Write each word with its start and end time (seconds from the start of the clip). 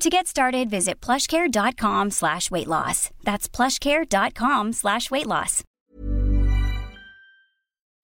To 0.00 0.10
get 0.10 0.26
started, 0.26 0.68
visit 0.70 1.00
plushcare.com 1.00 2.10
slash 2.10 2.50
weight 2.50 2.66
loss. 2.66 3.10
That's 3.22 3.48
plushcare.com 3.48 4.72
slash 4.72 5.10
weight 5.10 5.26
loss. 5.26 5.62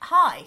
Hi, 0.02 0.45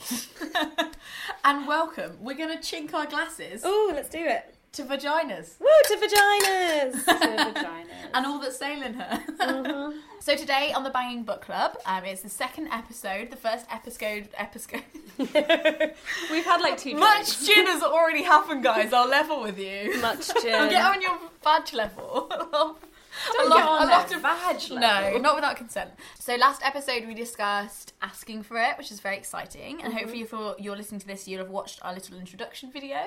and 1.43 1.67
welcome. 1.67 2.17
We're 2.21 2.37
going 2.37 2.57
to 2.57 2.63
chink 2.63 2.93
our 2.93 3.05
glasses 3.05 3.63
Oh, 3.65 3.91
let's 3.93 4.07
do 4.07 4.19
it. 4.19 4.55
To 4.73 4.83
vaginas 4.83 5.59
Woo, 5.59 5.67
to 5.85 5.95
vaginas. 5.97 6.91
to 7.05 7.11
vaginas. 7.13 7.85
and 8.13 8.25
all 8.25 8.39
that's 8.39 8.57
sail 8.57 8.81
in 8.81 8.93
her. 8.93 9.23
Uh-huh. 9.39 9.91
so 10.19 10.35
today 10.35 10.71
on 10.73 10.83
the 10.83 10.89
Banging 10.89 11.23
Book 11.23 11.41
Club, 11.41 11.77
um, 11.85 12.05
it's 12.05 12.21
the 12.21 12.29
second 12.29 12.67
episode, 12.69 13.31
the 13.31 13.37
first 13.37 13.65
episode. 13.69 14.29
Episode. 14.37 14.81
We've 15.17 16.45
had 16.45 16.61
like 16.61 16.77
two 16.77 16.95
Much 16.95 17.37
drinks. 17.37 17.45
gin 17.47 17.65
has 17.67 17.83
already 17.83 18.23
happened, 18.23 18.63
guys. 18.63 18.93
I'll 18.93 19.09
level 19.09 19.41
with 19.41 19.59
you. 19.59 19.99
Much 20.01 20.29
I'll 20.35 20.41
gin. 20.41 20.69
get 20.69 20.85
on 20.85 21.01
your 21.01 21.17
badge 21.43 21.73
level. 21.73 22.31
Don't 23.33 23.51
a 23.51 23.55
get 23.55 23.67
on 23.67 23.87
a 23.87 23.91
lot 23.91 24.13
of 24.13 24.21
vag 24.21 24.69
No, 24.69 24.75
level. 24.75 25.11
No, 25.13 25.17
not 25.19 25.35
without 25.35 25.57
consent. 25.57 25.89
So 26.17 26.35
last 26.35 26.61
episode 26.65 27.05
we 27.07 27.13
discussed 27.13 27.93
asking 28.01 28.43
for 28.43 28.57
it, 28.57 28.77
which 28.77 28.89
is 28.91 28.99
very 29.01 29.17
exciting, 29.17 29.81
and 29.83 29.93
hopefully 29.93 30.21
if 30.21 30.31
you're, 30.31 30.55
you're 30.57 30.77
listening 30.77 31.01
to 31.01 31.07
this, 31.07 31.27
you'll 31.27 31.41
have 31.41 31.49
watched 31.49 31.79
our 31.83 31.93
little 31.93 32.17
introduction 32.17 32.71
video 32.71 33.05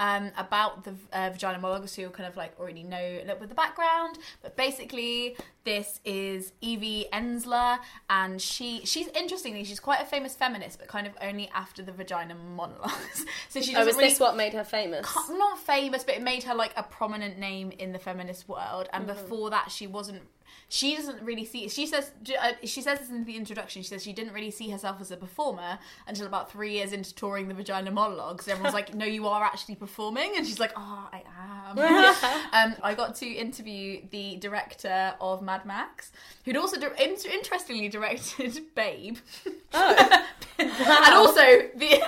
um, 0.00 0.32
about 0.36 0.82
the 0.84 0.94
uh, 1.12 1.30
vagina 1.30 1.58
monologues, 1.58 1.92
so 1.92 2.00
you'll 2.02 2.10
kind 2.10 2.28
of 2.28 2.36
like 2.36 2.58
already 2.58 2.82
know 2.82 2.96
a 2.98 3.20
little 3.20 3.34
bit 3.36 3.42
of 3.44 3.48
the 3.50 3.54
background. 3.54 4.18
But 4.42 4.56
basically, 4.56 5.36
this 5.64 6.00
is 6.04 6.52
Evie 6.60 7.06
Ensler, 7.12 7.78
and 8.08 8.40
she 8.40 8.80
she's 8.84 9.08
interestingly 9.08 9.62
she's 9.62 9.78
quite 9.78 10.00
a 10.00 10.06
famous 10.06 10.34
feminist, 10.34 10.78
but 10.78 10.88
kind 10.88 11.06
of 11.06 11.12
only 11.20 11.50
after 11.54 11.82
the 11.82 11.92
vagina 11.92 12.34
monologues. 12.34 13.26
so 13.50 13.60
she 13.60 13.76
Oh, 13.76 13.82
is 13.86 13.94
really 13.94 14.08
this 14.08 14.18
what 14.18 14.36
made 14.36 14.54
her 14.54 14.64
famous? 14.64 15.06
not 15.28 15.58
famous, 15.58 16.02
but 16.02 16.14
it 16.16 16.22
made 16.22 16.42
her 16.44 16.54
like 16.54 16.72
a 16.76 16.82
prominent 16.82 17.38
name 17.38 17.70
in 17.78 17.92
the 17.92 17.98
feminist 17.98 18.48
world. 18.48 18.88
And 18.92 19.06
Mm-hmm. 19.06 19.22
before 19.22 19.50
that, 19.50 19.70
she 19.70 19.86
wasn't. 19.86 20.22
She 20.68 20.94
doesn't 20.96 21.20
really 21.22 21.44
see. 21.44 21.68
She 21.68 21.86
says. 21.86 22.12
uh, 22.40 22.52
She 22.64 22.80
says 22.80 23.00
this 23.00 23.10
in 23.10 23.24
the 23.24 23.36
introduction. 23.36 23.82
She 23.82 23.88
says 23.88 24.02
she 24.04 24.12
didn't 24.12 24.32
really 24.34 24.50
see 24.52 24.70
herself 24.70 25.00
as 25.00 25.10
a 25.10 25.16
performer 25.16 25.78
until 26.06 26.26
about 26.26 26.50
three 26.52 26.72
years 26.74 26.92
into 26.92 27.12
touring 27.14 27.48
the 27.48 27.54
Vagina 27.54 27.90
Monologues. 27.90 28.46
Everyone's 28.46 28.74
like, 28.74 28.94
"No, 28.94 29.04
you 29.04 29.26
are 29.26 29.42
actually 29.42 29.74
performing," 29.74 30.32
and 30.36 30.46
she's 30.46 30.60
like, 30.60 30.72
"Oh, 30.76 31.08
I 31.12 31.22
am." 31.40 31.78
um, 32.72 32.76
I 32.82 32.94
got 32.94 33.16
to 33.16 33.26
interview 33.26 34.02
the 34.10 34.36
director 34.36 35.14
of 35.20 35.42
Mad 35.42 35.64
Max, 35.66 36.12
who'd 36.44 36.56
also 36.56 36.78
di- 36.78 37.02
in- 37.04 37.16
interestingly 37.32 37.88
directed 37.88 38.60
Babe. 38.76 39.16
Oh. 39.74 40.26
and 40.58 41.14
also 41.14 41.40
the 41.74 42.00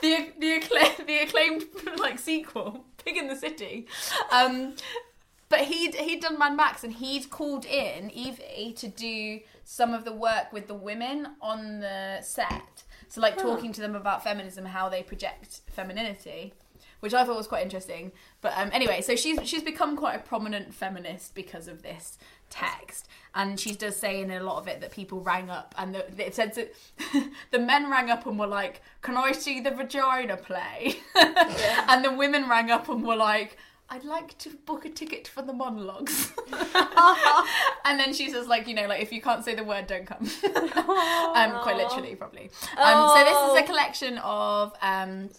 the 0.00 0.28
the, 0.40 0.60
accla- 0.60 1.06
the 1.06 1.18
acclaimed 1.18 1.64
like 1.98 2.18
sequel, 2.18 2.84
Pig 3.04 3.16
in 3.16 3.28
the 3.28 3.36
City. 3.36 3.86
Um, 4.32 4.74
but 5.48 5.60
he'd 5.60 5.94
he'd 5.94 6.20
done 6.20 6.38
Mad 6.38 6.56
Max 6.56 6.82
and 6.82 6.92
he'd 6.92 7.30
called 7.30 7.64
in 7.64 8.10
Evie 8.10 8.72
to 8.76 8.88
do 8.88 9.40
some 9.64 9.94
of 9.94 10.04
the 10.04 10.12
work 10.12 10.52
with 10.52 10.66
the 10.66 10.74
women 10.74 11.28
on 11.40 11.80
the 11.80 12.20
set. 12.20 12.84
So 13.08 13.20
like 13.20 13.38
talking 13.38 13.72
to 13.72 13.80
them 13.80 13.94
about 13.94 14.24
feminism, 14.24 14.64
how 14.64 14.88
they 14.88 15.02
project 15.02 15.60
femininity. 15.70 16.54
Which 17.00 17.12
I 17.12 17.24
thought 17.24 17.36
was 17.36 17.46
quite 17.46 17.62
interesting, 17.62 18.10
but 18.40 18.54
um, 18.56 18.70
anyway, 18.72 19.02
so 19.02 19.16
she's 19.16 19.38
she's 19.46 19.62
become 19.62 19.98
quite 19.98 20.16
a 20.16 20.18
prominent 20.18 20.74
feminist 20.74 21.34
because 21.34 21.68
of 21.68 21.82
this 21.82 22.16
text, 22.48 23.06
and 23.34 23.60
she 23.60 23.74
does 23.74 23.96
say 23.96 24.22
in 24.22 24.30
a 24.30 24.42
lot 24.42 24.56
of 24.56 24.66
it 24.66 24.80
that 24.80 24.92
people 24.92 25.20
rang 25.20 25.50
up 25.50 25.74
and 25.76 25.94
the, 25.94 26.26
it 26.26 26.34
said 26.34 26.54
that 26.54 26.74
the 27.50 27.58
men 27.58 27.90
rang 27.90 28.10
up 28.10 28.26
and 28.26 28.38
were 28.38 28.46
like, 28.46 28.80
"Can 29.02 29.16
I 29.16 29.32
see 29.32 29.60
the 29.60 29.72
vagina 29.72 30.38
play?" 30.38 30.96
and 31.14 32.02
the 32.02 32.12
women 32.12 32.48
rang 32.48 32.70
up 32.70 32.88
and 32.88 33.04
were 33.04 33.14
like, 33.14 33.58
I'd 33.88 34.04
like 34.04 34.36
to 34.38 34.50
book 34.50 34.84
a 34.84 34.90
ticket 34.90 35.28
for 35.28 35.42
the 35.42 35.52
monologues. 35.52 36.32
and 37.84 38.00
then 38.00 38.12
she 38.12 38.30
says, 38.30 38.48
like, 38.48 38.66
you 38.66 38.74
know, 38.74 38.86
like 38.86 39.00
if 39.00 39.12
you 39.12 39.20
can't 39.20 39.44
say 39.44 39.54
the 39.54 39.64
word, 39.64 39.86
don't 39.86 40.06
come. 40.06 40.22
um, 40.44 41.62
quite 41.62 41.76
literally, 41.76 42.16
probably. 42.16 42.50
Um, 42.76 43.08
So 43.08 43.24
this 43.24 43.52
is 43.52 43.58
a 43.60 43.62
collection 43.64 44.18
of 44.18 44.72
um, 44.82 45.30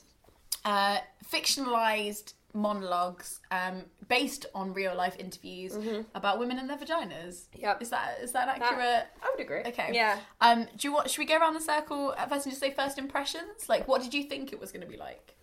uh, 0.64 1.00
fictionalized 1.30 2.34
monologues 2.54 3.40
um, 3.52 3.84
based 4.08 4.46
on 4.56 4.74
real 4.74 4.96
life 4.96 5.16
interviews 5.20 5.78
about 6.16 6.40
women 6.40 6.58
and 6.58 6.70
their 6.70 6.78
vaginas. 6.78 7.46
Yep. 7.54 7.82
Is 7.82 7.90
that 7.90 8.20
is 8.22 8.32
that 8.32 8.48
accurate? 8.48 9.08
I 9.22 9.30
would 9.36 9.44
agree. 9.44 9.62
Okay. 9.66 9.92
Yeah. 9.94 10.20
Um, 10.40 10.68
do 10.78 10.88
you 10.88 10.94
want? 10.94 11.10
Should 11.10 11.20
we 11.20 11.26
go 11.26 11.38
around 11.38 11.54
the 11.54 11.62
circle 11.62 12.16
at 12.18 12.30
first 12.30 12.46
and 12.46 12.52
just 12.52 12.62
say 12.62 12.72
first 12.72 12.98
impressions? 12.98 13.68
Like, 13.68 13.88
what 13.88 14.02
did 14.02 14.14
you 14.14 14.24
think 14.24 14.54
it 14.54 14.60
was 14.60 14.72
going 14.72 14.86
to 14.86 14.92
be 14.92 14.98
like? 14.98 15.34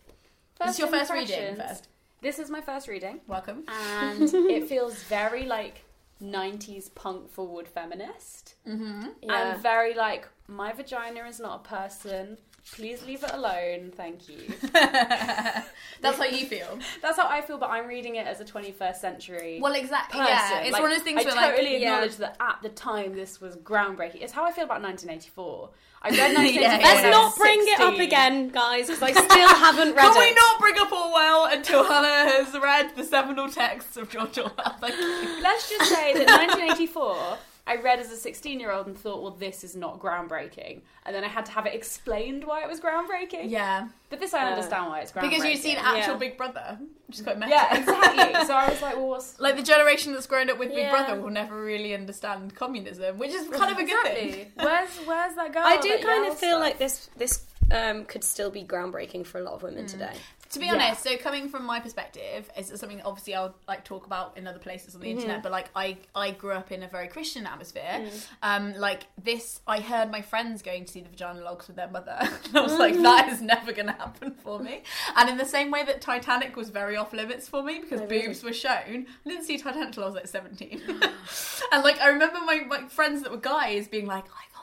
this 0.60 0.74
is 0.74 0.78
your 0.78 0.88
first 0.88 1.12
reading 1.12 1.56
first. 1.56 1.88
This 2.24 2.38
is 2.38 2.48
my 2.48 2.62
first 2.62 2.88
reading, 2.88 3.20
Welcome. 3.26 3.64
and 3.68 4.22
it 4.34 4.66
feels 4.66 4.94
very 5.02 5.44
like 5.44 5.84
90s 6.22 6.88
punk 6.94 7.28
forward 7.28 7.68
feminist. 7.68 8.54
Mm-hmm. 8.66 9.08
Yeah. 9.20 9.52
And 9.52 9.62
very 9.62 9.92
like, 9.92 10.26
my 10.48 10.72
vagina 10.72 11.26
is 11.26 11.38
not 11.38 11.60
a 11.60 11.68
person. 11.68 12.38
Please 12.72 13.04
leave 13.06 13.22
it 13.22 13.30
alone. 13.32 13.92
Thank 13.94 14.28
you. 14.28 14.38
That's 14.72 16.18
how 16.18 16.24
you 16.24 16.46
feel. 16.54 16.78
That's 17.02 17.18
how 17.18 17.28
I 17.28 17.40
feel, 17.42 17.58
but 17.58 17.70
I'm 17.70 17.86
reading 17.86 18.16
it 18.16 18.26
as 18.26 18.40
a 18.40 18.44
21st 18.44 18.96
century. 18.96 19.58
Well, 19.62 19.74
exactly. 19.74 20.18
person. 20.20 20.34
Yeah, 20.34 20.60
it's 20.60 20.72
Like, 20.72 20.82
one 20.82 20.90
of 20.90 20.96
those 20.96 21.04
things 21.04 21.20
I 21.20 21.24
where 21.24 21.34
totally 21.50 21.72
like, 21.74 21.80
yeah. 21.82 21.94
acknowledge 21.94 22.16
that 22.16 22.36
at 22.40 22.58
the 22.62 22.70
time 22.70 23.14
this 23.14 23.40
was 23.40 23.56
groundbreaking. 23.56 24.22
It's 24.22 24.32
how 24.32 24.44
I 24.44 24.50
feel 24.52 24.64
about 24.64 24.82
1984. 24.82 25.70
I 26.02 26.08
read 26.10 26.18
1984. 26.36 26.62
Yeah. 26.62 26.78
Let's 26.78 27.02
not 27.16 27.36
bring 27.36 27.58
it 27.60 27.80
up 27.80 27.98
again, 27.98 28.48
guys, 28.48 28.86
because 28.88 29.02
I 29.02 29.12
still 29.12 29.48
haven't 29.48 29.94
read 29.94 30.02
Can 30.02 30.10
it. 30.10 30.14
Can 30.14 30.20
we 30.20 30.34
not 30.34 30.58
bring 30.60 30.78
up 30.78 30.92
Orwell 30.92 31.46
until 31.46 31.84
Hannah 31.84 32.30
has 32.30 32.54
read 32.54 32.96
the 32.96 33.04
seminal 33.04 33.48
texts 33.50 33.96
of 33.96 34.10
George 34.10 34.36
Orwell? 34.38 34.76
Thank 34.80 34.96
you. 34.96 35.42
Let's 35.42 35.68
just 35.70 35.90
say 35.90 36.12
that 36.14 36.26
1984, 36.26 37.38
I 37.66 37.76
read 37.76 37.98
as 37.98 38.10
a 38.10 38.16
16 38.16 38.60
year 38.60 38.70
old 38.70 38.86
and 38.86 38.96
thought, 38.96 39.22
well, 39.22 39.30
this 39.30 39.64
is 39.64 39.74
not 39.74 39.98
groundbreaking. 39.98 40.82
And 41.06 41.14
then 41.14 41.24
I 41.24 41.28
had 41.28 41.46
to 41.46 41.52
have 41.52 41.64
it 41.64 41.74
explained 41.74 42.44
why 42.44 42.62
it 42.62 42.68
was 42.68 42.78
groundbreaking. 42.78 43.50
Yeah, 43.50 43.88
But 44.10 44.20
this 44.20 44.34
I 44.34 44.50
understand 44.50 44.90
why 44.90 45.00
it's 45.00 45.12
groundbreaking. 45.12 45.30
because 45.30 45.44
you've 45.44 45.60
seen 45.60 45.76
actual 45.78 46.14
Yeah. 46.14 46.18
Big 46.18 46.36
Brother, 46.36 46.78
which 47.06 47.16
is 47.16 47.22
quite 47.22 47.38
meta. 47.38 47.50
Yeah, 47.50 47.78
exactly. 47.78 48.34
so 48.46 48.54
I 48.54 48.68
was 48.68 48.82
like, 48.82 48.96
well, 48.96 49.08
what's. 49.08 49.40
Like 49.40 49.56
the 49.56 49.62
generation 49.62 50.12
that's 50.12 50.26
grown 50.26 50.50
up 50.50 50.58
with 50.58 50.74
Big 50.74 50.90
Brother 50.90 51.18
will 51.20 51.30
never 51.30 51.62
really 51.62 51.94
understand 51.94 52.54
communism, 52.54 53.18
which 53.18 53.30
is 53.32 53.48
kind 53.48 53.72
of 53.72 53.78
a 53.78 53.84
good 53.84 54.02
thing. 54.04 54.52
Where's, 54.56 54.90
where's 55.06 55.34
that 55.36 55.52
girl? 55.52 55.62
I 55.64 55.78
do 55.78 55.98
kind 56.02 56.26
of 56.30 56.38
feel 56.38 56.50
stuff? 56.50 56.60
like 56.60 56.78
this 56.78 57.08
this 57.16 57.46
um, 57.72 58.04
could 58.04 58.22
still 58.22 58.50
be 58.50 58.62
groundbreaking 58.62 59.24
for 59.26 59.38
a 59.38 59.42
lot 59.42 59.54
of 59.54 59.62
women 59.62 59.86
today. 59.86 60.12
To 60.54 60.60
be 60.60 60.66
Yeah. 60.66 60.74
honest, 60.74 61.02
so 61.02 61.16
coming 61.16 61.48
from 61.48 61.64
my 61.64 61.80
perspective, 61.80 62.48
it's 62.56 62.68
something 62.78 63.02
obviously 63.02 63.34
I'll 63.34 63.56
like 63.66 63.84
talk 63.84 64.06
about 64.06 64.38
in 64.38 64.46
other 64.46 64.60
places 64.60 64.94
on 64.94 65.00
the 65.00 65.08
mm-hmm. 65.08 65.18
internet. 65.18 65.42
But 65.42 65.50
like 65.50 65.68
I, 65.74 65.98
I 66.14 66.30
grew 66.30 66.52
up 66.52 66.70
in 66.70 66.84
a 66.84 66.88
very 66.88 67.08
Christian 67.08 67.44
atmosphere. 67.44 67.82
Mm. 67.82 68.26
Um, 68.42 68.74
like 68.74 69.08
this, 69.22 69.60
I 69.66 69.80
heard 69.80 70.12
my 70.12 70.22
friends 70.22 70.62
going 70.62 70.84
to 70.84 70.92
see 70.92 71.00
the 71.00 71.08
vagina 71.08 71.40
logs 71.40 71.66
with 71.66 71.74
their 71.74 71.88
mother. 71.88 72.16
and 72.20 72.56
I 72.56 72.60
was 72.60 72.78
like, 72.78 72.94
mm-hmm. 72.94 73.02
that 73.02 73.28
is 73.30 73.42
never 73.42 73.72
going 73.72 73.86
to 73.86 73.92
happen 73.92 74.36
for 74.44 74.60
me. 74.60 74.84
And 75.16 75.28
in 75.28 75.38
the 75.38 75.44
same 75.44 75.72
way 75.72 75.82
that 75.84 76.00
Titanic 76.00 76.54
was 76.54 76.70
very 76.70 76.96
off 76.96 77.12
limits 77.12 77.48
for 77.48 77.62
me 77.62 77.80
because 77.80 78.00
boobs 78.02 78.44
were 78.44 78.52
shown, 78.52 79.06
I 79.26 79.28
didn't 79.28 79.44
see 79.44 79.58
Titanic 79.58 79.88
until 79.88 80.04
I 80.04 80.06
was 80.06 80.14
like 80.14 80.28
seventeen. 80.28 80.80
and 81.72 81.82
like 81.82 82.00
I 82.00 82.08
remember 82.08 82.38
my, 82.44 82.60
my 82.68 82.86
friends 82.86 83.22
that 83.22 83.32
were 83.32 83.38
guys 83.38 83.88
being 83.88 84.06
like, 84.06 84.26
I 84.26 84.53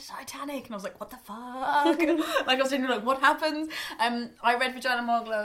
got 0.00 0.18
Titanic, 0.18 0.64
and 0.66 0.74
I 0.74 0.76
was 0.76 0.84
like, 0.84 0.98
what 1.00 1.10
the 1.10 1.16
fuck? 1.18 1.36
like 2.46 2.58
I 2.58 2.62
was 2.62 2.70
thinking, 2.70 2.88
like, 2.88 3.04
what 3.04 3.20
happens? 3.20 3.68
Um, 4.00 4.30
I 4.42 4.56
read 4.56 4.74
vagina 4.74 5.02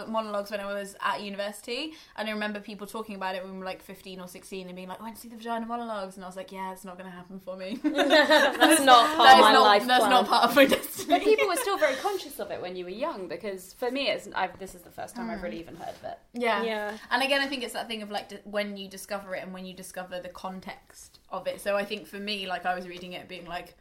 monologues 0.08 0.52
when 0.52 0.60
I 0.60 0.66
was 0.74 0.96
at 1.02 1.22
university, 1.22 1.94
and 2.18 2.28
I 2.28 2.32
remember 2.32 2.60
people 2.60 2.88
talking 2.88 3.16
about 3.16 3.36
it 3.36 3.44
when 3.44 3.54
we 3.54 3.60
were 3.60 3.66
like 3.66 3.82
fifteen 3.82 4.20
or 4.20 4.28
sixteen, 4.28 4.68
and 4.68 4.76
being 4.76 4.88
like, 4.88 5.00
I 5.00 5.04
went 5.04 5.16
to 5.16 5.22
see 5.22 5.28
the 5.30 5.36
vagina 5.38 5.66
monologues, 5.66 6.16
and 6.16 6.24
I 6.24 6.28
was 6.28 6.36
like, 6.36 6.52
yeah, 6.52 6.72
it's 6.72 6.86
not 6.86 6.98
going 6.98 7.10
to 7.10 7.16
happen 7.16 7.40
for 7.40 7.56
me. 7.58 7.80
That's 7.84 8.82
not 8.82 9.06
part 9.16 9.28
That 9.28 9.36
of 9.36 9.42
my 9.42 9.54
not, 9.54 9.62
life 9.64 9.88
that's 9.88 10.00
plan. 10.00 10.10
not 10.12 10.28
part 10.28 10.50
of 10.50 10.56
my 10.56 10.66
destiny. 10.66 11.08
But 11.10 11.24
people 11.24 11.48
were 11.48 11.56
still 11.56 11.78
very 11.78 11.96
conscious 11.96 12.40
of 12.40 12.52
it 12.52 12.62
when 12.62 12.76
you 12.76 12.86
were 12.86 12.92
young 12.92 13.28
because 13.28 13.74
for 13.74 13.92
me, 13.92 14.10
it's 14.10 14.28
I've, 14.36 14.58
this 14.60 14.76
is 14.76 14.82
the 14.82 14.90
first 14.92 15.16
time 15.16 15.30
I've 15.30 15.44
really 15.44 15.60
even 15.60 15.76
heard 15.76 15.96
of 15.96 16.04
it. 16.04 16.18
Yeah. 16.34 16.64
Yeah. 16.64 16.98
And 17.10 17.24
again, 17.24 17.42
I 17.42 17.48
think 17.48 17.64
it's 17.64 17.74
that 17.74 17.88
thing 17.88 18.02
of 18.02 18.12
like 18.12 18.30
d- 18.30 18.38
when 18.44 18.78
you 18.78 18.88
discover 18.90 19.36
it 19.36 19.44
and 19.44 19.54
when 19.54 19.66
you 19.66 19.74
discover 19.74 20.20
the 20.20 20.30
context 20.30 21.20
of 21.30 21.48
it. 21.48 21.62
So 21.62 21.76
I 21.76 21.86
think 21.86 22.08
for 22.08 22.18
me, 22.18 22.48
like 22.48 22.66
I 22.66 22.76
was 22.76 22.88
reading 22.88 23.14
it 23.14 23.28
being 23.28 23.46
like, 23.46 23.76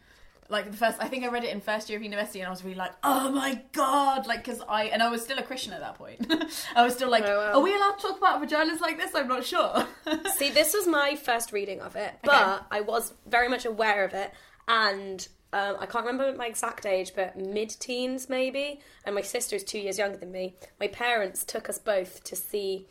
like 0.51 0.71
the 0.71 0.77
first, 0.77 0.99
I 1.01 1.09
think 1.09 1.25
I 1.25 1.29
read 1.29 1.45
it 1.45 1.51
in 1.51 1.61
first 1.61 1.89
year 1.89 1.97
of 1.99 2.03
university 2.03 2.41
and 2.41 2.49
I 2.49 2.51
was 2.51 2.65
really 2.65 2.77
like, 2.77 2.93
oh 3.03 3.31
my 3.31 3.63
god, 3.73 4.27
like 4.27 4.45
because 4.45 4.61
I 4.69 4.85
and 4.85 5.03
I 5.03 5.09
was 5.11 5.23
still 5.23 5.39
a 5.39 5.43
Christian 5.43 5.73
at 5.73 5.81
that 5.81 5.95
point. 5.95 6.27
I 6.77 6.85
was 6.85 6.95
still 6.95 7.11
like, 7.11 7.25
Oh, 7.25 7.39
wow. 7.39 7.53
are 7.59 7.61
we 7.61 7.75
allowed 7.75 7.99
to 7.99 8.03
talk 8.09 8.19
about 8.19 8.43
vaginas 8.43 8.81
like 8.81 8.97
this? 8.99 9.15
I'm 9.15 9.29
not 9.29 9.45
sure. 9.45 9.87
See, 10.37 10.51
this 10.51 10.75
was 10.75 10.87
my 10.87 11.17
first 11.17 11.53
reading 11.53 11.81
of 11.81 11.97
it, 11.97 12.13
but 12.23 12.67
I 12.71 12.81
was 12.81 13.13
very 13.27 13.49
much 13.49 13.65
aware 13.65 14.05
of 14.05 14.13
it, 14.15 14.33
and 14.69 15.27
um, 15.53 15.77
I 15.81 15.87
can't 15.87 16.05
remember 16.07 16.37
my 16.37 16.47
exact 16.47 16.87
age, 16.87 17.13
but 17.17 17.37
mid-teens 17.37 18.29
maybe. 18.29 18.81
And 19.05 19.15
my 19.15 19.23
sister 19.23 19.57
is 19.57 19.65
two 19.65 19.79
years 19.79 19.99
younger 19.99 20.17
than 20.17 20.31
me. 20.31 20.55
My 20.79 20.87
parents 20.89 21.45
took 21.45 21.69
us 21.69 21.79
both 21.79 22.23
to 22.25 22.37
see. 22.37 22.87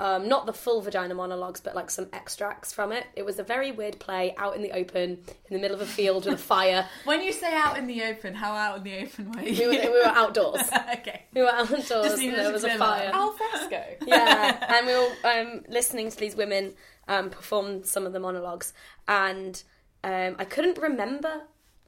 Um, 0.00 0.28
not 0.28 0.46
the 0.46 0.54
full 0.54 0.80
vagina 0.80 1.14
monologues, 1.14 1.60
but 1.60 1.74
like 1.74 1.90
some 1.90 2.06
extracts 2.14 2.72
from 2.72 2.90
it. 2.90 3.04
It 3.16 3.26
was 3.26 3.38
a 3.38 3.42
very 3.42 3.70
weird 3.70 3.98
play 4.00 4.34
out 4.38 4.56
in 4.56 4.62
the 4.62 4.72
open, 4.72 5.18
in 5.28 5.50
the 5.50 5.58
middle 5.58 5.74
of 5.74 5.82
a 5.82 5.86
field 5.86 6.24
with 6.24 6.36
a 6.36 6.38
fire. 6.38 6.88
when 7.04 7.22
you 7.22 7.32
say 7.32 7.54
out 7.54 7.76
in 7.76 7.86
the 7.86 8.04
open, 8.04 8.32
how 8.32 8.54
out 8.54 8.78
in 8.78 8.82
the 8.84 8.98
open 9.02 9.30
were 9.30 9.42
you? 9.42 9.68
We 9.68 9.76
were, 9.76 9.92
we 9.92 9.98
were 10.00 10.06
outdoors. 10.06 10.62
okay. 10.94 11.24
We 11.34 11.42
were 11.42 11.50
outdoors, 11.50 11.90
and 11.90 12.32
there 12.32 12.50
was 12.50 12.64
a 12.64 12.78
fire. 12.78 13.10
Al 13.12 13.32
fresco. 13.32 13.84
yeah, 14.06 14.74
and 14.74 14.86
we 14.86 14.94
were 14.94 15.10
um, 15.24 15.64
listening 15.68 16.10
to 16.10 16.16
these 16.16 16.34
women 16.34 16.72
um, 17.06 17.28
perform 17.28 17.84
some 17.84 18.06
of 18.06 18.14
the 18.14 18.20
monologues, 18.20 18.72
and 19.06 19.62
um, 20.02 20.34
I 20.38 20.46
couldn't 20.46 20.78
remember 20.78 21.42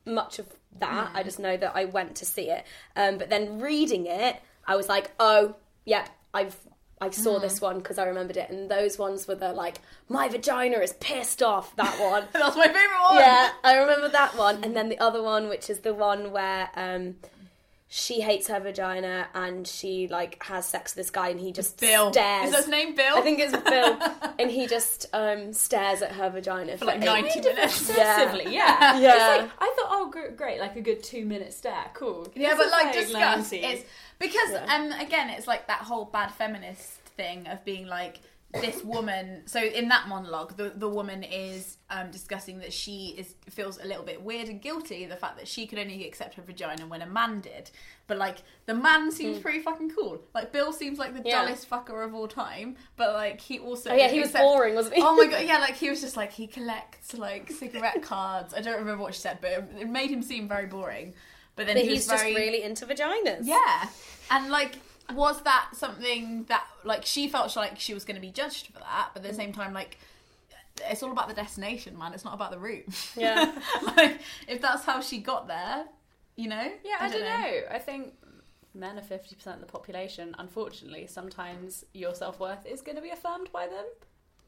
much 0.05 0.39
of 0.39 0.47
that. 0.81 1.13
I 1.15 1.23
just 1.23 1.39
know 1.39 1.57
that 1.57 1.73
I 1.75 1.87
went 1.87 2.17
to 2.17 2.27
see 2.27 2.51
it, 2.51 2.67
um, 2.95 3.17
but 3.17 3.31
then 3.31 3.59
reading 3.59 4.05
it, 4.05 4.37
I 4.67 4.77
was 4.77 4.87
like, 4.87 5.13
oh, 5.19 5.57
yeah, 5.87 6.07
I've. 6.35 6.59
I 7.03 7.11
saw 7.11 7.39
this 7.39 7.61
one 7.61 7.79
because 7.79 7.99
I 7.99 8.05
remembered 8.07 8.37
it, 8.37 8.49
and 8.51 8.71
those 8.71 8.99
ones 8.99 9.27
were 9.29 9.35
the 9.35 9.53
like, 9.53 9.79
my 10.09 10.29
vagina 10.29 10.79
is 10.79 10.93
pissed 10.95 11.43
off. 11.43 11.75
That 11.77 11.99
one, 12.01 12.25
That's 12.33 12.57
my 12.57 12.67
favourite 12.67 13.03
one. 13.11 13.17
yeah, 13.19 13.51
I 13.65 13.77
remember 13.79 14.09
that 14.09 14.37
one, 14.37 14.63
and 14.65 14.77
then 14.77 14.89
the 14.89 14.99
other 14.99 15.23
one, 15.23 15.49
which 15.49 15.69
is 15.69 15.81
the 15.81 15.95
one 15.95 16.33
where 16.33 16.71
um, 16.77 17.17
she 17.95 18.23
hates 18.23 18.49
her 18.49 18.59
vagina 18.59 19.27
and 19.35 19.67
she 19.69 20.09
like 20.09 20.43
has 20.45 20.65
sex 20.67 20.93
with 20.93 21.05
this 21.05 21.11
guy, 21.11 21.29
and 21.29 21.39
he 21.41 21.53
just 21.53 21.79
Bill. 21.79 22.11
stares. 22.13 22.51
Is 22.51 22.57
his 22.57 22.69
name 22.69 22.95
Bill? 22.95 23.17
I 23.17 23.21
think 23.21 23.39
it's 23.39 23.53
Bill, 23.69 23.99
and 24.39 24.51
he 24.51 24.67
just 24.67 25.07
um, 25.13 25.53
stares 25.53 26.01
at 26.03 26.13
her 26.13 26.31
vagina 26.31 26.73
for, 26.73 26.79
for 26.79 26.85
like 26.87 27.03
eight- 27.03 27.05
90 27.35 27.41
minutes. 27.41 27.91
Obsessively, 27.91 28.51
yeah. 28.53 28.99
Yeah. 28.99 29.15
It's 29.37 29.43
like, 29.43 29.51
I 29.59 29.75
thought, 29.77 29.89
oh, 29.91 30.11
great, 30.37 30.59
like 30.61 30.77
a 30.77 30.81
good 30.81 31.03
two 31.03 31.25
minute 31.27 31.53
stare. 31.53 31.85
Cool. 31.95 32.29
Yeah, 32.35 32.51
This 32.51 32.59
but 32.59 32.67
is, 32.67 32.73
like 32.73 32.93
discuss. 32.95 33.13
lengthy. 33.13 33.57
It's 33.59 33.85
because 34.23 34.55
um 34.69 34.93
again, 34.93 35.29
it's 35.31 35.47
like 35.47 35.67
that 35.67 35.81
whole 35.81 36.07
bad 36.07 36.31
feminist 36.31 36.91
thing 37.17 37.47
of 37.47 37.65
being 37.65 37.87
like 37.87 38.21
this 38.53 38.85
woman. 38.85 39.43
So 39.47 39.63
in 39.63 39.89
that 39.89 40.09
monologue, 40.09 40.57
the 40.57 40.73
the 40.75 40.89
woman 40.89 41.23
is 41.23 41.79
um 41.91 42.11
discussing 42.11 42.59
that 42.61 42.73
she 42.73 43.15
is 43.19 43.35
feels 43.51 43.79
a 43.83 43.87
little 43.87 44.05
bit 44.05 44.23
weird 44.23 44.49
and 44.49 44.61
guilty 44.61 45.05
the 45.07 45.17
fact 45.17 45.37
that 45.39 45.49
she 45.49 45.67
could 45.67 45.79
only 45.79 46.07
accept 46.07 46.35
her 46.35 46.43
vagina 46.43 46.87
when 46.87 47.03
a 47.03 47.07
man 47.07 47.41
did. 47.41 47.71
But 48.07 48.19
like 48.19 48.39
the 48.67 48.75
man 48.75 49.11
seems 49.11 49.39
pretty 49.39 49.61
fucking 49.61 49.91
cool. 49.91 50.23
Like 50.35 50.53
Bill 50.53 50.73
seems 50.73 50.99
like 50.99 51.15
the. 51.15 51.23
Yeah. 51.29 51.43
dullest 51.45 51.69
fucker 51.69 52.05
of 52.05 52.15
all 52.15 52.29
time, 52.29 52.77
but 52.97 53.15
like 53.15 53.41
he 53.41 53.59
also 53.59 53.91
Oh 53.91 53.95
yeah, 53.95 54.09
he 54.09 54.21
was 54.21 54.33
boring, 54.33 54.75
wasn't 54.75 54.97
he? 54.97 55.03
Oh 55.03 55.17
my 55.17 55.27
god, 55.27 55.45
yeah, 55.47 55.59
like 55.59 55.75
he 55.75 55.91
was 55.91 56.01
just 56.01 56.17
like 56.17 56.33
he 56.33 56.47
collects 56.47 57.15
like 57.15 57.51
cigarette 57.51 58.03
cards. 58.03 58.55
I 58.55 58.61
don't 58.61 58.79
remember 58.79 59.03
what 59.03 59.15
she 59.15 59.21
said, 59.21 59.39
but 59.41 59.51
it, 59.51 59.65
it 59.81 59.89
made 59.89 60.11
him 60.11 60.23
seem 60.23 60.49
very 60.49 60.67
boring. 60.67 61.15
But 61.57 61.67
then 61.67 61.77
But 61.77 61.85
he 61.85 61.91
he's 61.91 62.09
was 62.09 62.21
just 62.21 62.25
really 62.25 62.63
into 62.63 62.87
vaginas. 62.87 63.41
yeah, 63.43 63.89
and 64.31 64.51
like, 64.51 64.79
was 65.13 65.43
that 65.43 65.71
something 65.75 66.45
that 66.45 66.65
like 66.85 67.05
she 67.05 67.29
felt 67.29 67.55
like 67.57 67.79
she 67.79 67.95
was 67.95 68.05
going 68.05 68.17
to 68.17 68.21
be 68.21 68.31
judged 68.31 68.69
for 68.69 68.81
that, 68.81 69.11
but 69.15 69.23
at 69.25 69.29
the 69.29 69.35
mm. 69.35 69.37
same 69.37 69.53
time, 69.53 69.75
like, 69.75 69.99
it's 70.91 71.03
all 71.03 71.13
about 71.13 71.29
the 71.29 71.35
destination, 71.35 71.99
man. 71.99 72.15
It's 72.15 72.25
not 72.25 72.35
about 72.35 72.51
the 72.51 72.59
route. 72.59 72.87
Yeah. 73.17 73.53
like, 73.97 74.21
if 74.49 74.61
that's 74.61 74.85
how 74.85 75.01
she 75.01 75.19
got 75.19 75.49
there, 75.49 75.85
you 76.37 76.49
know? 76.49 76.73
Yeah, 76.85 76.97
I, 77.01 77.09
don't 77.09 77.21
know. 77.21 77.61
I 77.71 77.79
think 77.79 78.15
men 78.75 78.99
are 78.99 79.03
50% 79.03 79.47
of 79.47 79.61
the 79.61 79.67
population. 79.67 80.35
Unfortunately, 80.39 81.07
sometimes 81.07 81.85
your 81.93 82.15
self 82.15 82.41
worth 82.41 82.67
is 82.67 82.81
going 82.81 82.97
to 82.97 83.03
be 83.03 83.11
affirmed 83.11 83.51
by 83.53 83.67
them. 83.67 83.85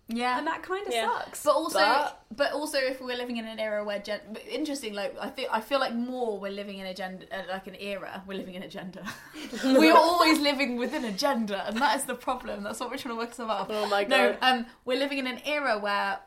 Yeah, 0.09 0.37
And 0.39 0.47
that 0.47 0.63
kind 0.63 0.87
of 0.87 0.93
Yeah. 0.93 1.07
sucks. 1.07 1.45
But 1.45 1.53
also, 1.55 1.79
But- 1.79 2.21
but, 2.37 2.53
also, 2.53 2.77
if 2.79 3.01
we're 3.01 3.17
living 3.17 3.39
in 3.39 3.47
an 3.47 3.59
era 3.59 3.83
where 3.85 3.99
gen- 3.99 4.37
interesting, 4.51 4.93
like 4.93 5.17
I 5.19 5.29
think 5.31 5.49
I 5.51 5.61
feel 5.61 5.81
like 5.81 5.95
more 5.95 6.39
we're 6.39 6.53
living 6.53 6.79
in 6.79 6.87
a 6.87 6.93
gender, 6.93 7.25
uh, 7.33 7.43
like 7.49 7.67
an 7.69 7.77
era. 7.77 8.23
We're 8.27 8.37
living 8.37 8.55
in 8.55 8.63
a 8.63 8.69
gender. 8.69 9.03
we're 9.65 9.97
always 9.97 10.41
living 10.41 10.77
within 10.77 11.05
a 11.07 11.13
gender, 11.13 11.63
and 11.67 11.79
that 11.79 11.97
is 11.97 12.05
the 12.05 12.15
problem. 12.15 12.65
That's 12.65 12.81
what 12.81 12.91
we're 12.91 12.99
trying 12.99 13.15
to 13.15 13.19
work 13.19 13.31
ourselves 13.31 13.53
out. 13.53 13.67
Oh 13.71 13.87
my 13.87 14.05
No, 14.05 14.33
God. 14.33 14.39
um, 14.43 14.67
we're 14.85 14.99
living 14.99 15.19
in 15.19 15.27
an 15.27 15.41
era 15.47 15.79
where. 15.79 16.19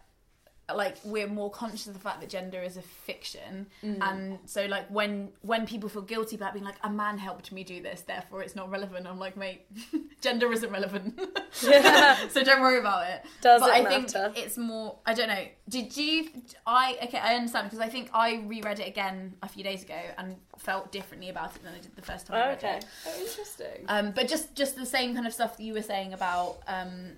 Like 0.73 0.97
we're 1.05 1.27
more 1.27 1.49
conscious 1.49 1.87
of 1.87 1.93
the 1.93 1.99
fact 1.99 2.19
that 2.19 2.29
gender 2.29 2.61
is 2.61 2.75
a 2.75 2.81
fiction, 2.81 3.67
Mm. 3.83 3.97
and 4.01 4.39
so 4.45 4.65
like 4.65 4.85
when 4.89 5.29
when 5.41 5.65
people 5.65 5.87
feel 5.87 6.01
guilty 6.01 6.35
about 6.35 6.51
being 6.53 6.65
like 6.65 6.75
a 6.83 6.89
man 6.89 7.17
helped 7.17 7.53
me 7.53 7.63
do 7.63 7.81
this, 7.81 8.01
therefore 8.01 8.41
it's 8.43 8.53
not 8.55 8.69
relevant. 8.69 9.07
I'm 9.07 9.17
like, 9.17 9.37
mate, 9.37 9.61
gender 10.21 10.51
isn't 10.51 10.69
relevant, 10.69 11.17
so 11.51 12.43
don't 12.43 12.61
worry 12.61 12.79
about 12.79 13.09
it. 13.09 13.25
Doesn't 13.41 13.67
but 13.67 13.75
I 13.75 13.81
matter. 13.83 14.31
think 14.33 14.37
it's 14.45 14.57
more. 14.57 14.97
I 15.05 15.13
don't 15.13 15.29
know. 15.29 15.45
Did 15.69 15.95
you? 15.95 16.29
I 16.65 16.97
okay. 17.03 17.17
I 17.19 17.35
understand 17.35 17.69
because 17.69 17.79
I 17.79 17.87
think 17.89 18.09
I 18.13 18.43
reread 18.45 18.79
it 18.79 18.87
again 18.87 19.35
a 19.41 19.47
few 19.47 19.63
days 19.63 19.83
ago 19.83 19.99
and 20.17 20.35
felt 20.57 20.91
differently 20.91 21.29
about 21.29 21.55
it 21.55 21.63
than 21.63 21.73
I 21.73 21.79
did 21.79 21.95
the 21.95 22.01
first 22.01 22.27
time 22.27 22.37
I 22.37 22.47
read 22.49 22.57
Okay. 22.57 22.77
it. 22.77 22.85
Oh, 23.07 23.19
interesting. 23.21 23.85
Um, 23.87 24.11
but 24.11 24.27
just 24.27 24.53
just 24.55 24.75
the 24.75 24.85
same 24.85 25.13
kind 25.13 25.25
of 25.27 25.33
stuff 25.33 25.55
that 25.57 25.63
you 25.63 25.73
were 25.73 25.81
saying 25.81 26.13
about 26.13 26.57
um, 26.67 27.11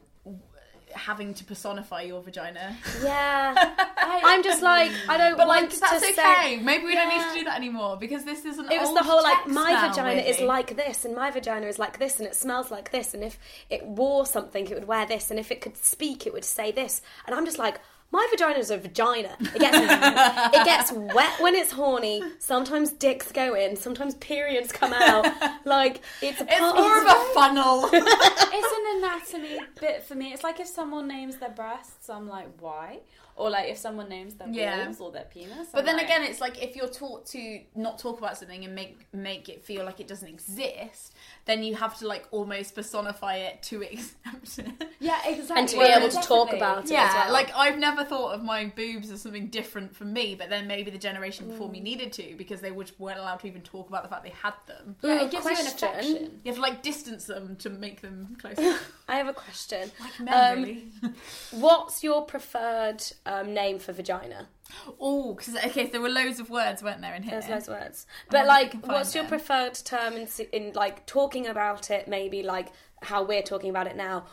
having 0.93 1.33
to 1.35 1.43
personify 1.43 2.01
your 2.01 2.21
vagina. 2.21 2.75
Yeah. 3.03 3.55
I'm 3.97 4.43
just 4.43 4.61
like 4.61 4.91
I 5.07 5.17
don't 5.17 5.37
But 5.37 5.47
want 5.47 5.61
like 5.61 5.79
that's 5.79 6.01
to 6.01 6.07
okay. 6.09 6.57
say. 6.57 6.57
Maybe 6.57 6.85
we 6.85 6.95
don't 6.95 7.09
need 7.09 7.33
to 7.33 7.39
do 7.39 7.43
that 7.45 7.57
anymore 7.57 7.97
because 7.97 8.23
this 8.23 8.45
is 8.45 8.57
an 8.57 8.71
It 8.71 8.79
was 8.79 8.93
the 8.93 9.03
whole 9.03 9.21
like 9.23 9.47
my 9.47 9.71
now, 9.71 9.89
vagina 9.89 10.21
is 10.21 10.39
like 10.39 10.75
this 10.75 11.05
and 11.05 11.15
my 11.15 11.31
vagina 11.31 11.67
is 11.67 11.79
like 11.79 11.99
this 11.99 12.19
and 12.19 12.27
it 12.27 12.35
smells 12.35 12.71
like 12.71 12.91
this 12.91 13.13
and 13.13 13.23
if 13.23 13.37
it 13.69 13.85
wore 13.85 14.25
something 14.25 14.67
it 14.67 14.73
would 14.73 14.87
wear 14.87 15.05
this 15.05 15.29
and 15.29 15.39
if 15.39 15.51
it 15.51 15.61
could 15.61 15.77
speak 15.77 16.25
it 16.25 16.33
would 16.33 16.45
say 16.45 16.71
this 16.71 17.01
and 17.25 17.35
I'm 17.35 17.45
just 17.45 17.59
like 17.59 17.79
my 18.11 18.27
vagina 18.31 18.57
is 18.57 18.71
a 18.71 18.77
vagina. 18.77 19.35
It 19.39 19.59
gets 19.59 19.77
it 19.77 20.65
gets 20.65 20.91
wet 20.91 21.39
when 21.41 21.55
it's 21.55 21.71
horny. 21.71 22.23
Sometimes 22.39 22.91
dicks 22.91 23.31
go 23.31 23.53
in. 23.53 23.75
Sometimes 23.75 24.15
periods 24.15 24.71
come 24.71 24.93
out. 24.93 25.25
Like 25.65 26.01
it's 26.21 26.41
a 26.41 26.45
It's 26.45 26.59
part 26.59 26.75
more 26.75 26.97
of 26.97 27.05
a 27.05 27.33
funnel. 27.33 27.89
it's 27.93 28.73
an 28.79 28.97
anatomy 28.97 29.59
bit 29.79 30.03
for 30.03 30.15
me. 30.15 30.33
It's 30.33 30.43
like 30.43 30.59
if 30.59 30.67
someone 30.67 31.07
names 31.07 31.37
their 31.37 31.49
breasts, 31.51 32.09
I'm 32.09 32.27
like, 32.27 32.47
why? 32.59 32.99
Or 33.39 33.49
like 33.49 33.69
if 33.69 33.77
someone 33.77 34.09
names 34.09 34.35
their 34.35 34.49
Yeah. 34.49 34.83
balls 34.85 34.99
or 34.99 35.11
their 35.11 35.23
penis. 35.23 35.69
But 35.71 35.79
I'm 35.79 35.85
then 35.85 35.95
like, 35.95 36.05
again, 36.05 36.23
it's 36.23 36.41
like 36.41 36.61
if 36.61 36.75
you're 36.75 36.89
taught 36.89 37.25
to 37.27 37.61
not 37.73 37.97
talk 37.97 38.17
about 38.19 38.37
something 38.37 38.65
and 38.65 38.75
make 38.75 39.07
make 39.13 39.47
it 39.47 39.63
feel 39.63 39.85
like 39.85 39.99
it 40.01 40.07
doesn't 40.07 40.27
exist, 40.27 41.13
then 41.45 41.63
you 41.63 41.75
have 41.75 41.97
to 41.99 42.07
like 42.07 42.27
almost 42.31 42.75
personify 42.75 43.35
it 43.37 43.63
to 43.63 43.81
accept 43.81 44.59
it. 44.59 44.89
yeah, 44.99 45.19
exactly. 45.25 45.55
and 45.59 45.69
to 45.69 45.77
be 45.77 45.83
able 45.85 46.09
to 46.09 46.21
talk 46.21 46.51
about 46.53 46.83
it. 46.85 46.91
Yeah, 46.91 47.07
as 47.07 47.13
well. 47.13 47.33
like 47.33 47.51
I've 47.55 47.77
never 47.79 48.03
thought 48.03 48.33
of 48.35 48.43
my 48.43 48.65
boobs 48.75 49.09
as 49.09 49.21
something 49.21 49.47
different 49.47 49.95
from 49.95 50.11
me, 50.11 50.35
but 50.35 50.49
then 50.49 50.67
maybe 50.67 50.91
the 50.91 50.97
generation 50.97 51.47
before 51.49 51.69
me 51.69 51.79
needed 51.79 52.11
to 52.13 52.35
because 52.37 52.59
they 52.61 52.71
would, 52.71 52.91
weren't 52.99 53.19
allowed 53.19 53.39
to 53.39 53.47
even 53.47 53.61
talk 53.61 53.87
about 53.87 54.03
the 54.03 54.09
fact 54.09 54.23
they 54.23 54.29
had 54.31 54.53
them. 54.67 54.97
Yeah, 55.01 55.09
Ooh, 55.21 55.25
it 55.25 55.31
gives 55.31 55.45
you 55.45 55.51
an 55.51 55.55
question. 55.55 55.89
affection. 55.89 56.15
You 56.43 56.49
have 56.51 56.55
to 56.55 56.61
like 56.61 56.81
distance 56.83 57.25
them 57.25 57.55
to 57.57 57.69
make 57.69 58.01
them 58.01 58.35
closer. 58.41 58.75
I 59.07 59.15
have 59.15 59.27
a 59.29 59.33
question. 59.33 59.89
like 60.01 60.19
men, 60.19 60.57
Um, 60.57 60.63
really. 60.63 60.83
What's 61.51 62.03
your 62.03 62.25
preferred 62.25 63.01
um, 63.29 63.53
name 63.53 63.79
for 63.79 63.93
vagina? 63.93 64.47
Oh, 64.99 65.33
because 65.33 65.55
okay, 65.55 65.87
there 65.87 66.01
were 66.01 66.09
loads 66.09 66.39
of 66.39 66.49
words, 66.49 66.81
weren't 66.81 67.01
there 67.01 67.13
in 67.13 67.23
here? 67.23 67.39
There's 67.39 67.49
loads 67.49 67.67
of 67.67 67.75
words. 67.75 68.07
But 68.29 68.47
like, 68.47 68.67
I 68.67 68.69
can 68.69 68.81
find 68.81 68.93
what's 68.93 69.13
your 69.13 69.23
them. 69.23 69.29
preferred 69.29 69.75
term 69.75 70.13
in, 70.13 70.27
in 70.51 70.73
like 70.73 71.05
talking 71.05 71.47
about 71.47 71.91
it? 71.91 72.07
Maybe 72.07 72.43
like 72.43 72.69
how 73.01 73.23
we're 73.23 73.43
talking 73.43 73.69
about 73.69 73.87
it 73.87 73.95
now. 73.95 74.25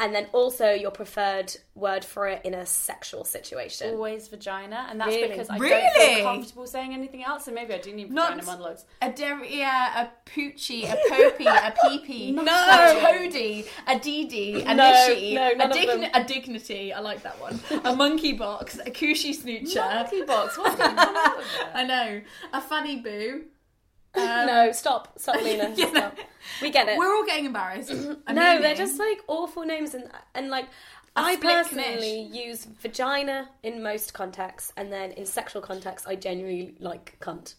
And 0.00 0.14
then 0.14 0.26
also 0.32 0.70
your 0.72 0.90
preferred 0.90 1.54
word 1.74 2.04
for 2.04 2.26
it 2.26 2.40
in 2.44 2.54
a 2.54 2.66
sexual 2.66 3.24
situation. 3.24 3.90
Always 3.94 4.26
vagina, 4.28 4.86
and 4.90 4.98
that's 5.00 5.10
Really? 5.14 5.28
because 5.28 5.48
I 5.50 5.58
don't 5.58 5.92
feel 5.94 6.24
comfortable 6.24 6.66
saying 6.66 6.92
anything 6.94 7.22
else. 7.22 7.44
So 7.44 7.52
maybe 7.52 7.74
I 7.74 7.78
do 7.78 7.92
need 7.92 8.10
Not- 8.10 8.30
vagina 8.34 8.46
monologues. 8.46 8.84
A 9.02 9.10
derriere, 9.10 9.66
a 9.66 10.10
poochie, 10.26 10.84
a 10.84 10.96
popey, 11.10 11.46
a 11.46 11.72
peepee, 11.84 12.32
No. 12.32 12.42
a 12.42 13.00
toady, 13.00 13.66
a 13.86 13.98
dee 13.98 14.62
a 14.62 14.74
No, 14.74 14.82
nishi, 14.84 15.34
no, 15.34 15.48
a, 15.48 15.64
of 15.64 15.70
a 16.14 16.24
dignity, 16.24 16.92
I 16.92 17.00
like 17.00 17.22
that 17.22 17.40
one, 17.40 17.60
a 17.84 17.94
monkey 17.94 18.32
box, 18.32 18.78
a 18.84 18.90
cushy 18.90 19.34
snoocher. 19.34 19.76
Monkey 19.94 20.22
box. 20.22 20.56
What's 20.58 20.76
going 20.76 20.98
on? 20.98 21.06
I 21.74 21.84
know, 21.84 22.20
a 22.52 22.60
funny 22.60 22.96
boo. 23.00 23.44
Um, 24.14 24.46
no, 24.46 24.72
stop, 24.72 25.18
stop, 25.18 25.36
Lena, 25.42 25.72
Yeah. 25.76 25.90
stop. 25.90 26.18
We 26.60 26.70
get 26.70 26.88
it. 26.88 26.98
We're 26.98 27.14
all 27.14 27.24
getting 27.24 27.44
embarrassed. 27.46 27.90
I 28.26 28.32
no, 28.32 28.60
they're 28.60 28.74
just 28.74 28.98
like 28.98 29.20
awful 29.28 29.62
names, 29.64 29.94
and 29.94 30.10
and 30.34 30.50
like 30.50 30.66
I 31.16 31.34
split 31.36 31.52
personally 31.66 32.22
use 32.22 32.64
vagina 32.64 33.48
in 33.62 33.82
most 33.82 34.12
contexts, 34.14 34.72
and 34.76 34.92
then 34.92 35.12
in 35.12 35.26
sexual 35.26 35.62
contexts, 35.62 36.08
I 36.08 36.16
genuinely 36.16 36.74
like 36.80 37.16
cunt. 37.20 37.54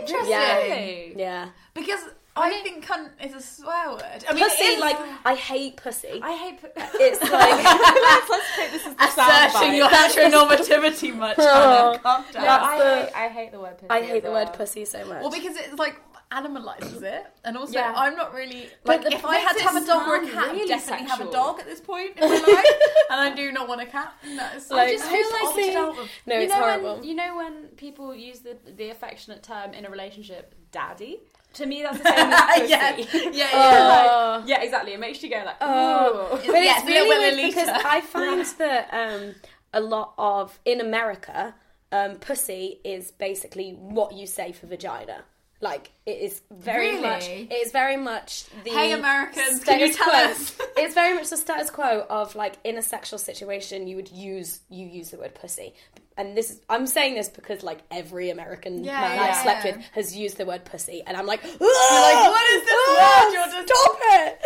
interesting. 0.00 0.30
Yeah. 0.30 1.12
Yeah, 1.16 1.48
Because 1.74 2.00
I 2.34 2.50
think 2.62 2.86
cunt 2.86 3.10
is 3.22 3.34
a 3.34 3.40
swear 3.42 3.90
word. 3.90 4.24
I 4.28 4.32
mean, 4.32 4.42
pussy. 4.44 4.62
it 4.64 4.66
is 4.74 4.80
Like 4.80 4.96
I 5.24 5.34
hate 5.34 5.76
pussy. 5.76 6.20
I 6.22 6.32
hate. 6.32 6.60
pu- 6.62 6.68
It's 6.76 7.20
like 7.30 7.64
let's, 7.64 8.30
let's 8.30 8.56
take 8.56 8.70
this 8.72 8.86
as 8.98 9.14
the 9.14 9.22
asserting 9.22 9.74
your 9.74 9.88
heteronormativity 9.88 11.14
much. 11.14 11.36
Hannah. 11.38 11.98
Calm 11.98 12.24
down. 12.32 12.42
No, 12.44 12.48
I, 12.50 12.78
the- 12.78 12.84
hate, 13.06 13.12
I 13.14 13.28
hate 13.28 13.52
the 13.52 13.60
word 13.60 13.76
pussy. 13.78 13.90
I 13.90 13.98
as 14.00 14.06
hate 14.08 14.22
the 14.22 14.30
well. 14.30 14.44
word 14.46 14.54
pussy 14.54 14.84
so 14.86 14.98
much. 15.04 15.20
Well, 15.20 15.30
because 15.30 15.56
it's 15.56 15.78
like 15.78 16.00
animalizes 16.30 17.02
it, 17.02 17.26
and 17.44 17.58
also 17.58 17.74
Yeah. 17.74 17.92
I'm 17.94 18.16
not 18.16 18.32
really 18.32 18.66
But 18.84 19.04
like 19.04 19.12
if 19.14 19.22
I 19.22 19.36
had 19.36 19.52
to 19.58 19.62
have 19.64 19.76
a 19.76 19.86
dog 19.86 20.08
or 20.08 20.16
a 20.16 20.20
sound 20.20 20.32
cat, 20.32 20.44
I'd 20.48 20.52
really 20.52 20.68
definitely 20.68 21.06
have 21.08 21.20
a 21.20 21.30
dog 21.30 21.60
at 21.60 21.66
this 21.66 21.80
point 21.82 22.16
in 22.16 22.26
my 22.30 22.34
life, 22.36 22.66
and 23.10 23.20
I 23.20 23.34
do 23.34 23.52
not 23.52 23.68
want 23.68 23.82
a 23.82 23.86
cat. 23.86 24.14
That 24.36 24.56
is 24.56 24.70
Like- 24.70 24.88
I 24.88 24.92
just 24.92 25.10
feel 25.10 25.30
like 25.30 25.42
opted 25.44 25.64
they- 25.64 25.76
out 25.76 25.98
of- 25.98 26.08
no, 26.24 26.34
you 26.36 26.40
it's 26.40 26.50
know 26.52 26.58
horrible. 26.58 26.94
When, 26.96 27.04
you 27.04 27.14
know 27.14 27.36
when 27.36 27.66
people 27.76 28.14
use 28.14 28.38
the 28.40 28.56
the 28.76 28.88
affectionate 28.88 29.42
term 29.42 29.74
in 29.74 29.84
a 29.84 29.90
relationship, 29.90 30.54
daddy. 30.70 31.20
To 31.54 31.66
me, 31.66 31.82
that's 31.82 31.98
the 31.98 32.04
same 32.04 32.32
as 32.32 32.70
yeah, 32.70 32.96
yeah, 32.96 33.30
yeah. 33.32 33.48
Oh. 33.52 34.38
Like, 34.40 34.48
yeah, 34.48 34.62
exactly. 34.62 34.92
It 34.94 35.00
makes 35.00 35.22
you 35.22 35.30
go 35.30 35.42
like, 35.44 35.56
Oh. 35.60 36.28
But 36.46 36.62
Yeah, 36.62 36.74
it's 36.78 36.86
really 36.86 37.08
weird 37.08 37.48
because 37.54 37.68
I 37.68 38.00
find 38.16 38.44
that 38.58 38.88
um, 38.92 39.34
a 39.72 39.80
lot 39.80 40.14
of 40.18 40.58
in 40.64 40.80
America, 40.80 41.54
um, 41.92 42.16
pussy 42.16 42.80
is 42.84 43.10
basically 43.10 43.72
what 43.72 44.12
you 44.14 44.26
say 44.26 44.52
for 44.52 44.66
vagina. 44.66 45.24
Like 45.60 45.92
it 46.06 46.18
is 46.18 46.42
very 46.50 46.92
Really? 46.96 47.02
much. 47.02 47.28
It 47.28 47.52
is 47.52 47.70
very 47.70 47.96
much 47.96 48.46
the. 48.64 48.70
Hey, 48.70 48.92
Americans, 48.92 49.62
can 49.62 49.78
you 49.78 49.92
tell 49.92 50.10
quo. 50.10 50.18
us? 50.18 50.56
it's 50.76 50.94
very 50.94 51.14
much 51.14 51.30
the 51.30 51.36
status 51.36 51.70
quo 51.70 52.04
of 52.10 52.34
like 52.34 52.54
in 52.64 52.78
a 52.78 52.82
sexual 52.82 53.18
situation, 53.18 53.86
you 53.86 53.94
would 53.94 54.10
use 54.10 54.60
you 54.70 54.86
use 54.88 55.10
the 55.10 55.18
word 55.18 55.34
pussy, 55.36 55.74
and 56.16 56.36
this 56.36 56.50
is 56.50 56.60
I'm 56.68 56.86
saying 56.86 57.14
this 57.14 57.28
because 57.28 57.62
like 57.62 57.80
every 57.90 58.30
American 58.30 58.84
Yeah, 58.84 59.00
man 59.00 59.16
yeah, 59.16 59.22
I've 59.24 59.36
slept 59.42 59.64
yeah. 59.64 59.76
with 59.76 59.84
has 59.92 60.16
used 60.16 60.36
the 60.36 60.44
word 60.46 60.64
pussy, 60.64 61.02
and 61.06 61.16
I'm 61.16 61.26
like, 61.26 61.42
like, 61.44 61.60
what 61.60 62.52
is 62.52 62.64
this 62.64 62.78
Ah, 62.78 63.24
word 63.24 63.32
you're 63.34 63.46
just- 63.46 63.68
Stop 63.72 63.98
it! 64.02 64.38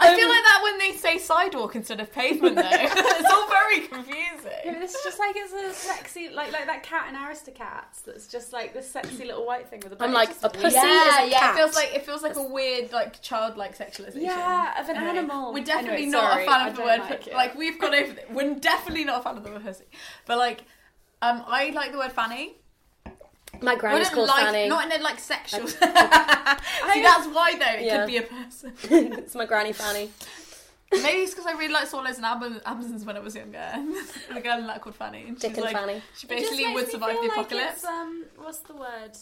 I 0.00 0.16
feel 0.16 0.28
like 0.28 0.42
that 0.44 0.60
when 0.62 0.78
they 0.78 0.92
say 0.98 1.18
sidewalk 1.18 1.76
instead 1.76 2.00
of 2.00 2.12
pavement, 2.12 2.56
though. 2.56 2.62
it's 2.70 3.30
all 3.32 3.48
very 3.48 3.86
confusing. 3.86 4.50
Yeah, 4.64 4.74
but 4.74 4.82
it's 4.82 5.02
just 5.04 5.18
like 5.18 5.34
it's 5.36 5.52
a 5.52 5.72
sexy, 5.72 6.28
like 6.30 6.52
like 6.52 6.66
that 6.66 6.82
cat 6.82 7.08
in 7.08 7.14
Aristocats. 7.14 8.02
That's 8.04 8.26
just 8.26 8.52
like 8.52 8.74
this 8.74 8.90
sexy 8.90 9.24
little 9.24 9.46
white 9.46 9.68
thing 9.68 9.80
with 9.82 9.98
a. 9.98 10.04
I'm 10.04 10.12
like, 10.12 10.30
a 10.42 10.50
pussy 10.50 10.74
yeah, 10.76 11.24
is 11.24 11.28
a 11.28 11.30
yeah. 11.30 11.38
cat. 11.40 11.54
It 11.54 11.58
feels 11.58 11.74
like 11.74 11.94
it 11.94 12.04
feels 12.06 12.22
like 12.22 12.36
a 12.36 12.42
weird, 12.42 12.92
like 12.92 13.22
childlike 13.22 13.76
sexualization. 13.78 14.22
Yeah, 14.22 14.80
of 14.80 14.88
an 14.88 14.96
Anyway, 14.96 15.10
animal. 15.18 15.52
We're 15.54 15.64
definitely 15.64 16.02
Anyway, 16.04 16.10
not 16.12 16.30
sorry, 16.32 16.44
a 16.44 16.46
fan 16.46 16.68
of 16.68 16.76
the 16.76 16.82
word. 16.82 16.98
like 17.00 17.10
Like, 17.10 17.34
like 17.34 17.54
we've 17.56 17.78
gone 17.78 17.94
over. 17.94 18.12
The, 18.12 18.22
we're 18.30 18.54
definitely 18.56 19.04
not 19.04 19.20
a 19.20 19.22
fan 19.22 19.36
of 19.38 19.44
the 19.44 19.50
word 19.50 19.61
pussy. 19.62 19.84
But 20.26 20.38
like, 20.38 20.62
um, 21.20 21.42
I 21.46 21.70
like 21.70 21.92
the 21.92 21.98
word 21.98 22.12
fanny. 22.12 22.56
My 23.60 23.76
granny's 23.76 24.08
called 24.08 24.28
like, 24.28 24.46
Fanny. 24.46 24.68
Not 24.68 24.86
in 24.86 25.00
a 25.00 25.04
like 25.04 25.18
sexual. 25.18 25.66
See, 25.68 25.76
that's 25.78 27.26
why 27.28 27.54
though. 27.58 27.80
It 27.80 27.84
Yeah. 27.86 27.98
could 27.98 28.06
be 28.06 28.16
a 28.16 28.22
person. 28.22 28.72
it's 28.90 29.34
my 29.34 29.44
granny 29.46 29.72
Fanny. 29.72 30.10
Maybe 30.90 31.20
it's 31.20 31.32
because 31.32 31.46
I 31.46 31.52
really 31.52 31.72
liked 31.72 31.88
Swallows 31.88 32.16
and 32.16 32.26
Am- 32.26 32.60
Amazons 32.66 33.04
when 33.04 33.16
I 33.16 33.20
was 33.20 33.34
younger. 33.34 33.66
the 34.34 34.40
girl 34.40 34.58
in 34.58 34.66
that 34.66 34.80
called 34.82 34.94
Fanny. 34.96 35.24
And 35.28 35.38
Dick 35.38 35.54
and 35.54 35.64
like, 35.64 35.76
Fanny. 35.76 36.02
She 36.16 36.26
basically 36.26 36.72
would 36.74 36.90
survive 36.90 37.16
the 37.16 37.22
like 37.28 37.32
apocalypse. 37.32 37.76
it's, 37.76 37.84
um, 37.84 38.24
what's 38.36 38.58
the 38.60 38.74
word? 38.74 39.12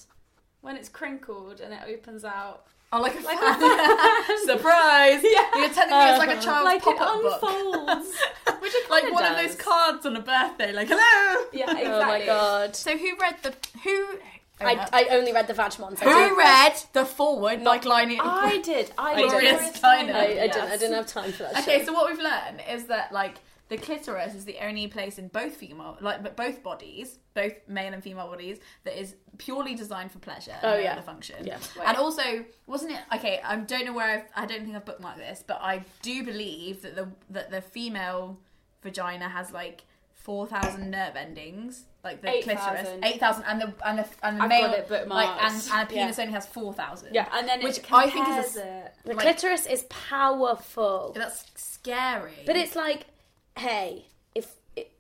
When 0.63 0.77
it's 0.77 0.89
crinkled 0.89 1.61
and 1.61 1.73
it 1.73 1.81
opens 1.89 2.25
out. 2.25 2.67
Oh, 2.93 3.01
like 3.01 3.15
a 3.15 3.21
fan. 3.21 3.37
Surprise! 4.47 5.21
Yeah. 5.23 5.47
You're 5.55 5.69
telling 5.69 5.91
me 5.91 6.11
it's 6.11 6.19
like 6.19 6.29
a 6.29 6.33
uh-huh. 6.33 6.41
child's 6.41 6.65
like 6.65 6.83
pop-up 6.83 7.23
book. 7.23 7.35
unfolds. 7.35 8.19
Which 8.61 8.75
it 8.75 8.91
like 8.91 9.13
one 9.13 9.25
of 9.25 9.37
those 9.37 9.55
cards 9.55 10.05
on 10.07 10.17
a 10.17 10.21
birthday, 10.21 10.73
like 10.73 10.89
hello. 10.89 11.47
Yeah, 11.53 11.71
exactly. 11.71 11.87
Oh 11.91 12.07
my 12.07 12.27
god. 12.27 12.75
So 12.75 12.97
who 12.97 13.17
read 13.17 13.37
the 13.43 13.55
who? 13.85 14.19
Oh, 14.63 14.67
I, 14.67 14.89
I 14.93 15.05
only 15.13 15.33
read 15.33 15.47
the 15.47 15.55
Vagmons. 15.55 16.03
I 16.03 16.29
who 16.29 16.37
read 16.37 16.75
the 16.93 17.05
forward 17.05 17.63
like 17.63 17.85
lining? 17.85 18.21
I 18.21 18.61
did. 18.61 18.91
I 18.99 19.15
did. 19.15 19.31
Gloria 19.31 19.53
Gloria 19.53 19.73
Steinem. 19.73 20.15
I, 20.15 20.25
I, 20.25 20.47
didn't, 20.49 20.71
I 20.71 20.77
didn't 20.77 20.95
have 20.95 21.07
time 21.07 21.33
for 21.33 21.45
that 21.45 21.63
Okay, 21.63 21.79
shit. 21.79 21.87
so 21.87 21.93
what 21.93 22.11
we've 22.11 22.21
learned 22.21 22.61
is 22.69 22.87
that 22.87 23.13
like 23.13 23.37
the 23.71 23.79
clitoris 23.79 24.35
is 24.35 24.45
the 24.45 24.59
only 24.63 24.87
place 24.89 25.19
in 25.19 25.29
both 25.29 25.57
female, 25.57 25.97
like 26.03 26.23
but 26.23 26.37
both 26.37 26.63
bodies, 26.63 27.19
both 27.33 27.55
male 27.67 27.95
and 27.95 28.03
female 28.03 28.27
bodies, 28.27 28.59
that 28.85 29.01
is 29.01 29.15
purely 29.39 29.75
designed 29.75 30.13
for 30.13 30.19
pleasure. 30.19 30.57
and 30.63 30.75
Oh, 30.75 30.77
yeah. 30.77 30.93
other 30.93 31.03
function. 31.03 31.47
Yeah. 31.47 31.59
And 31.87 31.97
also, 31.97 32.45
wasn't 32.67 32.93
it 32.93 33.01
okay? 33.15 33.41
I 33.43 33.57
don't 33.57 33.87
know 33.87 33.95
where 33.95 34.11
I've, 34.11 34.25
I 34.37 34.45
don't 34.47 34.65
think 34.65 34.77
I've 34.77 34.85
bookmarked 34.85 35.17
this, 35.17 35.43
but 35.47 35.59
I 35.63 35.85
do 36.03 36.23
believe 36.25 36.83
that 36.83 36.95
the 36.97 37.09
that 37.31 37.51
the 37.51 37.63
female 37.63 38.39
vagina 38.83 39.29
has 39.29 39.51
like 39.53 39.85
four 40.15 40.47
thousand 40.47 40.91
nerve 40.91 41.17
endings. 41.17 41.85
Like 42.03 42.23
the 42.23 42.31
8,000. 42.31 42.57
clitoris, 42.57 42.89
eight 43.05 43.21
thousand, 43.21 43.45
and 43.45 43.61
the 43.61 43.75
and 43.87 43.99
the 43.99 44.07
and 44.23 44.39
the 44.39 44.43
I've 44.45 44.49
male 44.49 44.69
got 44.71 44.91
it 45.03 45.09
like 45.09 45.29
and, 45.43 45.55
and 45.73 45.83
a 45.83 45.87
penis 45.87 46.17
Yeah. 46.17 46.23
only 46.23 46.33
has 46.35 46.47
four 46.47 46.73
thousand. 46.73 47.15
Yeah. 47.15 47.29
And 47.33 47.47
then 47.47 47.63
Which 47.63 47.77
it 47.79 47.93
I 47.93 48.09
think 48.09 48.27
is 48.27 48.57
a 48.57 48.67
it. 48.87 48.95
The 49.05 49.15
like- 49.15 49.21
clitoris 49.21 49.67
is 49.67 49.83
powerful. 49.91 51.13
that's 51.15 51.45
scary. 51.57 52.33
But 52.47 52.57
it's 52.57 52.75
like, 52.75 53.05
hey, 53.59 54.07
if 54.35 54.55
it, 54.77 54.93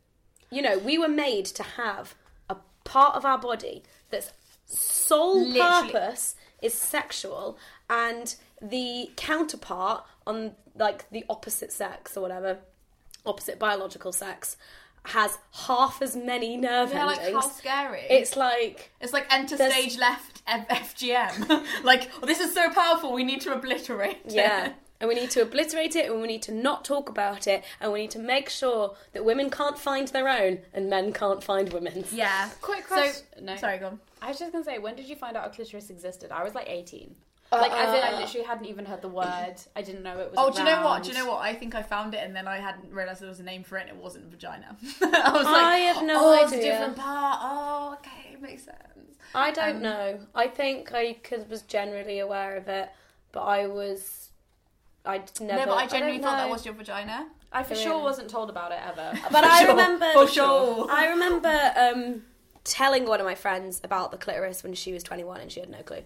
you 0.50 0.62
know, 0.62 0.78
we 0.78 0.99
were 0.99 1.09
made 1.09 1.47
to 1.47 1.62
have 1.62 2.14
a 2.49 2.57
part 2.85 3.14
of 3.16 3.25
our 3.25 3.38
body 3.38 3.83
that's 4.11 4.33
sole 4.66 5.47
Literally. 5.47 5.92
purpose 5.92 6.35
is 6.62 6.75
sexual, 6.75 7.59
and 7.88 8.35
the 8.62 9.11
counterpart 9.16 10.04
on 10.26 10.52
like 10.76 11.09
the 11.11 11.25
opposite 11.28 11.73
sex 11.73 12.16
or 12.16 12.21
whatever, 12.21 12.59
opposite 13.26 13.59
biological 13.59 14.12
sex, 14.12 14.57
has 15.07 15.38
half 15.66 16.02
as 16.02 16.14
many 16.14 16.57
nerve 16.59 16.90
yeah, 16.92 17.07
like 17.07 17.33
how 17.33 17.40
scary. 17.40 18.02
it's 18.11 18.37
like 18.37 18.90
It's 19.00 19.12
like 19.14 19.26
enter 19.33 19.57
There's- 19.57 19.73
stage 19.73 19.99
left 19.99 20.42
F- 20.47 20.69
FGM. 20.69 21.64
like, 21.85 22.11
oh, 22.23 22.26
this 22.26 22.38
is 22.40 22.52
so 22.52 22.71
powerful, 22.71 23.12
we 23.12 23.25
need 23.25 23.40
to 23.42 23.52
obliterate 23.54 24.19
it. 24.26 24.75
Yeah. 25.00 25.07
And 25.07 25.09
we 25.09 25.14
need 25.14 25.30
to 25.30 25.42
obliterate 25.42 25.97
it 25.97 26.11
and 26.11 26.21
we 26.21 26.28
need 26.28 26.42
to 26.42 26.52
not 26.52 26.85
talk 26.85 27.09
about 27.09 27.47
it 27.47 27.64
and 27.80 27.90
we 27.92 28.02
need 28.02 28.11
to 28.12 28.19
make 28.19 28.49
sure 28.50 28.95
that 29.12 29.25
women 29.25 29.50
can't 29.50 29.78
find 29.78 30.07
their 30.09 30.28
own 30.28 30.59
and 30.75 30.90
men 30.90 31.12
can't 31.12 31.42
find 31.42 31.73
women's. 31.73 32.12
Yeah. 32.12 32.50
Quick 32.61 32.87
So, 32.88 33.11
no. 33.40 33.57
sorry, 33.57 33.78
go 33.78 33.87
on. 33.87 34.00
I 34.23 34.28
was 34.28 34.38
just 34.38 34.52
gonna 34.52 34.64
say, 34.64 34.78
when 34.78 34.97
did 34.97 35.09
you 35.09 35.16
find 35.16 35.37
out 35.37 35.47
a 35.47 35.50
clitoris 35.50 35.88
existed? 35.90 36.30
I 36.30 36.45
was 36.45 36.54
like 36.54 36.69
18. 36.69 37.14
Uh, 37.52 37.57
Like, 37.57 37.73
as 37.73 37.88
in, 37.99 38.04
I 38.04 38.16
literally 38.21 38.47
hadn't 38.47 38.66
even 38.66 38.85
heard 38.85 39.02
the 39.02 39.09
word. 39.09 39.54
I 39.75 39.83
didn't 39.83 40.02
know 40.04 40.19
it 40.21 40.30
was. 40.30 40.35
Oh, 40.37 40.50
do 40.52 40.59
you 40.59 40.64
know 40.66 40.85
what? 40.85 41.02
Do 41.02 41.09
you 41.09 41.14
know 41.16 41.26
what? 41.26 41.40
I 41.40 41.52
think 41.54 41.75
I 41.75 41.83
found 41.83 42.14
it 42.14 42.19
and 42.23 42.37
then 42.37 42.47
I 42.47 42.59
hadn't 42.59 42.92
realised 42.92 43.23
there 43.23 43.28
was 43.28 43.40
a 43.40 43.42
name 43.42 43.64
for 43.64 43.78
it 43.78 43.88
and 43.88 43.90
it 43.90 43.97
wasn't 43.97 44.26
vagina. 44.30 44.76
I 45.02 45.33
was 45.33 45.47
like, 45.47 45.64
I 45.64 45.76
have 45.78 46.04
no 46.04 46.33
idea. 46.35 46.38
oh, 46.38 46.42
it's 46.45 46.52
a 46.52 46.61
different 46.61 46.97
part. 46.97 47.38
Oh, 47.42 47.97
okay, 47.99 48.37
makes 48.40 48.64
sense. 48.64 49.16
I 49.35 49.50
don't 49.50 49.76
Um, 49.76 49.83
know. 49.83 50.21
I 50.35 50.47
think 50.49 50.92
I 50.92 51.14
could, 51.14 51.49
was 51.50 51.62
generally 51.62 52.19
aware 52.21 52.57
of 52.57 52.69
it, 52.69 52.90
but 53.33 53.40
I 53.42 53.66
was. 53.66 54.29
I 55.04 55.19
never. 55.40 55.61
no, 55.61 55.66
but 55.66 55.75
I 55.75 55.80
don't 55.87 55.90
genuinely 55.90 56.23
thought 56.23 56.37
that 56.38 56.50
was 56.50 56.64
your 56.64 56.75
vagina. 56.75 57.28
I 57.52 57.62
for 57.62 57.75
Yeah. 57.75 57.80
sure 57.83 58.02
wasn't 58.02 58.28
told 58.30 58.49
about 58.50 58.71
it 58.73 58.78
ever. 58.87 59.19
But 59.33 59.45
I 59.45 59.61
sure, 59.61 59.71
remember. 59.71 60.12
for 60.12 60.26
sure. 60.28 60.87
I 60.90 61.09
remember 61.09 61.73
um, 61.76 62.23
telling 62.64 63.07
one 63.07 63.19
of 63.21 63.26
my 63.26 63.35
friends 63.35 63.80
about 63.83 64.11
the 64.12 64.19
clitoris 64.19 64.62
when 64.62 64.75
she 64.75 64.92
was 64.92 65.02
21 65.02 65.40
and 65.40 65.50
she 65.50 65.61
had 65.61 65.69
no 65.71 65.83
clue. 65.83 66.04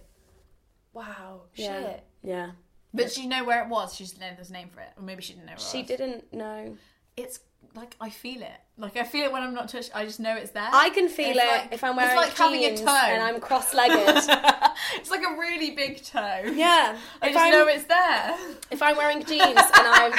wow, 0.93 1.41
Yeah. 1.55 1.81
shit. 1.81 2.03
Yeah. 2.23 2.51
But 2.93 3.11
she 3.11 3.27
know 3.27 3.43
where 3.43 3.61
it 3.63 3.69
was. 3.69 3.93
She 3.95 4.05
just 4.05 4.15
didn't 4.17 4.29
know 4.31 4.35
there's 4.37 4.49
a 4.49 4.53
name 4.53 4.69
for 4.73 4.79
it, 4.79 4.89
or 4.97 5.03
maybe 5.03 5.21
she 5.21 5.33
didn't 5.33 5.47
know. 5.47 5.51
Where 5.53 5.59
She 5.59 5.79
it 5.79 5.81
was. 5.81 5.87
didn't 5.97 6.33
know. 6.33 6.77
It's 7.17 7.39
like 7.75 7.95
I 7.99 8.09
feel 8.09 8.41
it. 8.41 8.59
Like 8.77 8.97
I 8.97 9.03
feel 9.03 9.23
it 9.25 9.31
when 9.31 9.41
I'm 9.41 9.53
not 9.53 9.69
touched. 9.69 9.91
I 9.95 10.05
just 10.05 10.19
know 10.19 10.35
it's 10.35 10.51
there. 10.51 10.69
I 10.71 10.89
can 10.89 11.07
feel 11.07 11.29
it 11.29 11.37
like- 11.37 11.73
if 11.73 11.83
I'm 11.83 11.95
wearing 11.95 12.11
it's 12.11 12.17
wearing 12.17 12.29
like 12.29 12.37
having 12.37 12.63
a 12.65 12.69
jeans 12.69 12.81
toe. 12.81 13.13
and 13.13 13.23
I'm 13.23 13.39
cross-legged. 13.39 14.29
it's 14.95 15.09
like 15.11 15.21
a 15.23 15.37
really 15.39 15.71
big 15.71 16.03
toe. 16.03 16.41
yeah. 16.53 16.97
I 17.21 17.27
if 17.27 17.33
just 17.33 17.45
I'm, 17.45 17.51
know 17.51 17.67
it's 17.67 17.85
there. 17.85 18.35
if 18.71 18.81
I'm 18.81 18.97
wearing 18.97 19.23
jeans 19.23 19.41
and 19.57 19.57
I'm 19.75 20.13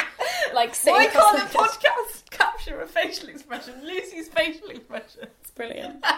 like 0.54 0.74
sitting 0.74 0.94
Why 0.98 1.06
can't 1.06 1.50
the 1.52 1.58
podcast 1.58 2.30
capture 2.30 2.80
a 2.80 2.86
facial 2.86 3.28
expression? 3.28 3.74
Lucy's 3.84 4.28
facial 4.28 4.68
expression. 4.70 5.26
It's 5.42 5.50
brilliant. 5.50 6.04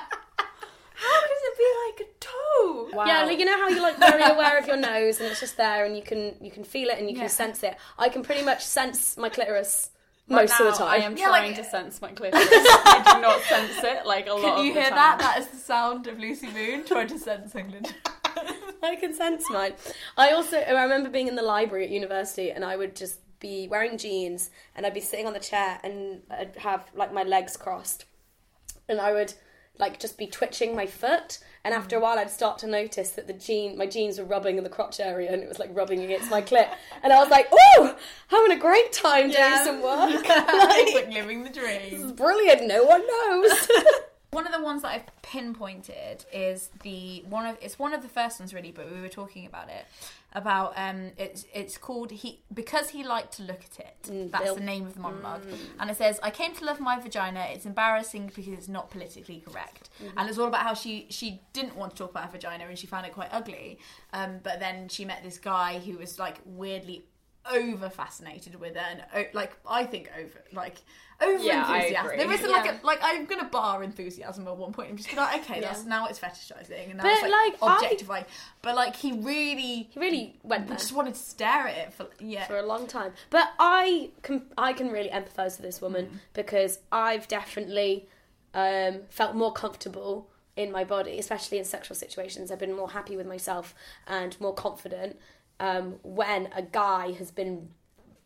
How 1.01 1.21
could 1.23 1.31
it 1.31 1.59
be 1.59 2.01
like 2.03 2.09
a 2.09 2.13
toe? 2.21 2.97
Wow. 2.97 3.07
Yeah, 3.07 3.25
like 3.25 3.39
you 3.39 3.45
know 3.45 3.57
how 3.57 3.69
you're 3.69 3.81
like 3.83 3.99
very 3.99 4.23
aware 4.23 4.59
of 4.59 4.67
your 4.67 4.77
nose 4.91 5.21
and 5.21 5.31
it's 5.31 5.39
just 5.39 5.57
there 5.57 5.85
and 5.85 5.97
you 5.97 6.03
can 6.03 6.35
you 6.41 6.51
can 6.51 6.65
feel 6.65 6.89
it 6.89 6.99
and 6.99 7.09
you 7.09 7.15
can 7.17 7.29
sense 7.29 7.63
it. 7.63 7.77
I 7.99 8.09
can 8.09 8.23
pretty 8.25 8.45
much 8.45 8.65
sense 8.65 9.17
my 9.17 9.29
clitoris 9.29 9.91
Right 10.29 10.49
most 10.49 10.61
of 10.61 10.67
the 10.67 10.73
time. 10.73 10.89
I 10.89 10.97
am 11.05 11.17
Yeah, 11.17 11.29
trying 11.29 11.53
like- 11.53 11.63
to 11.63 11.71
sense 11.71 12.01
my 12.03 12.09
clitoris. 12.13 12.47
I 12.51 13.13
do 13.15 13.21
not 13.23 13.41
sense 13.43 13.83
it 13.83 14.07
like 14.07 14.27
a 14.27 14.33
lot 14.33 14.43
Can 14.43 14.59
of 14.59 14.65
you 14.67 14.75
the 14.75 14.81
hear 14.81 14.89
time. 14.91 14.97
that? 14.97 15.19
That 15.21 15.39
is 15.39 15.49
the 15.49 15.57
sound 15.57 16.07
of 16.07 16.19
Lucy 16.19 16.49
Moon 16.51 16.85
trying 16.85 17.09
to 17.09 17.19
sense 17.19 17.55
England. 17.55 17.95
I 18.83 18.97
can 18.97 19.13
sense 19.15 19.45
mine. 19.51 19.73
I 20.17 20.31
also 20.33 20.59
I 20.59 20.83
remember 20.83 21.09
being 21.11 21.29
in 21.29 21.35
the 21.37 21.43
library 21.43 21.85
at 21.85 21.91
university 21.91 22.51
and 22.53 22.65
I 22.65 22.77
would 22.77 22.95
just 22.95 23.19
be 23.41 23.69
wearing 23.69 23.97
jeans 23.99 24.51
and 24.77 24.85
I'd 24.85 24.95
be 24.95 25.01
sitting 25.01 25.27
on 25.27 25.33
the 25.33 25.41
chair 25.41 25.79
and 25.83 26.23
I'd 26.31 26.57
have 26.57 26.85
like 26.95 27.13
my 27.13 27.23
legs 27.23 27.57
crossed 27.57 28.05
and 28.89 29.01
I 29.01 29.13
would 29.13 29.35
like 29.79 29.99
just 29.99 30.19
be 30.19 30.27
twitching 30.27 30.75
my 30.77 30.87
foot 30.87 31.39
and 31.65 31.75
after 31.75 31.97
a 31.97 31.99
mm. 31.99 32.03
while 32.03 32.19
I'd 32.19 32.31
start 32.31 32.59
to 32.59 32.67
notice 32.67 33.11
that 33.13 33.27
the 33.27 33.33
jean 33.33 33.77
my 33.77 33.87
jeans 33.87 34.19
were 34.19 34.25
rubbing 34.25 34.59
in 34.59 34.65
the 34.65 34.71
crotch 34.71 35.01
area 35.01 35.33
and 35.33 35.43
it 35.43 35.49
was 35.49 35.59
like 35.59 35.71
rubbing 35.73 36.01
against 36.03 36.31
my 36.31 36.43
clit. 36.43 36.69
And 37.03 37.13
I 37.13 37.21
was 37.21 37.31
like 37.31 37.49
oh 37.53 37.97
having 38.29 38.53
a 38.53 38.61
great 38.61 38.93
time 38.93 39.31
doing 39.31 39.35
Yeah. 39.35 39.65
some 39.65 39.83
work. 39.83 40.11
It's 40.27 40.29
like, 40.29 40.95
like 41.05 41.15
living 41.15 41.45
the 41.45 41.51
dream. 41.51 42.15
brilliant. 42.15 42.67
No 42.67 42.85
one 42.85 43.03
knows 43.07 43.69
One 44.31 44.47
of 44.47 44.53
the 44.53 44.63
ones 44.63 44.83
that 44.83 44.89
I've 44.89 45.23
pinpointed 45.23 46.27
is 46.33 46.69
the 46.83 47.25
one 47.29 47.47
of 47.47 47.57
it's 47.63 47.79
one 47.79 47.95
of 47.95 48.03
the 48.03 48.09
first 48.09 48.39
ones 48.41 48.53
really, 48.53 48.71
but 48.71 48.93
we 48.93 49.01
were 49.01 49.09
talking 49.09 49.47
about 49.47 49.69
it 49.69 49.87
about 50.35 50.75
um 50.77 51.13
it's 51.17 51.47
it's 51.55 51.79
called 51.79 52.11
he 52.11 52.41
because 52.53 52.91
he 52.91 53.03
liked 53.03 53.33
to 53.39 53.43
look 53.43 53.63
at 53.65 53.79
it. 53.87 54.31
That's 54.31 54.53
the 54.55 54.61
name 54.61 54.87
of 54.87 54.95
the 54.95 55.01
monologue, 55.01 55.43
and 55.81 55.91
it 55.91 55.97
says 55.97 56.21
I 56.23 56.31
came 56.31 56.55
to 56.57 56.65
love 56.67 56.79
my 56.79 57.01
vagina. 57.01 57.47
It's 57.51 57.65
embarrassing 57.65 58.27
because 58.27 58.49
it's 58.49 58.69
not 58.69 58.91
politically 58.91 59.43
correct, 59.49 59.89
and 60.17 60.29
it's 60.29 60.37
all 60.39 60.49
about 60.49 60.63
how 60.63 60.75
she 60.75 61.07
she 61.09 61.41
didn't 61.55 61.77
want 61.77 61.93
to 61.93 61.97
talk 61.97 62.11
about 62.11 62.25
her 62.25 62.33
vagina 62.33 62.67
and 62.69 62.79
she 62.79 62.87
found 62.87 63.07
it 63.07 63.15
quite 63.15 63.31
ugly, 63.33 63.79
um 64.13 64.41
but 64.43 64.61
then 64.61 64.89
she 64.89 65.07
met 65.07 65.23
this 65.23 65.39
guy 65.39 65.79
who 65.79 65.97
was 65.97 66.19
like 66.19 66.37
weirdly 66.45 67.05
over 67.51 67.89
fascinated 67.89 68.57
with 68.61 68.75
her 68.77 69.01
and 69.15 69.29
like 69.33 69.53
I 69.67 69.85
think 69.85 70.11
over 70.19 70.43
like 70.53 70.77
over 71.21 71.43
Yeah, 71.43 71.65
I 71.67 71.77
enthusiastic. 71.79 71.99
agree. 72.13 72.17
There 72.19 72.33
isn't 72.33 72.51
Yeah. 72.51 72.57
like 72.57 72.83
a 72.83 72.87
like 72.87 72.99
I'm 73.03 73.25
gonna 73.25 73.49
bar 73.49 73.83
enthusiasm 73.83 74.47
at 74.47 74.57
one 74.57 74.73
point. 74.73 74.91
I'm 74.91 74.97
just 74.97 75.09
gonna 75.09 75.23
like, 75.23 75.41
okay, 75.43 75.61
that's 75.61 75.85
now 75.85 76.07
it's 76.07 76.19
fetishizing 76.21 76.91
and 76.91 76.97
now 76.99 77.03
But, 77.05 77.13
it's 77.13 77.23
like, 77.23 77.31
like, 77.31 77.63
I- 77.63 77.75
objectifying. 77.77 78.25
But 78.63 78.77
like 78.77 78.95
he 78.97 79.13
really 79.13 79.89
he 79.91 79.99
really 79.99 80.39
went 80.43 80.69
there 80.69 80.77
just 80.77 80.93
wanted 80.93 81.15
to 81.15 81.21
stare 81.21 81.67
at 81.69 81.77
it 81.79 81.93
for 81.93 82.07
yeah. 82.21 82.47
for 82.47 82.59
a 82.59 82.63
long 82.67 82.87
time. 82.87 83.13
But 83.31 83.49
I 83.59 84.11
can 84.23 84.47
I 84.57 84.73
can 84.73 84.91
really 84.91 85.09
empathise 85.11 85.57
with 85.57 85.63
this 85.63 85.81
woman 85.81 86.21
because 86.35 86.79
I've 86.93 87.27
definitely 87.29 88.09
um, 88.55 89.01
felt 89.09 89.35
more 89.35 89.53
comfortable 89.53 90.31
in 90.57 90.73
my 90.73 90.83
body, 90.83 91.19
especially 91.19 91.59
in 91.59 91.65
sexual 91.65 91.95
situations. 91.95 92.51
I've 92.51 92.59
been 92.59 92.75
more 92.77 92.91
happy 92.91 93.17
with 93.17 93.27
myself 93.27 93.75
and 94.07 94.39
more 94.41 94.55
confident 94.55 95.19
um, 95.61 95.95
when 96.03 96.49
a 96.55 96.63
guy 96.63 97.13
has 97.13 97.31
been 97.31 97.69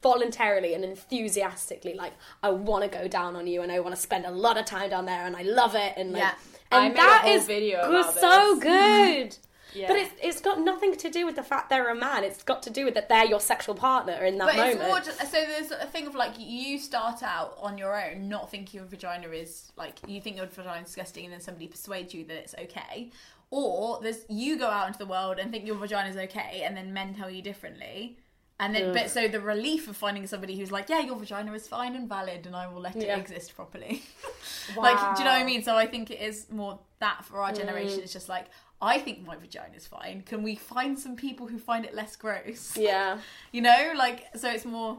voluntarily 0.03 0.75
and 0.75 0.85
enthusiastically 0.85 1.95
like 1.95 2.13
I 2.43 2.51
want 2.51 2.83
to 2.91 2.99
go 2.99 3.07
down 3.09 3.37
on 3.37 3.47
you 3.47 3.63
and 3.63 3.71
I 3.71 3.79
want 3.81 3.95
to 3.95 4.01
spend 4.01 4.27
a 4.27 4.31
lot 4.31 4.59
of 4.59 4.65
time 4.65 4.91
down 4.91 5.07
there 5.07 5.25
and 5.27 5.37
I 5.37 5.43
love 5.43 5.75
it 5.77 5.95
and 5.97 6.13
like 6.13 6.23
Yeah. 6.23 6.35
And 6.73 6.95
made 6.95 6.99
a 6.99 7.03
that 7.03 7.23
whole 7.23 7.37
is 7.37 7.47
video 7.47 7.83
good- 7.87 8.01
about 8.01 8.15
so 8.19 8.59
good. 8.59 9.37
Yeah. 9.75 9.89
But 9.89 9.97
it's 9.97 10.13
it's 10.23 10.41
got 10.43 10.61
nothing 10.61 10.95
to 10.99 11.09
do 11.09 11.25
with 11.25 11.35
the 11.35 11.43
fact 11.43 11.71
they're 11.71 11.89
a 11.91 11.95
man. 11.95 12.25
It's 12.25 12.43
got 12.43 12.63
to 12.65 12.71
do 12.71 12.85
with 12.85 12.93
that 12.93 13.09
they're 13.09 13.25
your 13.25 13.41
sexual 13.41 13.75
partner 13.75 14.23
in 14.27 14.37
that 14.37 14.49
But 14.49 14.57
moment. 14.57 14.81
it's 14.81 14.87
more 14.87 15.01
just 15.01 15.19
so 15.19 15.43
there's 15.47 15.71
a 15.71 15.87
thing 15.87 16.07
of 16.07 16.15
like 16.15 16.35
you 16.39 16.79
start 16.79 17.23
out 17.23 17.57
on 17.59 17.79
your 17.79 17.99
own, 17.99 18.29
not 18.29 18.51
thinking 18.51 18.81
your 18.81 18.87
vagina 18.87 19.29
is 19.29 19.73
like 19.79 19.99
you 20.07 20.21
think 20.21 20.37
your 20.37 20.45
vagina 20.45 20.81
is 20.83 20.89
disgusting, 20.89 21.25
and 21.25 21.33
then 21.33 21.41
somebody 21.41 21.69
persuades 21.69 22.13
you 22.13 22.23
that 22.27 22.37
it's 22.37 22.55
okay, 22.61 23.09
or 23.53 24.01
there's 24.03 24.25
you 24.31 24.59
go 24.59 24.67
out 24.67 24.87
into 24.87 24.99
the 24.99 25.07
world 25.07 25.39
and 25.39 25.53
think 25.53 25.67
your 25.67 25.77
vagina 25.77 26.09
is 26.09 26.17
okay, 26.17 26.63
and 26.65 26.75
then 26.75 26.93
men 26.93 27.15
tell 27.15 27.31
you 27.31 27.43
differently. 27.43 28.19
And 28.59 28.75
then, 28.75 28.93
but 28.95 29.11
so 29.11 29.29
the 29.29 29.41
relief 29.41 29.89
of 29.89 29.97
finding 29.97 30.27
somebody 30.27 30.57
who's 30.57 30.71
like, 30.73 30.89
yeah, 30.89 31.01
your 31.01 31.17
vagina 31.17 31.53
is 31.53 31.69
fine 31.69 31.95
and 31.95 32.09
valid, 32.09 32.47
and 32.47 32.57
I 32.57 32.67
will 32.67 32.81
let 32.81 32.97
Yeah. 32.97 33.17
it 33.17 33.21
exist 33.21 33.55
properly. 33.55 34.03
like, 34.77 34.99
do 35.17 35.23
you 35.23 35.29
know 35.29 35.33
what 35.35 35.43
I 35.43 35.45
mean? 35.45 35.63
So 35.63 35.77
I 35.77 35.87
think 35.87 36.11
it 36.11 36.21
is 36.21 36.47
more 36.51 36.79
that 37.01 37.25
for 37.27 37.43
our 37.43 37.53
generation. 37.53 37.99
Mm. 37.99 38.05
It's 38.05 38.13
just 38.13 38.29
like, 38.29 38.47
I 38.81 38.99
think 38.99 39.27
my 39.27 39.37
vagina 39.37 39.77
is 39.77 39.87
fine. 39.87 40.23
Can 40.23 40.43
we 40.43 40.55
find 40.55 40.99
some 40.99 41.15
people 41.15 41.47
who 41.47 41.59
find 41.59 41.85
it 41.85 41.95
less 41.95 42.17
gross? 42.17 42.75
yeah. 42.91 43.19
You 43.51 43.61
know, 43.61 43.93
like 43.97 44.29
so 44.35 44.51
it's 44.51 44.65
more. 44.65 44.99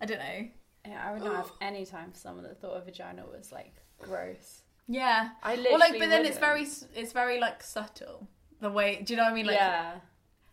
I 0.00 0.06
don't 0.06 0.20
know. 0.20 0.48
Yeah, 0.86 1.02
I 1.04 1.12
would 1.12 1.24
not 1.24 1.34
have 1.34 1.50
any 1.60 1.84
time 1.84 2.12
for 2.12 2.18
someone 2.18 2.44
that 2.44 2.60
thought 2.60 2.76
a 2.76 2.80
vagina 2.84 3.24
was 3.26 3.50
like 3.50 3.74
gross. 3.98 4.62
Yeah, 4.88 5.30
I 5.42 5.56
Or 5.70 5.78
like, 5.78 5.98
but 5.98 6.08
then 6.08 6.24
it's 6.24 6.38
very, 6.38 6.66
it's 6.94 7.12
very 7.12 7.38
like 7.40 7.62
subtle. 7.62 8.26
The 8.60 8.70
way, 8.70 9.02
do 9.04 9.12
you 9.12 9.16
know 9.18 9.24
what 9.24 9.32
I 9.32 9.34
mean? 9.34 9.46
Like, 9.46 9.56
yeah. 9.56 9.94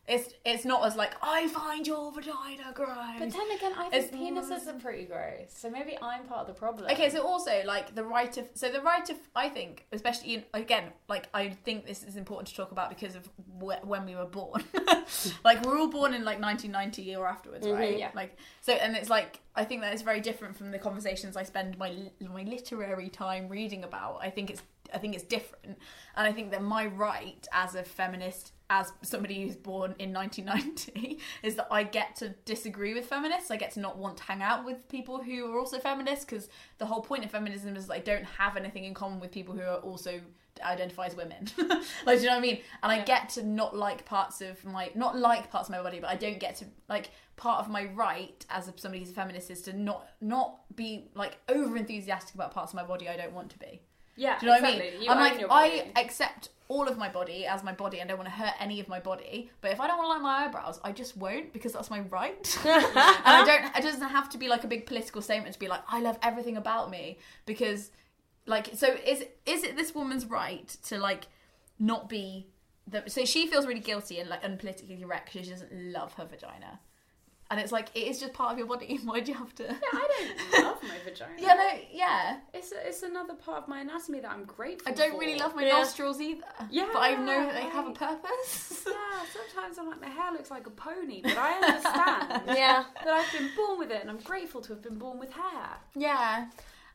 It's 0.07 0.33
it's 0.45 0.65
not 0.65 0.85
as 0.85 0.95
like 0.95 1.13
I 1.21 1.47
find 1.47 1.85
your 1.87 2.11
vagina 2.11 2.71
gross. 2.73 2.89
But 3.17 3.31
then 3.31 3.51
again, 3.51 3.73
I 3.75 3.89
It's 3.91 4.07
think 4.07 4.37
penises 4.37 4.67
are 4.67 4.79
pretty 4.79 5.05
gross. 5.05 5.49
So 5.49 5.69
maybe 5.69 5.97
I'm 6.01 6.25
part 6.25 6.41
of 6.41 6.47
the 6.47 6.53
problem. 6.53 6.91
Okay, 6.91 7.09
so 7.09 7.25
also 7.25 7.63
like 7.65 7.95
the 7.95 8.03
right 8.03 8.35
of 8.37 8.47
so 8.53 8.69
the 8.69 8.81
right 8.81 9.09
of 9.09 9.17
I 9.35 9.49
think 9.49 9.85
especially 9.91 10.35
in, 10.35 10.43
again 10.53 10.85
like 11.09 11.27
I 11.33 11.49
think 11.49 11.87
this 11.87 12.03
is 12.03 12.17
important 12.17 12.49
to 12.49 12.55
talk 12.55 12.71
about 12.71 12.89
because 12.89 13.15
of 13.15 13.27
wh- 13.59 13.83
when 13.87 14.05
we 14.05 14.15
were 14.15 14.25
born. 14.25 14.63
like 15.43 15.65
we're 15.65 15.77
all 15.77 15.87
born 15.87 16.13
in 16.13 16.23
like 16.23 16.39
1990 16.39 17.15
or 17.15 17.27
afterwards, 17.27 17.67
right? 17.67 17.89
Mm-hmm, 17.89 17.99
yeah. 17.99 18.11
Like 18.13 18.37
so, 18.61 18.73
and 18.73 18.95
it's 18.95 19.09
like 19.09 19.39
I 19.55 19.63
think 19.65 19.81
that 19.81 19.93
is 19.93 20.03
very 20.03 20.21
different 20.21 20.55
from 20.55 20.71
the 20.71 20.79
conversations 20.79 21.35
I 21.35 21.43
spend 21.43 21.77
my 21.79 21.93
my 22.21 22.43
literary 22.43 23.09
time 23.09 23.49
reading 23.49 23.83
about. 23.83 24.19
I 24.21 24.29
think 24.29 24.51
it's 24.51 24.61
I 24.93 24.99
think 24.99 25.15
it's 25.15 25.23
different, 25.23 25.79
and 26.15 26.27
I 26.27 26.31
think 26.31 26.51
that 26.51 26.61
my 26.61 26.85
right 26.85 27.47
as 27.51 27.73
a 27.73 27.83
feminist, 27.83 28.51
as 28.69 28.91
somebody 29.01 29.43
who's 29.43 29.55
born 29.55 29.95
in 29.99 30.11
1990, 30.13 31.19
is 31.43 31.55
that 31.55 31.67
I 31.69 31.83
get 31.83 32.15
to 32.17 32.29
disagree 32.45 32.93
with 32.93 33.05
feminists. 33.05 33.51
I 33.51 33.57
get 33.57 33.71
to 33.71 33.79
not 33.79 33.97
want 33.97 34.17
to 34.17 34.23
hang 34.23 34.41
out 34.41 34.65
with 34.65 34.87
people 34.89 35.21
who 35.21 35.51
are 35.51 35.59
also 35.59 35.79
feminists 35.79 36.25
because 36.25 36.49
the 36.77 36.85
whole 36.85 37.01
point 37.01 37.25
of 37.25 37.31
feminism 37.31 37.75
is 37.75 37.87
that 37.87 37.93
I 37.93 37.99
don't 37.99 38.25
have 38.25 38.57
anything 38.57 38.85
in 38.85 38.93
common 38.93 39.19
with 39.19 39.31
people 39.31 39.55
who 39.55 39.61
are 39.61 39.77
also 39.77 40.21
identify 40.63 41.05
as 41.05 41.15
women. 41.15 41.47
like, 42.05 42.17
do 42.17 42.23
you 42.23 42.29
know 42.29 42.33
what 42.33 42.37
I 42.37 42.41
mean? 42.41 42.59
And 42.81 42.91
I 42.91 43.01
get 43.01 43.29
to 43.29 43.43
not 43.43 43.75
like 43.75 44.05
parts 44.05 44.41
of 44.41 44.63
my 44.65 44.91
not 44.95 45.17
like 45.17 45.51
parts 45.51 45.69
of 45.69 45.75
my 45.75 45.81
body, 45.81 45.99
but 45.99 46.09
I 46.09 46.15
don't 46.15 46.39
get 46.39 46.55
to 46.57 46.65
like 46.87 47.11
part 47.35 47.59
of 47.59 47.69
my 47.69 47.85
right 47.85 48.45
as 48.49 48.71
somebody 48.77 48.99
who's 48.99 49.11
a 49.11 49.13
feminist 49.13 49.51
is 49.51 49.61
to 49.63 49.73
not 49.73 50.07
not 50.21 50.75
be 50.75 51.09
like 51.15 51.37
over 51.49 51.75
enthusiastic 51.75 52.35
about 52.35 52.51
parts 52.51 52.71
of 52.71 52.75
my 52.75 52.85
body 52.85 53.09
I 53.09 53.17
don't 53.17 53.33
want 53.33 53.49
to 53.51 53.59
be. 53.59 53.81
Yeah, 54.15 54.39
Do 54.39 54.45
you 54.45 54.51
know 54.51 54.61
what 54.61 54.73
I 54.73 54.79
mean? 54.79 55.01
You 55.01 55.09
I'm 55.09 55.19
like, 55.19 55.45
I 55.49 55.91
accept 55.95 56.49
all 56.67 56.87
of 56.87 56.97
my 56.97 57.09
body 57.09 57.45
as 57.45 57.63
my 57.63 57.73
body 57.73 57.99
and 57.99 58.09
don't 58.09 58.17
want 58.17 58.29
to 58.29 58.35
hurt 58.35 58.53
any 58.59 58.79
of 58.79 58.87
my 58.87 58.99
body. 58.99 59.51
But 59.61 59.71
if 59.71 59.79
I 59.79 59.87
don't 59.87 59.97
want 59.97 60.07
to 60.07 60.13
like 60.13 60.21
my 60.21 60.45
eyebrows, 60.45 60.79
I 60.83 60.91
just 60.91 61.15
won't 61.15 61.53
because 61.53 61.73
that's 61.73 61.89
my 61.89 61.99
right. 62.01 62.57
and 62.65 62.91
I 62.95 63.43
don't. 63.45 63.77
It 63.77 63.83
doesn't 63.83 64.09
have 64.09 64.29
to 64.29 64.37
be 64.37 64.47
like 64.47 64.63
a 64.63 64.67
big 64.67 64.85
political 64.85 65.21
statement 65.21 65.53
to 65.53 65.59
be 65.59 65.67
like, 65.67 65.81
I 65.87 65.99
love 66.01 66.17
everything 66.23 66.57
about 66.57 66.89
me 66.89 67.19
because, 67.45 67.91
like, 68.45 68.71
so 68.75 68.87
is 69.05 69.25
is 69.45 69.63
it 69.63 69.75
this 69.75 69.93
woman's 69.93 70.25
right 70.25 70.67
to 70.85 70.97
like 70.97 71.27
not 71.77 72.09
be 72.09 72.47
the? 72.87 73.03
So 73.07 73.25
she 73.25 73.47
feels 73.47 73.67
really 73.67 73.79
guilty 73.81 74.19
and 74.19 74.29
like 74.29 74.43
unpolitically 74.43 75.01
correct 75.01 75.31
because 75.31 75.45
she 75.45 75.51
doesn't 75.53 75.71
love 75.71 76.13
her 76.13 76.25
vagina. 76.25 76.79
And 77.51 77.59
it's 77.59 77.71
like 77.71 77.89
it 77.93 78.07
is 78.07 78.19
just 78.19 78.33
part 78.33 78.51
of 78.53 78.57
your 78.57 78.65
body. 78.67 78.99
Why 79.05 79.19
do 79.19 79.31
you 79.31 79.37
have 79.37 79.53
to? 79.55 79.63
Yeah, 79.63 79.77
I 79.93 80.07
don't 80.51 80.63
love 80.65 80.81
my 80.81 80.97
vagina. 81.03 81.31
Yeah, 81.37 81.53
no, 81.53 81.69
yeah. 81.93 82.37
It's 82.53 82.73
it's 82.75 83.03
another 83.03 83.35
part 83.35 83.63
of 83.63 83.67
my 83.67 83.81
anatomy 83.81 84.19
that 84.21 84.31
I'm 84.31 84.45
grateful. 84.45 84.85
For. 84.85 84.89
I 84.89 84.93
don't 84.95 85.13
for. 85.13 85.19
really 85.19 85.37
love 85.37 85.55
my 85.55 85.63
Yeah. 85.63 85.73
nostrils 85.77 86.19
either. 86.19 86.43
Yeah, 86.71 86.87
but 86.91 86.99
I 86.99 87.13
know 87.15 87.45
that 87.45 87.53
they 87.53 87.61
have 87.69 87.87
a 87.87 87.91
purpose. 87.91 88.85
Yeah, 88.95 89.21
sometimes 89.31 89.77
I'm 89.77 89.87
like 89.87 90.01
my 90.01 90.09
hair 90.09 90.31
looks 90.31 90.49
like 90.51 90.65
a 90.67 90.71
pony, 90.71 91.21
but 91.21 91.37
I 91.37 91.53
understand 91.53 92.43
Yeah. 92.57 92.85
that 93.03 93.13
I've 93.13 93.31
been 93.31 93.49
born 93.55 93.79
with 93.79 93.91
it, 93.91 94.01
and 94.01 94.09
I'm 94.09 94.17
grateful 94.19 94.61
to 94.61 94.73
have 94.73 94.81
been 94.81 94.97
born 94.97 95.19
with 95.19 95.31
hair. 95.31 95.69
yeah. 95.95 96.47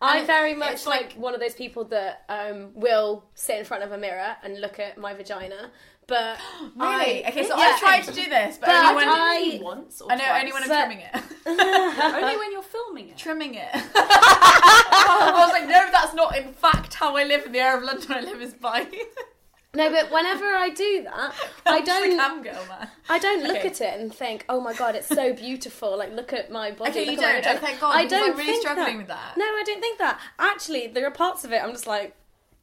I'm 0.02 0.26
very 0.26 0.52
it's 0.52 0.58
much 0.58 0.86
like, 0.86 1.12
one 1.12 1.34
of 1.34 1.40
those 1.40 1.52
people 1.54 1.84
that 1.84 2.24
um, 2.30 2.70
will 2.74 3.22
sit 3.34 3.58
in 3.58 3.64
front 3.66 3.82
of 3.82 3.92
a 3.92 3.98
mirror 3.98 4.34
and 4.42 4.58
look 4.58 4.78
at 4.80 4.96
my 4.96 5.12
vagina, 5.12 5.70
but 6.10 6.36
Really? 6.76 7.24
I, 7.24 7.28
okay, 7.30 7.44
so 7.44 7.56
Yeah. 7.56 7.64
I 7.74 7.78
tried 7.78 8.02
to 8.04 8.12
do 8.12 8.28
this, 8.28 8.58
but, 8.58 8.66
But 8.66 8.76
only 8.84 8.94
when 8.96 9.08
I- 9.08 9.40
Only 9.42 9.58
once 9.62 10.00
or 10.02 10.12
I 10.12 10.16
know 10.16 10.24
twice. 10.24 10.40
only 10.40 10.52
when 10.52 10.62
I'm 10.64 10.68
But- 10.68 10.84
trimming 10.84 11.00
it. 11.00 11.14
only 12.26 12.36
when 12.36 12.52
you're 12.52 12.62
filming 12.62 13.08
it. 13.08 13.16
trimming 13.16 13.54
it. 13.54 13.68
I 13.72 15.32
was 15.34 15.52
like, 15.52 15.66
no, 15.68 15.90
that's 15.90 16.12
not 16.14 16.36
in 16.36 16.52
fact 16.52 16.94
how 16.94 17.16
I 17.16 17.24
live 17.24 17.46
in 17.46 17.52
the 17.52 17.60
area 17.60 17.78
of 17.78 17.84
London 17.84 18.12
I 18.12 18.20
live 18.20 18.40
is 18.42 18.52
by. 18.54 18.86
no, 19.74 19.90
but 19.90 20.10
whenever 20.10 20.44
I 20.44 20.68
do 20.70 21.02
that, 21.04 21.32
I 21.66 21.78
I'm 21.78 21.86
just 21.86 22.04
a 22.04 22.08
don't. 22.08 22.18
cam 22.18 22.42
girl, 22.42 22.66
man. 22.68 22.88
I 23.08 23.18
don't 23.18 23.42
look 23.42 23.58
Okay. 23.58 23.68
at 23.68 23.80
it 23.80 24.00
and 24.00 24.12
think, 24.14 24.44
"Oh 24.48 24.60
my 24.60 24.74
god, 24.74 24.94
it's 24.96 25.06
so 25.08 25.32
beautiful!" 25.32 25.96
Like, 25.96 26.12
look 26.12 26.32
at 26.32 26.50
my 26.50 26.70
body. 26.72 26.90
Okay, 26.90 27.10
you 27.10 27.16
don't. 27.16 27.46
Oh, 27.46 27.56
thank 27.56 27.80
God, 27.80 27.94
I 27.94 28.04
don't 28.04 28.32
I'm 28.32 28.36
really 28.36 28.52
think 28.52 28.62
struggling 28.62 28.94
that. 28.94 28.98
with 28.98 29.08
that. 29.08 29.36
No, 29.36 29.44
I 29.44 29.62
don't 29.64 29.80
think 29.80 29.98
that. 29.98 30.20
Actually, 30.38 30.88
there 30.88 31.06
are 31.06 31.10
parts 31.12 31.44
of 31.44 31.52
it 31.52 31.62
I'm 31.62 31.70
just 31.72 31.86
like, 31.86 32.14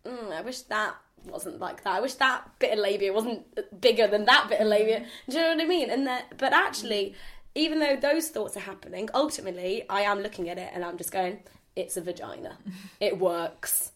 mm, 0.05 0.31
I 0.31 0.41
wish 0.41 0.62
that 0.63 0.95
wasn't 1.25 1.60
like 1.60 1.84
that. 1.84 1.93
I 1.95 1.99
wish 2.01 2.13
that 2.15 2.47
bit 2.60 2.73
of 2.73 2.80
labia 2.80 3.12
wasn't 3.13 3.45
bigger 3.82 4.08
than 4.08 4.25
that 4.25 4.47
bit 4.49 4.60
of 4.62 4.67
labia. 4.67 5.06
Do 5.30 5.36
you 5.38 5.41
know 5.43 5.49
what 5.56 5.62
I 5.62 5.65
mean? 5.67 5.89
And 5.89 6.08
that, 6.08 6.38
but 6.38 6.53
actually, 6.53 7.15
even 7.56 7.80
though 7.80 7.95
those 7.95 8.30
thoughts 8.30 8.56
are 8.56 8.62
happening, 8.62 9.10
ultimately, 9.13 9.84
I 9.89 10.01
am 10.01 10.19
looking 10.21 10.49
at 10.49 10.58
it 10.58 10.69
and 10.73 10.84
I'm 10.86 10.97
just 10.97 11.12
going, 11.12 11.39
"It's 11.75 11.97
a 11.97 12.01
vagina. 12.01 12.58
It 12.99 13.17
works." 13.19 13.91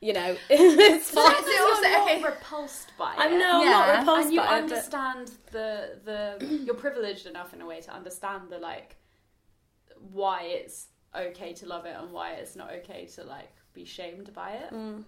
You 0.00 0.12
know, 0.12 0.36
it's 0.50 1.06
So, 1.10 1.20
fine. 1.22 1.42
so 1.44 1.68
also, 1.68 2.02
Okay. 2.04 2.22
repulsed 2.22 2.92
by 2.96 3.14
it. 3.14 3.18
I'm 3.18 3.36
no, 3.38 3.60
I'm 3.60 3.62
Yeah. 3.62 3.70
not 3.70 3.98
repulsed 3.98 4.24
and 4.26 4.32
you 4.34 4.40
by 4.40 4.44
it. 4.44 4.48
but- 4.48 4.58
understand 4.62 5.30
the 5.50 5.98
the 6.04 6.62
you're 6.64 6.76
privileged 6.76 7.26
enough 7.26 7.52
in 7.52 7.60
a 7.60 7.66
way 7.66 7.80
to 7.80 7.92
understand 7.92 8.42
the 8.48 8.58
like 8.58 8.96
why 10.12 10.42
it's 10.42 10.86
okay 11.14 11.52
to 11.54 11.66
love 11.66 11.84
it 11.86 11.96
and 11.98 12.12
why 12.12 12.32
it's 12.34 12.54
not 12.54 12.70
okay 12.72 13.06
to 13.06 13.24
like 13.24 13.50
be 13.72 13.84
shamed 13.84 14.32
by 14.32 14.50
it. 14.52 14.70
Mm. 14.72 15.04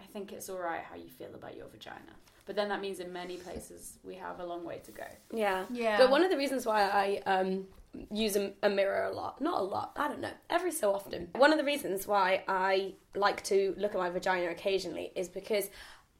I 0.00 0.06
think 0.12 0.32
it's 0.32 0.48
all 0.48 0.58
right 0.58 0.82
how 0.88 0.96
you 0.96 1.08
feel 1.08 1.34
about 1.34 1.56
your 1.56 1.68
vagina, 1.68 2.14
but 2.46 2.56
then 2.56 2.68
that 2.70 2.80
means 2.80 3.00
in 3.00 3.12
many 3.12 3.36
places 3.36 3.98
we 4.02 4.14
have 4.16 4.40
a 4.40 4.44
long 4.44 4.64
way 4.64 4.80
to 4.84 4.90
go. 4.90 5.04
Yeah. 5.32 5.64
Yeah. 5.70 5.98
But 5.98 6.10
one 6.10 6.24
of 6.24 6.30
the 6.30 6.36
reasons 6.36 6.64
why 6.66 6.82
I 6.82 7.22
um, 7.30 7.66
use 8.10 8.36
a, 8.36 8.52
a 8.62 8.70
mirror 8.70 9.04
a 9.04 9.12
lot, 9.14 9.40
not 9.40 9.60
a 9.60 9.62
lot, 9.62 9.92
I 9.96 10.08
don't 10.08 10.20
know, 10.20 10.32
every 10.48 10.72
so 10.72 10.94
often. 10.94 11.28
One 11.36 11.52
of 11.52 11.58
the 11.58 11.64
reasons 11.64 12.06
why 12.06 12.44
I 12.48 12.94
like 13.14 13.42
to 13.44 13.74
look 13.76 13.94
at 13.94 13.98
my 13.98 14.10
vagina 14.10 14.50
occasionally 14.50 15.12
is 15.14 15.28
because 15.28 15.68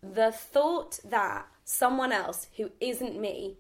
the 0.03 0.33
thought 0.33 0.99
that 1.05 1.47
someone 1.65 2.13
else 2.13 2.49
who 2.57 2.71
isn't 2.81 3.21
me 3.21 3.59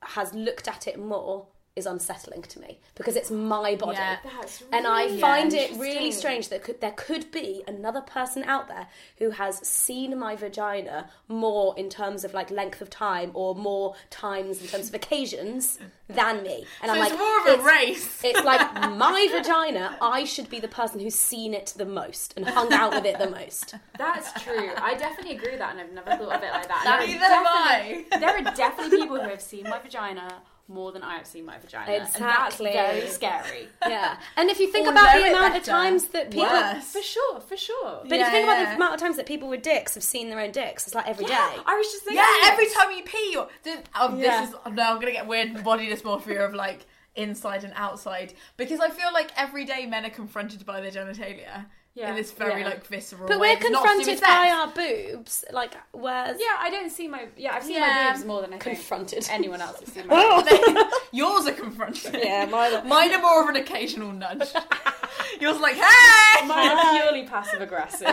has 0.00 0.34
looked 0.34 0.68
at 0.68 0.86
it 0.86 0.98
more 0.98 1.46
is 1.74 1.86
unsettling 1.86 2.42
to 2.42 2.60
me 2.60 2.78
because 2.94 3.16
it's 3.16 3.30
my 3.30 3.74
body. 3.76 3.96
Yeah. 3.96 4.18
That's 4.22 4.62
and 4.72 4.86
I 4.86 5.04
really 5.06 5.20
find 5.20 5.54
it 5.54 5.72
really 5.78 6.12
strange 6.12 6.50
that 6.50 6.62
could, 6.62 6.82
there 6.82 6.92
could 6.94 7.30
be 7.30 7.62
another 7.66 8.02
person 8.02 8.44
out 8.44 8.68
there 8.68 8.88
who 9.18 9.30
has 9.30 9.56
seen 9.66 10.18
my 10.18 10.36
vagina 10.36 11.08
more 11.28 11.74
in 11.78 11.88
terms 11.88 12.24
of 12.24 12.34
like 12.34 12.50
length 12.50 12.82
of 12.82 12.90
time 12.90 13.30
or 13.32 13.54
more 13.54 13.94
times 14.10 14.60
in 14.60 14.68
terms 14.68 14.88
of 14.90 14.94
occasions 14.94 15.78
than 16.10 16.42
me. 16.42 16.66
And 16.82 16.90
So 16.90 16.94
I'm 16.94 17.02
it's 17.02 17.10
like, 17.10 17.18
more 17.18 17.40
of 17.40 17.46
a 17.46 17.52
it's- 17.52 17.64
race. 17.66 18.20
It's 18.22 18.44
like 18.44 18.74
my 18.74 19.28
vagina. 19.32 19.96
I 20.02 20.24
should 20.24 20.50
be 20.50 20.60
the 20.60 20.68
person 20.68 21.00
who's 21.00 21.14
seen 21.14 21.54
it 21.54 21.72
the 21.76 21.86
most 21.86 22.34
and 22.36 22.46
hung 22.46 22.70
out 22.74 22.92
with 22.92 23.06
it 23.06 23.18
the 23.18 23.30
most. 23.30 23.76
That's 23.96 24.30
true. 24.42 24.72
I 24.76 24.94
definitely 24.94 25.36
agree 25.36 25.52
with 25.52 25.60
that, 25.60 25.70
and 25.74 25.80
I've 25.80 25.92
never 25.94 26.22
thought 26.22 26.36
of 26.36 26.42
it 26.42 26.52
like 26.52 26.68
that. 26.68 27.00
Neither 27.06 27.18
There 27.18 27.30
are 27.30 27.44
have 27.44 27.46
I. 27.46 28.18
There 28.20 28.36
are 28.46 28.54
definitely 28.54 28.98
people 28.98 29.20
who 29.22 29.28
have 29.30 29.40
seen 29.40 29.64
my 29.64 29.78
vagina 29.78 30.42
more 30.68 30.92
than 30.92 31.02
I 31.02 31.16
have 31.16 31.26
seen 31.26 31.44
my 31.44 31.58
vagina. 31.58 31.92
Exactly. 31.92 32.70
And 32.70 32.76
that's 32.78 32.98
very 32.98 33.08
scary. 33.08 33.68
Yeah. 33.88 34.16
And 34.36 34.48
if 34.48 34.58
you 34.60 34.70
think 34.70 34.86
Or 34.86 34.92
about 34.92 35.14
the 35.16 35.26
it 35.26 35.32
amount 35.32 35.56
of 35.56 35.64
times 35.64 36.06
that 36.08 36.30
people. 36.30 36.46
Worse. 36.46 36.84
For 36.92 37.02
sure, 37.02 37.40
for 37.40 37.56
sure. 37.56 38.00
But 38.04 38.12
if 38.12 38.12
you 38.12 38.18
Yeah, 38.18 38.30
think 38.30 38.44
about 38.48 38.68
the 38.68 38.74
amount 38.76 38.94
of 38.94 39.00
times 39.00 39.16
that 39.16 39.26
people 39.26 39.48
with 39.48 39.62
dicks 39.62 39.94
have 39.94 40.02
seen 40.02 40.30
their 40.30 40.40
own 40.40 40.52
dicks, 40.52 40.86
it's 40.86 40.94
like 40.94 41.06
every 41.08 41.26
day. 41.26 41.34
I 41.34 41.74
was 41.76 41.86
just 41.92 42.04
thinking. 42.04 42.16
Yeah, 42.24 42.50
every 42.50 42.68
time 42.68 42.90
you 42.96 43.02
pee, 43.04 43.30
you're. 43.32 43.42
Oh, 43.44 43.50
this, 43.62 43.80
oh, 43.96 44.16
Yeah. 44.16 44.40
this 44.40 44.50
is. 44.50 44.56
No, 44.72 44.82
I'm 44.90 45.00
gonna 45.00 45.12
get 45.12 45.26
weird 45.26 45.62
body 45.64 45.88
dysmorphia 45.90 46.46
of 46.46 46.54
like 46.54 46.86
inside 47.14 47.62
and 47.64 47.74
outside 47.76 48.32
because 48.56 48.80
I 48.80 48.88
feel 48.88 49.12
like 49.12 49.30
every 49.36 49.66
day 49.66 49.84
men 49.84 50.06
are 50.06 50.10
confronted 50.10 50.64
by 50.64 50.80
their 50.80 50.90
genitalia 50.90 51.66
Yeah. 51.94 52.08
in 52.10 52.16
this 52.16 52.32
very 52.32 52.60
Yeah. 52.62 52.68
like 52.68 52.86
visceral. 52.86 53.28
But 53.28 53.38
way. 53.38 53.48
we're 53.50 53.60
It's 53.60 53.70
not 53.70 53.82
to 53.82 53.88
do 54.04 54.10
with 54.10 54.20
confronted 54.20 54.20
by 54.22 54.50
our 54.50 54.68
boobs. 55.14 55.44
Like, 55.52 55.74
where's. 55.92 56.40
Yeah, 56.40 56.56
I 56.58 56.70
don't 56.70 56.90
see 56.90 57.06
my. 57.06 57.28
Yeah, 57.36 57.54
I've 57.54 57.64
seen 57.64 57.74
Yeah. 57.76 58.04
my 58.06 58.12
boobs 58.12 58.24
more 58.24 58.40
than 58.40 58.54
I 58.54 58.58
think 58.58 58.76
Confronted. 58.78 59.26
anyone 59.30 59.60
else 59.60 59.78
has 59.80 59.92
seen 59.92 60.06
my. 60.08 60.42
boobs. 60.74 60.94
Yours 61.12 61.46
are 61.46 61.52
confronted. 61.52 62.14
Yeah, 62.22 62.46
mine 62.46 62.72
are- 62.74 62.84
Mine 62.84 63.14
are 63.14 63.20
more 63.20 63.42
of 63.42 63.48
an 63.50 63.56
occasional 63.56 64.10
nudge. 64.12 64.48
Yours 65.40 65.56
are 65.56 65.60
like, 65.60 65.74
hey! 65.74 66.46
Mine 66.46 66.70
are 66.70 66.98
purely 66.98 67.24
passive 67.26 67.60
aggressive. 67.60 68.06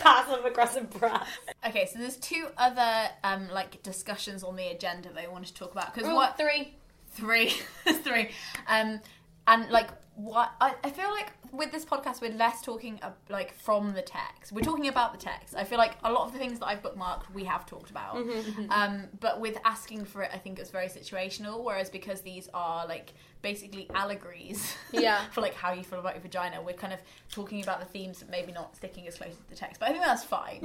passive 0.00 0.44
aggressive 0.44 0.90
breath. 0.90 1.28
Okay, 1.66 1.86
so 1.92 1.98
there's 1.98 2.16
two 2.16 2.46
other 2.58 3.08
um 3.22 3.48
like 3.52 3.82
discussions 3.82 4.42
on 4.42 4.56
the 4.56 4.66
agenda 4.68 5.10
that 5.12 5.22
I 5.24 5.28
wanted 5.28 5.48
to 5.48 5.54
talk 5.54 5.72
about 5.72 5.94
because 5.94 6.08
what 6.12 6.36
three. 6.36 6.74
three 7.12 7.54
three 8.02 8.30
um 8.66 9.00
and 9.46 9.70
like 9.70 9.88
what 10.16 10.52
I, 10.60 10.74
I 10.84 10.90
feel 10.90 11.10
like 11.10 11.32
with 11.50 11.72
this 11.72 11.84
podcast 11.84 12.20
we're 12.20 12.32
less 12.36 12.60
talking 12.62 12.98
uh, 13.02 13.10
like 13.28 13.52
from 13.54 13.94
the 13.94 14.02
text 14.02 14.52
we're 14.52 14.60
talking 14.62 14.88
about 14.88 15.12
the 15.12 15.18
text 15.18 15.54
i 15.56 15.64
feel 15.64 15.78
like 15.78 15.96
a 16.04 16.10
lot 16.12 16.26
of 16.26 16.32
the 16.32 16.38
things 16.38 16.58
that 16.60 16.66
i've 16.66 16.82
bookmarked 16.82 17.30
we 17.32 17.44
have 17.44 17.64
talked 17.66 17.90
about 17.90 18.16
um 18.70 19.04
but 19.20 19.40
with 19.40 19.56
asking 19.64 20.04
for 20.04 20.22
it 20.22 20.30
i 20.32 20.38
think 20.38 20.58
it's 20.58 20.70
very 20.70 20.86
situational 20.88 21.62
whereas 21.64 21.90
because 21.90 22.20
these 22.22 22.48
are 22.54 22.86
like 22.86 23.12
basically 23.42 23.88
allegories 23.94 24.74
Yeah. 24.92 25.20
for 25.32 25.42
like 25.42 25.54
how 25.54 25.72
you 25.72 25.82
feel 25.84 25.98
about 26.00 26.14
your 26.14 26.22
vagina 26.22 26.62
we're 26.62 26.72
kind 26.74 26.92
of 26.92 27.00
talking 27.30 27.62
about 27.62 27.78
the 27.80 27.86
themes 27.86 28.18
but 28.20 28.30
maybe 28.30 28.52
not 28.52 28.74
sticking 28.76 29.06
as 29.06 29.16
close 29.16 29.34
to 29.36 29.50
the 29.50 29.56
text 29.56 29.78
but 29.80 29.88
i 29.88 29.92
think 29.92 30.04
that's 30.04 30.24
fine 30.24 30.60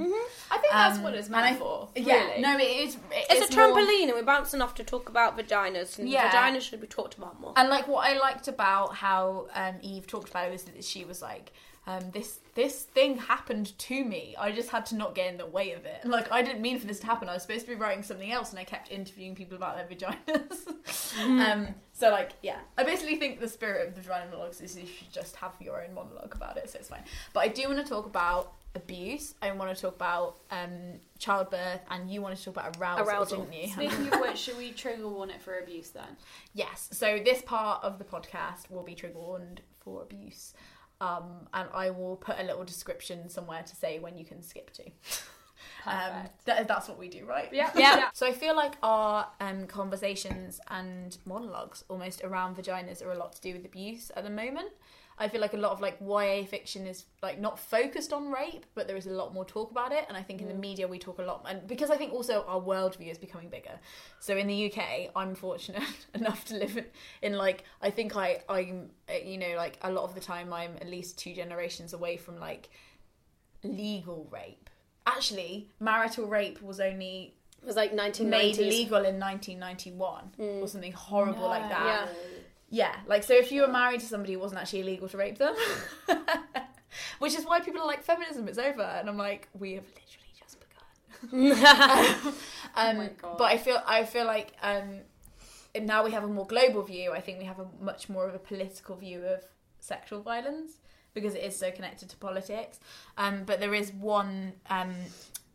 I 0.50 0.58
think 0.58 0.72
that's 0.72 0.98
Um, 0.98 1.04
what 1.04 1.14
it's 1.14 1.28
meant 1.28 1.44
I- 1.44 1.54
for. 1.56 1.88
yeah 1.94 2.14
really. 2.30 2.40
no 2.40 2.56
it 2.56 2.62
is 2.62 2.96
It's, 3.12 3.52
a 3.54 3.56
more- 3.56 3.76
trampoline, 3.76 4.04
and 4.04 4.12
we're 4.14 4.22
bouncing 4.22 4.60
off 4.60 4.74
to 4.76 4.84
talk 4.84 5.08
about 5.08 5.36
vaginas, 5.36 5.98
and 5.98 6.08
Yeah. 6.08 6.30
vaginas 6.30 6.62
should 6.62 6.80
be 6.80 6.86
talked 6.86 7.16
about 7.18 7.38
more. 7.40 7.52
And 7.56 7.68
like 7.68 7.86
what 7.86 8.06
I 8.08 8.18
liked 8.18 8.48
about 8.48 8.94
how 8.94 9.39
um, 9.54 9.76
Eve 9.82 10.06
talked 10.06 10.30
about 10.30 10.48
it 10.48 10.52
was 10.52 10.62
that 10.64 10.84
she 10.84 11.04
was 11.04 11.22
like, 11.22 11.52
um, 11.86 12.10
"This 12.12 12.40
this 12.54 12.82
thing 12.82 13.16
happened 13.16 13.78
to 13.78 14.04
me. 14.04 14.34
I 14.38 14.52
just 14.52 14.70
had 14.70 14.86
to 14.86 14.96
not 14.96 15.14
get 15.14 15.30
in 15.30 15.38
the 15.38 15.46
way 15.46 15.72
of 15.72 15.84
it. 15.84 16.04
Like 16.04 16.30
I 16.30 16.42
didn't 16.42 16.60
mean 16.60 16.78
for 16.78 16.86
this 16.86 17.00
to 17.00 17.06
happen. 17.06 17.28
I 17.28 17.34
was 17.34 17.42
supposed 17.42 17.66
to 17.66 17.72
be 17.72 17.74
writing 17.74 18.02
something 18.02 18.30
else, 18.30 18.50
and 18.50 18.58
I 18.58 18.64
kept 18.64 18.90
interviewing 18.90 19.34
people 19.34 19.56
about 19.56 19.76
their 19.76 19.86
vaginas. 19.86 21.18
um, 21.24 21.68
so 21.92 22.10
like, 22.10 22.32
yeah, 22.42 22.58
I 22.76 22.84
basically 22.84 23.16
think 23.16 23.40
the 23.40 23.48
spirit 23.48 23.88
of 23.88 23.94
the 23.94 24.00
vagina 24.02 24.26
monologues 24.30 24.60
is 24.60 24.76
you 24.76 24.86
should 24.86 25.12
just 25.12 25.36
have 25.36 25.52
your 25.60 25.82
own 25.82 25.94
monologue 25.94 26.34
about 26.34 26.56
it, 26.56 26.68
so 26.70 26.78
it's 26.78 26.88
fine. 26.88 27.04
But 27.32 27.40
I 27.40 27.48
do 27.48 27.66
want 27.68 27.78
to 27.78 27.84
talk 27.84 28.06
about 28.06 28.54
abuse. 28.74 29.34
I 29.42 29.50
want 29.52 29.74
to 29.74 29.80
talk 29.80 29.94
about 29.96 30.38
um, 30.50 31.00
childbirth, 31.18 31.80
and 31.90 32.10
you 32.10 32.22
want 32.22 32.36
to 32.36 32.44
talk 32.44 32.54
about 32.56 32.76
arousal, 32.76 33.06
Arousal. 33.08 33.38
didn't 33.44 33.52
you? 33.62 33.68
Speaking 33.72 34.12
of 34.12 34.20
which, 34.20 34.38
should 34.38 34.56
we 34.58 34.72
trigger 34.72 35.08
warn 35.08 35.30
it 35.30 35.40
for 35.42 35.58
abuse 35.58 35.90
then? 35.90 36.16
Yes. 36.54 36.88
So 36.92 37.18
this 37.24 37.42
part 37.42 37.82
of 37.84 37.98
the 37.98 38.04
podcast 38.04 38.70
will 38.70 38.82
be 38.82 38.94
trigger 38.94 39.18
warned 39.18 39.60
for 39.80 40.02
abuse, 40.02 40.54
um, 41.00 41.48
and 41.54 41.68
I 41.74 41.90
will 41.90 42.16
put 42.16 42.36
a 42.38 42.42
little 42.42 42.64
description 42.64 43.28
somewhere 43.28 43.62
to 43.62 43.76
say 43.76 43.98
when 43.98 44.16
you 44.18 44.24
can 44.24 44.42
skip 44.42 44.70
to. 44.74 44.84
Um, 45.86 46.28
Perfect. 46.44 46.68
that's 46.68 46.88
what 46.88 46.98
we 46.98 47.08
do, 47.08 47.24
right? 47.24 47.48
Yeah. 47.52 47.70
Yeah. 47.74 48.08
So 48.12 48.26
I 48.26 48.32
feel 48.32 48.54
like 48.54 48.74
our 48.82 49.26
um, 49.40 49.66
conversations 49.66 50.60
and 50.68 51.16
monologues 51.24 51.84
almost 51.88 52.22
around 52.22 52.56
vaginas 52.56 53.04
are 53.04 53.12
a 53.12 53.16
lot 53.18 53.32
to 53.34 53.40
do 53.40 53.54
with 53.54 53.64
abuse 53.64 54.10
at 54.14 54.24
the 54.24 54.30
moment. 54.30 54.70
I 55.20 55.28
feel 55.28 55.40
like 55.42 55.52
a 55.52 55.58
lot 55.58 55.72
of 55.72 55.80
like 55.82 55.98
YA 56.00 56.44
fiction 56.46 56.86
is 56.86 57.04
like 57.22 57.38
not 57.38 57.58
focused 57.58 58.10
on 58.12 58.32
rape, 58.32 58.64
but 58.74 58.88
there 58.88 58.96
is 58.96 59.06
a 59.06 59.10
lot 59.10 59.34
more 59.34 59.44
talk 59.44 59.70
about 59.70 59.92
it. 59.92 60.06
And 60.08 60.16
I 60.16 60.22
think 60.22 60.40
in 60.40 60.48
the 60.48 60.54
media 60.54 60.88
we 60.88 60.98
talk 60.98 61.18
a 61.18 61.22
lot, 61.22 61.44
and 61.46 61.66
because 61.68 61.90
I 61.90 61.96
think 61.96 62.12
also 62.14 62.42
our 62.48 62.58
worldview 62.60 63.10
is 63.10 63.18
becoming 63.18 63.50
bigger. 63.50 63.78
So 64.18 64.36
in 64.38 64.46
the 64.46 64.72
UK, 64.72 65.10
I'm 65.14 65.34
fortunate 65.34 65.82
enough 66.14 66.46
to 66.46 66.54
live 66.56 66.76
in, 66.78 66.86
in 67.20 67.32
like 67.34 67.64
I 67.82 67.90
think 67.90 68.16
I 68.16 68.42
I'm 68.48 68.90
uh, 69.10 69.18
you 69.22 69.36
know 69.36 69.54
like 69.56 69.78
a 69.82 69.92
lot 69.92 70.04
of 70.04 70.14
the 70.14 70.20
time 70.22 70.52
I'm 70.54 70.72
at 70.80 70.88
least 70.88 71.18
two 71.18 71.34
generations 71.34 71.92
away 71.92 72.16
from 72.16 72.40
like 72.40 72.70
legal 73.62 74.26
rape. 74.30 74.70
Actually, 75.06 75.68
marital 75.80 76.26
rape 76.26 76.62
was 76.62 76.80
only 76.80 77.34
It 77.62 77.66
was 77.66 77.76
like 77.76 77.92
1990s. 77.92 78.28
made 78.30 78.56
legal 78.58 79.04
in 79.04 79.18
1991 79.20 80.30
Mm. 80.38 80.62
or 80.62 80.66
something 80.68 80.92
horrible 80.92 81.48
like 81.48 81.68
that. 81.68 81.84
Yeah. 81.86 82.08
Yeah, 82.70 82.94
like 83.06 83.24
so 83.24 83.34
if 83.34 83.50
you 83.50 83.62
were 83.62 83.68
married 83.68 84.00
to 84.00 84.06
somebody, 84.06 84.34
it 84.34 84.40
wasn't 84.40 84.60
actually 84.60 84.80
illegal 84.80 85.08
to 85.08 85.16
rape 85.16 85.38
them. 85.38 85.54
Which 87.18 87.34
is 87.34 87.44
why 87.44 87.60
people 87.60 87.80
are 87.80 87.86
like, 87.86 88.02
feminism, 88.02 88.48
it's 88.48 88.58
over. 88.58 88.82
And 88.82 89.08
I'm 89.08 89.16
like, 89.16 89.48
we 89.58 89.74
have 89.74 89.84
literally 89.84 90.32
just 90.38 90.58
begun. 91.30 92.34
um, 92.74 93.10
God. 93.20 93.38
But 93.38 93.44
I 93.44 93.58
feel, 93.58 93.82
I 93.86 94.04
feel 94.04 94.24
like 94.24 94.54
um, 94.62 95.00
and 95.74 95.86
now 95.86 96.04
we 96.04 96.10
have 96.12 96.24
a 96.24 96.28
more 96.28 96.46
global 96.46 96.82
view. 96.82 97.12
I 97.12 97.20
think 97.20 97.38
we 97.38 97.44
have 97.44 97.58
a 97.58 97.66
much 97.80 98.08
more 98.08 98.26
of 98.26 98.34
a 98.34 98.38
political 98.38 98.96
view 98.96 99.24
of 99.24 99.42
sexual 99.78 100.20
violence 100.20 100.72
because 101.14 101.34
it 101.34 101.42
is 101.42 101.56
so 101.56 101.70
connected 101.70 102.08
to 102.10 102.16
politics. 102.16 102.80
Um, 103.16 103.44
but 103.44 103.60
there 103.60 103.74
is 103.74 103.92
one 103.92 104.54
um, 104.68 104.94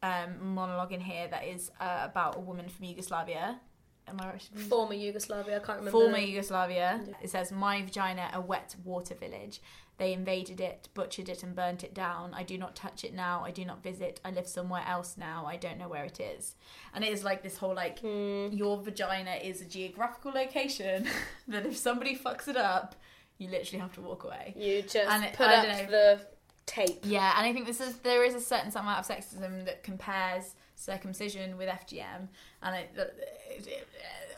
um, 0.04 0.54
monologue 0.54 0.94
in 0.94 1.02
here 1.02 1.28
that 1.30 1.46
is 1.46 1.72
uh, 1.80 2.02
about 2.04 2.38
a 2.38 2.40
woman 2.40 2.70
from 2.70 2.86
Yugoslavia. 2.86 3.60
Am 4.08 4.20
I 4.22 4.28
right? 4.28 4.50
Former 4.70 4.94
Yugoslavia, 4.94 5.58
I 5.58 5.60
can't 5.60 5.80
remember. 5.80 5.92
Former 5.92 6.18
Yugoslavia. 6.18 7.02
It 7.22 7.30
says, 7.30 7.52
My 7.52 7.82
vagina, 7.82 8.30
a 8.34 8.42
wet 8.42 8.76
water 8.84 9.16
village. 9.16 9.62
They 9.98 10.12
invaded 10.12 10.60
it, 10.60 10.90
butchered 10.94 11.30
it, 11.30 11.42
and 11.42 11.56
burnt 11.56 11.84
it 11.84 11.94
down. 11.94 12.34
I 12.34 12.44
do 12.44 12.58
not 12.58 12.76
touch 12.76 13.06
it 13.06 13.14
now. 13.14 13.44
I 13.46 13.52
do 13.52 13.64
not 13.64 13.82
visit. 13.82 14.20
I 14.26 14.32
live 14.32 14.46
somewhere 14.46 14.84
else 14.86 15.16
now. 15.18 15.46
I 15.48 15.56
don't 15.56 15.78
know 15.78 15.88
where 15.88 16.04
it 16.04 16.20
is. 16.20 16.56
And 16.94 17.04
it 17.04 17.14
is 17.14 17.24
like 17.24 17.44
this 17.44 17.58
whole 17.58 17.74
like, 17.74 18.00
hmm. 18.00 18.50
your 18.52 18.82
vagina 18.82 19.36
is 19.42 19.62
a 19.62 19.66
geographical 19.66 20.32
location 20.32 21.08
that 21.48 21.66
if 21.66 21.78
somebody 21.78 22.18
fucks 22.18 22.48
it 22.50 22.58
up, 22.58 22.96
you 23.38 23.50
literally 23.50 23.80
have 23.80 23.94
to 23.94 24.02
walk 24.02 24.26
away. 24.26 24.54
You 24.58 24.82
just 24.82 25.10
And 25.10 25.24
it- 25.24 25.34
put 25.34 25.48
I 25.48 25.56
up 25.56 25.68
know. 25.68 25.92
the 25.92 26.22
tape. 26.66 27.00
Yeah, 27.04 27.34
and 27.38 27.46
I 27.48 27.54
think 27.54 27.66
this 27.66 27.80
is 27.80 27.96
there 28.00 28.24
is 28.24 28.36
a 28.36 28.42
certain 28.42 28.72
amount 28.76 29.00
of 29.00 29.08
sexism 29.08 29.64
that 29.66 29.84
compares 29.84 30.56
circumcision 30.76 31.58
with 31.58 31.70
FGM, 31.70 32.28
and 32.62 32.76
it, 32.76 32.92
it, 32.96 33.68
it, 33.68 33.88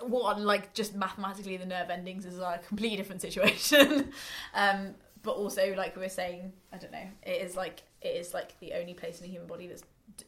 what 0.07 0.39
like 0.39 0.73
just 0.73 0.95
mathematically 0.95 1.57
the 1.57 1.65
nerve 1.65 1.89
endings 1.89 2.25
is 2.25 2.37
like 2.37 2.61
a 2.61 2.67
completely 2.67 2.97
different 2.97 3.21
situation. 3.21 4.11
um, 4.53 4.95
but 5.23 5.31
also, 5.31 5.73
like 5.75 5.95
we 5.95 6.03
were 6.03 6.09
saying, 6.09 6.53
I 6.71 6.77
don't 6.77 6.91
know, 6.91 7.07
it 7.23 7.41
is 7.41 7.55
like 7.55 7.83
it 8.01 8.15
is 8.15 8.33
like 8.33 8.57
the 8.59 8.73
only 8.73 8.93
place 8.93 9.19
in 9.19 9.25
the 9.25 9.31
human 9.31 9.47
body 9.47 9.67
that's 9.67 9.83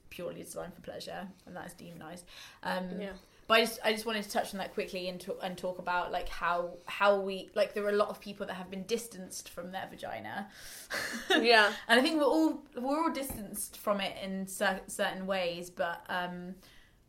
purely 0.09 0.43
designed 0.43 0.73
for 0.73 0.81
pleasure, 0.81 1.27
and 1.45 1.55
that 1.55 1.67
is 1.67 1.73
demonized. 1.73 2.25
Um, 2.63 2.99
Yeah. 2.99 3.11
But 3.49 3.55
I 3.55 3.61
just 3.61 3.79
I 3.83 3.91
just 3.91 4.05
wanted 4.05 4.21
to 4.25 4.29
touch 4.29 4.53
on 4.53 4.59
that 4.59 4.75
quickly 4.75 5.09
and 5.09 5.19
talk, 5.19 5.39
and 5.41 5.57
talk 5.57 5.79
about 5.79 6.11
like 6.11 6.29
how 6.29 6.77
how 6.85 7.19
we 7.19 7.49
like 7.55 7.73
there 7.73 7.83
are 7.83 7.89
a 7.89 7.95
lot 8.03 8.09
of 8.09 8.21
people 8.21 8.45
that 8.45 8.53
have 8.53 8.69
been 8.69 8.83
distanced 8.83 9.49
from 9.49 9.71
their 9.71 9.87
vagina. 9.89 10.47
Yeah. 11.31 11.73
and 11.87 11.99
I 11.99 12.03
think 12.03 12.19
we're 12.19 12.27
all 12.27 12.61
we're 12.75 13.01
all 13.01 13.11
distanced 13.11 13.77
from 13.77 14.01
it 14.01 14.15
in 14.23 14.45
cer- 14.45 14.81
certain 14.85 15.25
ways, 15.25 15.71
but 15.71 16.05
um, 16.09 16.53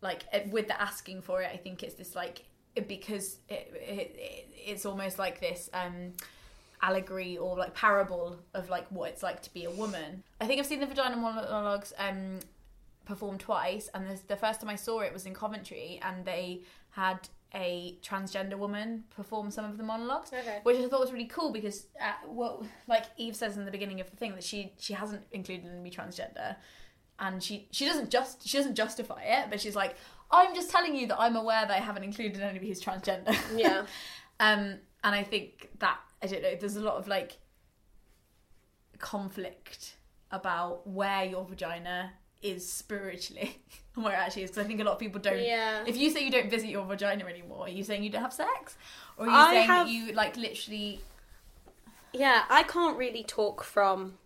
like 0.00 0.24
with 0.50 0.66
the 0.68 0.80
asking 0.80 1.20
for 1.20 1.42
it, 1.42 1.50
I 1.52 1.58
think 1.58 1.82
it's 1.82 1.96
this 1.96 2.16
like 2.16 2.46
because 2.88 3.36
it, 3.50 3.70
it, 3.74 4.16
it 4.16 4.48
it's 4.54 4.86
almost 4.86 5.18
like 5.18 5.40
this 5.40 5.68
um 5.74 6.14
allegory 6.80 7.36
or 7.36 7.54
like 7.58 7.74
parable 7.74 8.38
of 8.54 8.70
like 8.70 8.86
what 8.90 9.10
it's 9.10 9.22
like 9.22 9.42
to 9.42 9.52
be 9.52 9.64
a 9.66 9.70
woman. 9.70 10.22
I 10.40 10.46
think 10.46 10.58
I've 10.58 10.64
seen 10.64 10.80
the 10.80 10.86
vagina 10.86 11.16
monologues 11.16 11.92
um 11.98 12.40
performed 13.10 13.40
twice, 13.40 13.88
and 13.94 14.02
the, 14.08 14.16
the 14.28 14.36
first 14.36 14.60
time 14.60 14.70
I 14.70 14.76
saw 14.76 15.00
it 15.00 15.12
was 15.12 15.26
in 15.26 15.34
Coventry, 15.34 16.00
and 16.02 16.24
they 16.24 16.62
had 16.90 17.28
a 17.54 17.98
transgender 18.02 18.56
woman 18.56 19.04
perform 19.16 19.50
some 19.50 19.64
of 19.64 19.76
the 19.76 19.82
monologues, 19.82 20.30
Okay. 20.32 20.60
which 20.62 20.76
I 20.78 20.88
thought 20.88 21.00
was 21.00 21.12
really 21.12 21.26
cool 21.36 21.50
because, 21.52 21.86
uh, 22.00 22.12
well, 22.28 22.64
like 22.86 23.04
Eve 23.16 23.34
says 23.34 23.56
in 23.56 23.64
the 23.64 23.70
beginning 23.72 24.00
of 24.00 24.08
the 24.10 24.16
thing 24.16 24.32
that 24.36 24.44
she 24.44 24.72
she 24.78 24.92
hasn't 24.94 25.24
included 25.32 25.66
in 25.66 25.82
me 25.82 25.90
transgender, 25.90 26.54
and 27.18 27.42
she 27.42 27.66
she 27.72 27.84
doesn't 27.86 28.08
just 28.10 28.46
she 28.48 28.56
doesn't 28.56 28.76
justify 28.76 29.22
it, 29.24 29.50
but 29.50 29.60
she's 29.60 29.74
like, 29.76 29.96
I'm 30.30 30.54
just 30.54 30.70
telling 30.70 30.94
you 30.94 31.06
that 31.08 31.18
I'm 31.20 31.34
aware 31.36 31.62
that 31.66 31.76
I 31.80 31.80
haven't 31.80 32.04
included 32.04 32.40
anybody 32.40 32.68
who's 32.68 32.80
transgender. 32.82 33.34
Yeah. 33.56 33.80
um, 34.38 34.62
and 35.02 35.14
I 35.20 35.24
think 35.24 35.70
that 35.80 35.98
I 36.22 36.26
don't 36.28 36.42
know. 36.42 36.54
There's 36.60 36.76
a 36.76 36.82
lot 36.90 36.96
of 37.00 37.08
like 37.08 37.32
conflict 38.98 39.96
about 40.30 40.86
where 40.86 41.24
your 41.24 41.44
vagina 41.44 42.12
is 42.42 42.70
spiritually 42.70 43.58
and 43.94 44.04
where 44.04 44.14
it 44.14 44.18
actually 44.18 44.44
is. 44.44 44.50
Because 44.50 44.64
I 44.64 44.68
think 44.68 44.80
a 44.80 44.84
lot 44.84 44.92
of 44.92 44.98
people 44.98 45.20
don't. 45.20 45.42
Yeah. 45.42 45.84
If 45.86 45.96
you 45.96 46.10
say 46.10 46.24
you 46.24 46.30
don't 46.30 46.50
visit 46.50 46.68
your 46.70 46.84
vagina 46.84 47.24
anymore, 47.26 47.66
are 47.66 47.68
you 47.68 47.84
saying 47.84 48.02
you 48.02 48.10
don't 48.10 48.22
have 48.22 48.32
sex, 48.32 48.76
or 49.16 49.26
are 49.26 49.28
you 49.28 49.34
I 49.36 49.50
saying 49.52 49.66
have- 49.66 49.86
that 49.86 49.92
you 49.92 50.12
like 50.12 50.36
literally? 50.36 51.00
Yeah, 52.12 52.42
I 52.50 52.64
can't 52.64 52.96
really 52.96 53.22
talk 53.22 53.62
from 53.62 54.18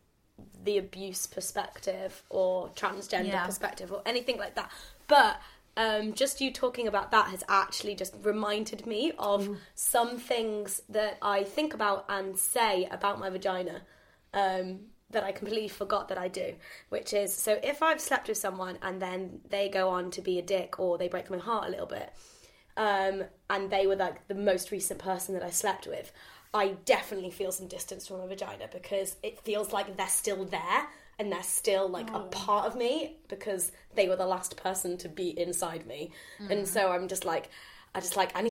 the 0.64 0.79
abuse 0.79 1.27
perspective 1.27 2.22
or 2.31 2.68
transgender 2.70 3.27
Yeah. 3.29 3.44
perspective 3.44 3.92
or 3.92 4.00
anything 4.07 4.38
like 4.38 4.55
that. 4.55 4.70
But 5.07 5.38
um, 5.77 6.14
just 6.14 6.40
you 6.40 6.50
talking 6.53 6.88
about 6.88 7.11
that 7.11 7.27
has 7.27 7.44
actually 7.48 7.94
just 7.94 8.14
reminded 8.22 8.87
me 8.87 9.12
of 9.18 9.59
some 9.74 10.16
things 10.18 10.81
that 10.88 11.18
I 11.20 11.44
think 11.44 11.74
about 11.74 12.07
and 12.09 12.38
say 12.38 12.87
about 12.90 13.18
my 13.18 13.29
vagina 13.29 13.83
um, 14.33 14.81
that 15.14 15.24
I 15.24 15.33
completely 15.33 15.68
forgot 15.68 16.09
that 16.09 16.18
I 16.18 16.29
do. 16.29 16.55
Which 16.90 17.12
is, 17.12 17.33
so 17.33 17.59
if 17.62 17.83
I've 17.83 18.00
slept 18.00 18.29
with 18.29 18.38
someone 18.38 18.79
and 18.83 19.00
then 19.00 19.40
they 19.48 19.68
go 19.68 19.88
on 19.88 20.11
to 20.12 20.20
be 20.20 20.38
a 20.38 20.42
dick 20.42 20.79
or 20.79 20.98
they 20.98 21.09
break 21.09 21.31
my 21.31 21.38
heart 21.38 21.66
a 21.66 21.70
little 21.70 21.87
bit, 21.87 22.12
um, 22.77 23.24
and 23.48 23.70
they 23.70 23.87
were 23.87 23.96
like 23.96 24.29
the 24.29 24.35
most 24.35 24.70
recent 24.70 24.98
person 24.98 25.35
that 25.35 25.42
I 25.42 25.50
slept 25.50 25.87
with, 25.87 26.12
I 26.53 26.77
definitely 26.85 27.31
feel 27.31 27.50
some 27.50 27.66
distance 27.66 28.07
from 28.07 28.18
my 28.18 28.27
vagina 28.27 28.66
because 28.72 29.16
it 29.22 29.40
feels 29.40 29.72
like 29.72 29.96
they're 29.96 30.07
still 30.07 30.44
there 30.44 30.87
and 31.18 31.31
they're 31.31 31.42
still 31.42 31.88
like 31.88 32.11
a 32.12 32.20
part 32.20 32.66
of 32.66 32.77
me 32.77 33.16
because 33.29 33.72
they 33.94 34.09
were 34.09 34.16
the 34.16 34.27
last 34.27 34.57
person 34.57 34.96
to 34.98 35.09
be 35.09 35.38
inside 35.38 35.87
me. 35.87 36.11
And 36.50 36.66
so 36.66 36.90
I'm 36.90 37.09
just 37.09 37.24
like, 37.24 37.50
I 37.94 38.00
just 38.00 38.16
like, 38.16 38.37
I 38.37 38.42
need 38.42 38.50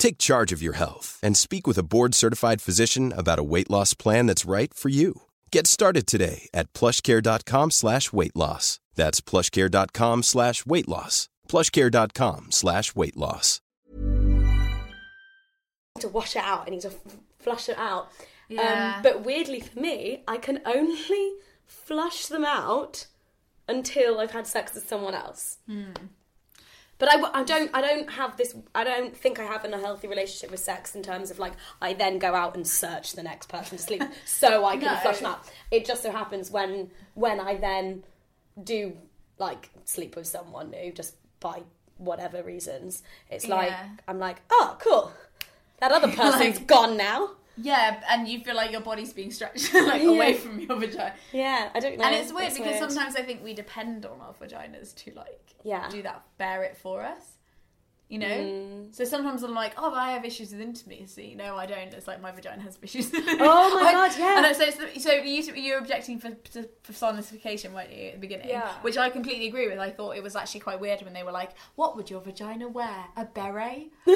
Take 0.00 0.18
charge 0.18 0.50
of 0.50 0.60
your 0.62 0.72
health 0.72 1.18
and 1.22 1.36
speak 1.36 1.66
with 1.68 1.78
a 1.78 1.84
board-certified 1.84 2.60
physician 2.60 3.12
about 3.16 3.38
a 3.38 3.44
weight 3.44 3.70
loss 3.70 3.94
plan 3.94 4.26
that's 4.26 4.46
right 4.46 4.72
for 4.74 4.88
you. 4.88 5.22
Get 5.52 5.66
started 5.68 6.06
today 6.08 6.48
at 6.52 6.72
plushcare.com 6.72 7.70
slash 7.70 8.12
weight 8.12 8.34
loss. 8.34 8.80
That's 8.96 9.20
plushcare.com 9.20 10.22
slash 10.24 10.64
weight 10.66 10.88
loss. 10.88 11.28
plushcare.com 11.48 12.46
slash 12.50 12.94
weight 12.96 13.16
loss. 13.16 13.60
to 16.00 16.08
wash 16.08 16.34
it 16.34 16.42
out. 16.42 16.64
I 16.66 16.70
need 16.70 16.80
to 16.80 16.88
f- 16.88 17.16
flush 17.38 17.68
it 17.68 17.76
out. 17.76 18.10
Yeah. 18.48 18.94
Um, 18.96 19.02
but 19.02 19.22
weirdly 19.24 19.60
for 19.60 19.78
me, 19.78 20.22
I 20.26 20.38
can 20.38 20.60
only 20.64 21.32
flush 21.66 22.24
them 22.26 22.44
out 22.46 23.06
until 23.68 24.18
I've 24.18 24.30
had 24.30 24.46
sex 24.46 24.72
with 24.74 24.88
someone 24.88 25.14
else. 25.14 25.58
But 27.00 27.08
I, 27.12 27.40
I 27.40 27.42
don't 27.42 27.70
I 27.74 27.80
don't 27.80 28.08
have 28.12 28.36
this 28.36 28.54
I 28.74 28.84
don't 28.84 29.16
think 29.16 29.40
I 29.40 29.44
have 29.44 29.64
a 29.64 29.78
healthy 29.78 30.06
relationship 30.06 30.50
with 30.52 30.60
sex 30.60 30.94
in 30.94 31.02
terms 31.02 31.32
of 31.32 31.38
like 31.40 31.54
I 31.82 31.94
then 31.94 32.18
go 32.20 32.34
out 32.36 32.54
and 32.54 32.64
search 32.68 33.14
the 33.14 33.22
next 33.24 33.48
person 33.48 33.78
to 33.78 33.82
sleep 33.82 34.02
so 34.26 34.64
I 34.64 34.76
can 34.76 34.84
No. 34.94 34.96
flush 35.00 35.18
them 35.18 35.32
out. 35.32 35.40
It 35.72 35.84
just 35.86 36.02
so 36.02 36.12
happens 36.12 36.50
when 36.52 36.90
when 37.14 37.40
I 37.40 37.56
then 37.56 38.04
do 38.62 38.96
like 39.38 39.70
sleep 39.84 40.14
with 40.14 40.26
someone 40.26 40.70
new 40.70 40.92
just 40.92 41.14
by 41.40 41.62
whatever 41.96 42.42
reasons. 42.42 43.02
It's 43.30 43.48
like 43.48 43.70
Yeah. 43.70 43.88
I'm 44.06 44.18
like, 44.18 44.42
oh 44.50 44.76
cool. 44.78 45.12
That 45.80 45.92
other 45.92 46.08
person's 46.14 46.58
Like- 46.58 46.66
gone 46.66 46.96
now. 46.96 47.30
Yeah, 47.62 48.00
and 48.10 48.26
you 48.28 48.40
feel 48.40 48.54
like 48.56 48.70
your 48.72 48.80
body's 48.80 49.12
being 49.12 49.30
stretched 49.30 49.72
like 49.92 50.02
Yeah. 50.02 50.08
away 50.08 50.34
from 50.34 50.58
your 50.60 50.76
vagina. 50.76 51.14
Yeah, 51.32 51.70
I 51.74 51.80
don't 51.80 51.98
know. 51.98 52.04
And 52.04 52.14
it's 52.14 52.32
weird 52.32 52.48
It's 52.48 52.58
because 52.58 52.80
weird. 52.80 52.90
sometimes 52.90 53.16
I 53.16 53.22
think 53.22 53.42
we 53.44 53.54
depend 53.54 54.06
on 54.06 54.20
our 54.20 54.34
vaginas 54.34 54.94
to 55.04 55.12
like 55.14 55.54
Yeah. 55.64 55.88
do 55.90 56.02
that, 56.02 56.22
bear 56.38 56.62
it 56.64 56.76
for 56.76 57.02
us. 57.02 57.36
You 58.08 58.18
know? 58.18 58.26
Mm. 58.26 58.92
So 58.92 59.04
sometimes 59.04 59.44
I'm 59.44 59.54
like, 59.54 59.74
oh, 59.78 59.88
but 59.90 59.98
I 59.98 60.10
have 60.10 60.24
issues 60.24 60.50
with 60.50 60.60
intimacy. 60.60 61.36
No, 61.36 61.54
I 61.56 61.64
don't. 61.64 61.94
It's 61.94 62.08
like 62.08 62.20
my 62.20 62.32
vagina 62.32 62.60
has 62.62 62.76
issues. 62.82 63.08
Oh 63.14 63.80
my 63.80 63.92
Like- 63.92 63.92
God, 63.92 64.18
yeah. 64.18 64.40
Know, 64.40 64.52
so, 64.52 64.64
it's, 64.66 65.04
so 65.04 65.12
you, 65.12 65.54
you 65.54 65.74
were 65.74 65.78
objecting 65.78 66.18
for, 66.18 66.30
for 66.50 66.64
personification, 66.82 67.72
weren't 67.72 67.92
you, 67.92 68.06
at 68.08 68.12
the 68.14 68.18
beginning? 68.18 68.48
Yeah. 68.48 68.68
Which 68.82 68.96
I 68.98 69.10
completely 69.10 69.46
agree 69.46 69.68
with. 69.68 69.78
I 69.78 69.90
thought 69.90 70.16
it 70.16 70.24
was 70.24 70.34
actually 70.34 70.58
quite 70.58 70.80
weird 70.80 71.02
when 71.02 71.12
they 71.12 71.22
were 71.22 71.30
like, 71.30 71.52
what 71.76 71.94
would 71.94 72.10
your 72.10 72.20
vagina 72.20 72.66
wear? 72.66 73.04
A 73.16 73.26
beret? 73.26 73.92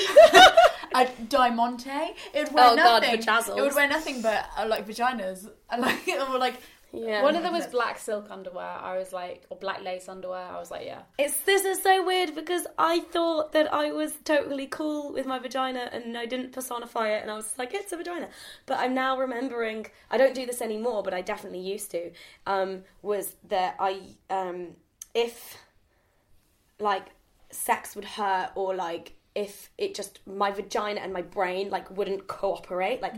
a 0.95 1.09
diamante? 1.29 1.91
It 2.33 2.45
would 2.45 2.53
wear 2.55 2.65
Oh, 2.73 2.77
God, 2.77 3.03
nothing. 3.03 3.21
vajazzles. 3.21 3.59
It 3.59 3.63
would 3.63 3.75
wear 3.75 3.89
nothing 3.89 4.23
but 4.23 4.47
uh, 4.57 4.67
like 4.67 4.87
vaginas. 4.87 5.49
And 5.71 5.83
like, 5.83 6.07
or 6.09 6.39
like 6.39 6.57
Yeah. 6.93 7.23
One 7.25 7.35
of 7.35 7.43
them 7.43 7.53
was 7.53 7.67
black 7.67 7.99
silk 7.99 8.27
underwear. 8.31 8.75
I 8.91 8.97
was 8.97 9.13
like, 9.13 9.45
or 9.51 9.57
black 9.57 9.83
lace 9.83 10.09
underwear. 10.09 10.47
I 10.57 10.59
was 10.61 10.71
like, 10.71 10.87
yeah. 10.87 11.03
It's 11.19 11.37
this 11.51 11.65
is 11.65 11.83
so 11.83 12.05
weird 12.07 12.37
because 12.37 12.65
I 12.79 13.01
thought 13.15 13.51
that 13.57 13.67
I 13.83 13.91
was 13.91 14.13
totally 14.23 14.69
cool 14.69 15.13
with 15.13 15.27
my 15.27 15.41
vagina 15.41 15.91
and 15.93 16.17
I 16.17 16.27
didn't 16.27 16.53
personify 16.53 17.09
it 17.17 17.23
and 17.23 17.31
I 17.33 17.35
was 17.35 17.53
like 17.59 17.75
it's 17.75 17.93
a 17.93 17.97
vagina. 17.97 18.29
But 18.67 18.79
I'm 18.79 18.95
now 18.95 19.19
remembering 19.19 19.87
I 20.13 20.17
don't 20.19 20.35
do 20.41 20.47
this 20.47 20.61
anymore, 20.63 21.03
but 21.03 21.13
I 21.13 21.21
definitely 21.33 21.65
used 21.75 21.91
to. 21.91 22.13
Um, 22.47 22.71
was 23.03 23.35
that 23.49 23.75
I 23.81 23.93
um, 24.31 24.77
if 25.15 25.59
like 26.79 27.07
sex 27.51 27.95
would 27.97 28.05
hurt 28.05 28.51
or 28.55 28.75
like 28.75 29.13
if 29.35 29.71
it 29.79 29.95
just 29.95 30.21
my 30.27 30.51
vagina 30.51 31.01
and 31.01 31.13
my 31.13 31.23
brain 31.23 31.71
like 31.71 31.91
wouldn't 31.91 32.27
cooperate, 32.29 33.03
like 33.03 33.15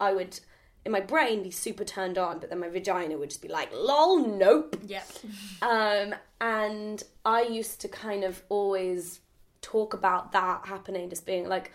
I 0.00 0.12
would 0.12 0.38
in 0.84 0.92
my 0.92 1.00
brain 1.00 1.42
be 1.42 1.50
super 1.50 1.84
turned 1.84 2.16
on, 2.18 2.38
but 2.38 2.48
then 2.48 2.58
my 2.58 2.68
vagina 2.68 3.16
would 3.16 3.28
just 3.28 3.42
be 3.42 3.48
like, 3.48 3.70
lol, 3.72 4.26
nope. 4.26 4.76
Yeah. 4.86 5.02
Um, 5.62 6.14
and 6.40 7.02
I 7.24 7.42
used 7.42 7.82
to 7.82 7.88
kind 7.88 8.24
of 8.24 8.42
always 8.48 9.20
talk 9.60 9.92
about 9.92 10.32
that 10.32 10.64
happening, 10.64 11.10
just 11.10 11.26
being 11.26 11.46
like, 11.46 11.70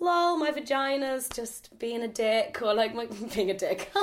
lol, 0.00 0.36
my 0.36 0.50
vagina's 0.50 1.28
just 1.28 1.76
being 1.78 2.02
a 2.02 2.08
dick, 2.08 2.58
or 2.62 2.72
like 2.74 2.94
my, 2.94 3.06
being 3.34 3.50
a 3.50 3.54
dick. 3.58 3.90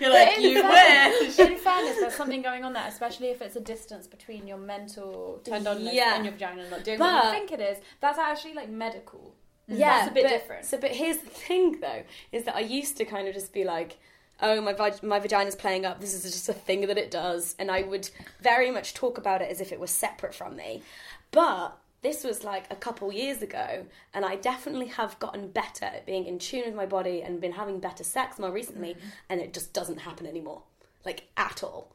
You're 0.00 0.10
like, 0.10 0.38
in 0.38 0.42
you 0.42 0.62
fairness- 0.62 1.38
wish. 1.38 1.46
In 1.48 1.56
fairness, 1.58 1.96
there's 1.98 2.14
something 2.14 2.42
going 2.42 2.64
on 2.64 2.72
there, 2.72 2.86
especially 2.86 3.28
if 3.28 3.42
it's 3.42 3.56
a 3.56 3.60
distance 3.60 4.06
between 4.06 4.46
your 4.46 4.58
mental 4.58 5.40
turned 5.44 5.66
onness 5.66 5.92
Yeah. 5.92 6.14
and 6.16 6.24
your 6.24 6.32
vagina 6.32 6.68
not 6.70 6.84
doing 6.84 6.98
But- 6.98 7.12
what 7.12 7.24
you 7.26 7.30
think 7.32 7.52
it 7.52 7.60
is. 7.60 7.78
That's 8.00 8.18
actually 8.18 8.54
like 8.54 8.68
medical. 8.70 9.34
Yeah, 9.68 9.98
That's 10.00 10.10
a 10.10 10.14
bit 10.14 10.22
but- 10.24 10.30
different. 10.30 10.64
So, 10.64 10.78
but 10.78 10.90
here's 10.90 11.18
the 11.18 11.30
thing, 11.30 11.80
though, 11.80 12.02
is 12.32 12.44
that 12.44 12.56
I 12.56 12.60
used 12.60 12.96
to 12.96 13.04
kind 13.04 13.28
of 13.28 13.34
just 13.34 13.52
be 13.52 13.62
like, 13.62 13.98
"Oh, 14.42 14.60
my 14.60 14.72
vag- 14.72 15.02
my 15.02 15.20
vagina's 15.20 15.54
playing 15.54 15.84
up. 15.86 16.00
This 16.00 16.12
is 16.12 16.22
just 16.24 16.48
a 16.48 16.52
thing 16.54 16.86
that 16.88 16.98
it 16.98 17.10
does," 17.10 17.54
and 17.58 17.70
I 17.70 17.82
would 17.82 18.10
very 18.40 18.70
much 18.72 18.94
talk 18.94 19.16
about 19.16 19.42
it 19.42 19.50
as 19.50 19.60
if 19.60 19.70
it 19.70 19.78
was 19.78 19.90
separate 19.92 20.34
from 20.34 20.56
me. 20.56 20.82
But 21.30 21.78
this 22.02 22.24
was 22.24 22.44
like 22.44 22.64
a 22.70 22.76
couple 22.76 23.12
years 23.12 23.42
ago, 23.42 23.84
and 24.14 24.24
I 24.24 24.36
definitely 24.36 24.86
have 24.86 25.18
gotten 25.18 25.48
better 25.48 25.84
at 25.84 26.06
being 26.06 26.24
in 26.26 26.38
tune 26.38 26.64
with 26.66 26.74
my 26.74 26.86
body 26.86 27.22
and 27.22 27.40
been 27.40 27.52
having 27.52 27.78
better 27.80 28.04
sex 28.04 28.38
more 28.38 28.50
recently, 28.50 28.94
Mm-hmm. 28.94 29.08
and 29.28 29.40
it 29.40 29.52
just 29.52 29.72
doesn't 29.72 29.98
happen 29.98 30.26
anymore, 30.26 30.62
like 31.04 31.24
at 31.36 31.62
all. 31.62 31.92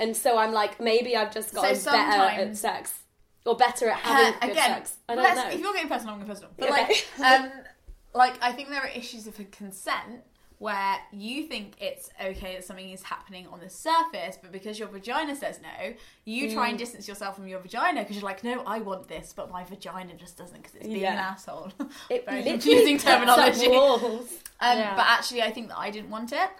And 0.00 0.16
so 0.16 0.38
I'm 0.38 0.52
like, 0.52 0.78
maybe 0.80 1.16
I've 1.16 1.34
just 1.34 1.52
gotten 1.54 1.74
better 1.82 1.98
at 2.50 2.56
sex. 2.56 3.00
Or 3.44 3.56
better 3.56 3.88
at 3.88 3.98
having 3.98 4.34
Uh, 4.34 4.40
good 4.40 4.50
again, 4.52 4.70
sex. 4.74 4.96
I 5.08 5.14
don't 5.14 5.34
know. 5.34 5.48
if 5.48 5.58
you're 5.60 5.72
getting 5.72 5.88
personal, 5.88 6.14
I'm 6.14 6.20
getting 6.20 6.34
personal. 6.34 6.52
But 6.56 6.70
Okay. 6.70 6.82
like, 6.82 7.20
um, 7.40 7.50
like 8.14 8.34
I 8.42 8.52
think 8.52 8.68
there 8.68 8.80
are 8.82 8.88
issues 8.88 9.26
of 9.26 9.36
consent 9.50 10.22
where 10.58 10.96
you 11.12 11.44
think 11.44 11.74
it's 11.80 12.10
okay 12.20 12.54
that 12.56 12.64
something 12.64 12.90
is 12.90 13.02
happening 13.04 13.46
on 13.52 13.60
the 13.60 13.70
surface, 13.70 14.36
but 14.42 14.50
because 14.50 14.78
your 14.78 14.88
vagina 14.88 15.36
says 15.36 15.60
no, 15.62 15.94
you 16.24 16.52
try 16.52 16.66
Mm. 16.66 16.70
and 16.70 16.78
distance 16.78 17.06
yourself 17.06 17.36
from 17.36 17.46
your 17.46 17.60
vagina 17.60 18.00
because 18.00 18.16
you're 18.16 18.24
like, 18.24 18.42
no, 18.42 18.62
I 18.66 18.80
want 18.80 19.06
this, 19.08 19.32
but 19.36 19.50
my 19.52 19.62
vagina 19.64 20.14
just 20.14 20.36
doesn't 20.36 20.56
because 20.56 20.74
it's 20.74 20.86
being 20.86 21.00
Yeah. 21.00 21.12
an 21.12 21.18
asshole. 21.18 21.72
It 22.10 22.24
Very 22.24 22.42
confusing 22.42 22.98
terminology. 22.98 23.66
Um, 24.60 24.76
Yeah. 24.78 24.96
But 24.96 25.06
actually, 25.06 25.42
I 25.42 25.52
think 25.52 25.68
that 25.68 25.78
I 25.78 25.90
didn't 25.90 26.10
want 26.10 26.32
it. 26.32 26.50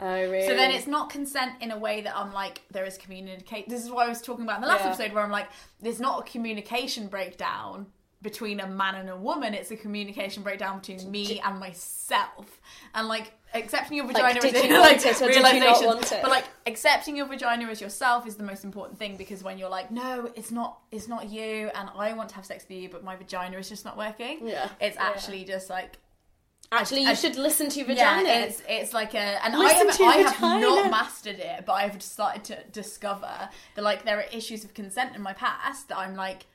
Oh, 0.00 0.06
really? 0.30 0.46
So 0.48 0.54
then 0.56 0.70
it's 0.70 0.86
not 0.86 1.10
consent 1.10 1.52
in 1.60 1.70
a 1.70 1.78
way 1.78 2.00
that 2.00 2.16
I'm 2.16 2.32
like, 2.32 2.62
there 2.70 2.86
is 2.86 2.96
communicate. 2.96 3.68
This 3.68 3.84
is 3.84 3.90
what 3.90 4.06
I 4.06 4.08
was 4.08 4.22
talking 4.22 4.44
about 4.44 4.56
in 4.56 4.62
the 4.62 4.68
last 4.68 4.80
Yeah. 4.80 4.88
episode 4.92 5.12
where 5.12 5.22
I'm 5.22 5.30
like, 5.30 5.48
there's 5.80 6.00
not 6.00 6.26
a 6.26 6.30
communication 6.30 7.08
breakdown 7.08 7.86
between 8.22 8.60
a 8.60 8.66
man 8.66 8.94
and 8.94 9.10
a 9.10 9.16
woman. 9.16 9.52
It's 9.52 9.70
a 9.70 9.76
communication 9.76 10.42
breakdown 10.42 10.78
between 10.78 11.10
me 11.10 11.40
and 11.40 11.58
myself. 11.58 12.60
And 12.94 13.08
like, 13.08 13.32
accepting 13.54 13.96
your 13.96 14.06
vagina 14.06 14.40
did 14.40 14.54
as 14.54 14.64
you 14.64 14.78
like, 14.78 15.04
it 15.04 15.20
or 15.20 15.28
did 15.28 15.36
you 15.54 15.60
not 15.60 15.84
want 15.84 16.12
it? 16.12 16.20
But 16.22 16.30
like, 16.30 16.44
accepting 16.66 17.16
your 17.16 17.26
vagina 17.26 17.66
as 17.66 17.80
yourself 17.80 18.26
is 18.26 18.36
the 18.36 18.44
most 18.44 18.64
important 18.64 18.98
thing 18.98 19.16
because 19.16 19.42
when 19.42 19.58
you're 19.58 19.68
like, 19.68 19.90
no, 19.90 20.30
it's 20.36 20.50
not, 20.50 20.78
it's 20.90 21.08
not 21.08 21.28
you, 21.28 21.70
and 21.74 21.90
I 21.96 22.12
want 22.12 22.28
to 22.30 22.34
have 22.36 22.46
sex 22.46 22.64
with 22.68 22.78
you, 22.78 22.88
but 22.88 23.04
my 23.04 23.16
vagina 23.16 23.58
is 23.58 23.68
just 23.68 23.84
not 23.84 23.98
working. 23.98 24.46
Yeah. 24.46 24.68
It's 24.80 24.96
actually 24.96 25.44
just 25.44 25.68
like 25.68 25.98
Actually, 26.70 27.02
you 27.02 27.08
I- 27.10 27.14
should 27.14 27.36
listen 27.36 27.68
to 27.68 27.78
your 27.80 27.86
vagina. 27.88 28.26
yeah, 28.26 28.38
it's 28.44 28.62
it's 28.66 28.94
like 28.94 29.12
a, 29.14 29.44
and 29.44 29.54
I 29.54 29.72
have, 29.72 30.00
I 30.00 30.16
have 30.16 30.40
not 30.40 30.90
mastered 30.90 31.38
it, 31.38 31.66
but 31.66 31.74
I've 31.74 32.02
started 32.02 32.44
to 32.44 32.58
discover 32.72 33.50
that 33.74 33.82
like 33.82 34.06
there 34.06 34.16
are 34.18 34.24
issues 34.32 34.64
of 34.64 34.72
consent 34.72 35.14
in 35.14 35.20
my 35.22 35.34
past 35.34 35.88
that 35.88 35.98
I'm 35.98 36.16
like. 36.16 36.46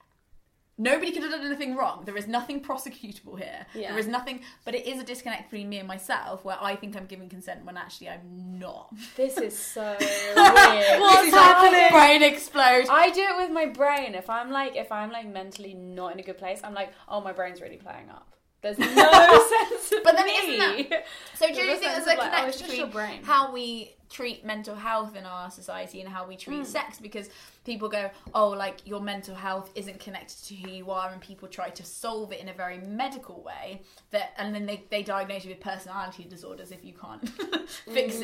Nobody 0.78 1.12
could 1.12 1.24
have 1.24 1.32
done 1.32 1.46
anything 1.46 1.76
wrong. 1.76 2.04
There 2.06 2.16
is 2.18 2.28
nothing 2.28 2.62
prosecutable 2.62 3.38
here. 3.38 3.66
Yeah. 3.74 3.90
There 3.90 4.00
is 4.00 4.08
nothing, 4.08 4.42
but 4.64 4.76
it 4.76 4.86
is 4.86 5.00
a 5.00 5.04
disconnect 5.04 5.50
between 5.50 5.70
me 5.70 5.80
and 5.80 5.88
myself 5.88 6.46
where 6.46 6.58
I 6.62 6.76
think 6.76 6.96
I'm 6.96 7.06
giving 7.08 7.30
consent 7.30 7.66
when 7.66 7.78
actually 7.78 8.10
I'm 8.10 8.60
not. 8.60 8.94
This 9.16 9.38
is 9.38 9.58
so 9.76 9.96
weird. 10.00 11.02
What's 11.02 11.32
like- 11.32 11.92
Brain 11.92 12.22
explode. 12.24 12.86
I 12.90 13.10
do 13.12 13.22
it 13.22 13.38
with 13.38 13.52
my 13.52 13.66
brain. 13.66 14.14
If 14.14 14.30
I'm 14.30 14.52
like, 14.52 14.76
if 14.76 14.92
I'm 14.92 15.12
like 15.12 15.28
mentally 15.28 15.74
not 15.74 16.14
in 16.14 16.20
a 16.20 16.24
good 16.24 16.38
place, 16.38 16.62
I'm 16.64 16.74
like, 16.74 16.92
oh, 17.10 17.22
my 17.22 17.32
brain's 17.34 17.60
really 17.62 17.78
playing 17.78 18.10
up. 18.10 18.34
There's 18.62 18.78
no 18.80 18.86
sense 19.70 19.92
of 19.92 20.04
But 20.04 20.16
then 20.16 20.26
me. 20.26 20.32
isn't 20.56 20.90
that- 20.90 21.06
So 21.36 21.48
do 21.48 21.62
you 21.62 21.76
think 21.78 21.82
there's 21.94 22.06
a 22.08 22.16
like, 22.16 22.20
connection 22.20 22.68
between 22.68 22.90
brain. 22.90 23.24
how 23.24 23.52
we 23.54 23.94
treat 24.10 24.44
mental 24.46 24.74
health 24.74 25.16
in 25.16 25.26
our 25.26 25.52
society 25.52 26.00
and 26.02 26.10
how 26.10 26.26
we 26.28 26.36
treat 26.38 26.58
Hmm. 26.58 26.64
sex? 26.64 26.98
Because 27.00 27.30
people 27.66 27.88
go, 27.90 28.10
oh, 28.34 28.50
like 28.50 28.78
your 28.86 29.00
mental 29.02 29.36
health 29.36 29.70
isn't 29.76 30.00
connected 30.00 30.38
to 30.46 30.56
who 30.56 30.70
you 30.72 30.90
are, 30.92 31.12
and 31.12 31.22
people 31.22 31.48
try 31.48 31.70
to 31.70 31.84
solve 31.84 32.32
it 32.32 32.40
in 32.40 32.50
a 32.50 32.54
very 32.54 32.80
medical 32.80 33.42
way. 33.44 33.82
That 34.12 34.34
and 34.38 34.56
then 34.56 34.66
they, 34.66 34.84
they 34.90 35.04
diagnose 35.04 35.44
you 35.46 35.52
with 35.52 35.60
personality 35.60 36.24
disorders 36.24 36.72
if 36.72 36.84
you 36.84 36.94
can't 36.94 37.30
fix 37.94 38.16
Mm. 38.18 38.24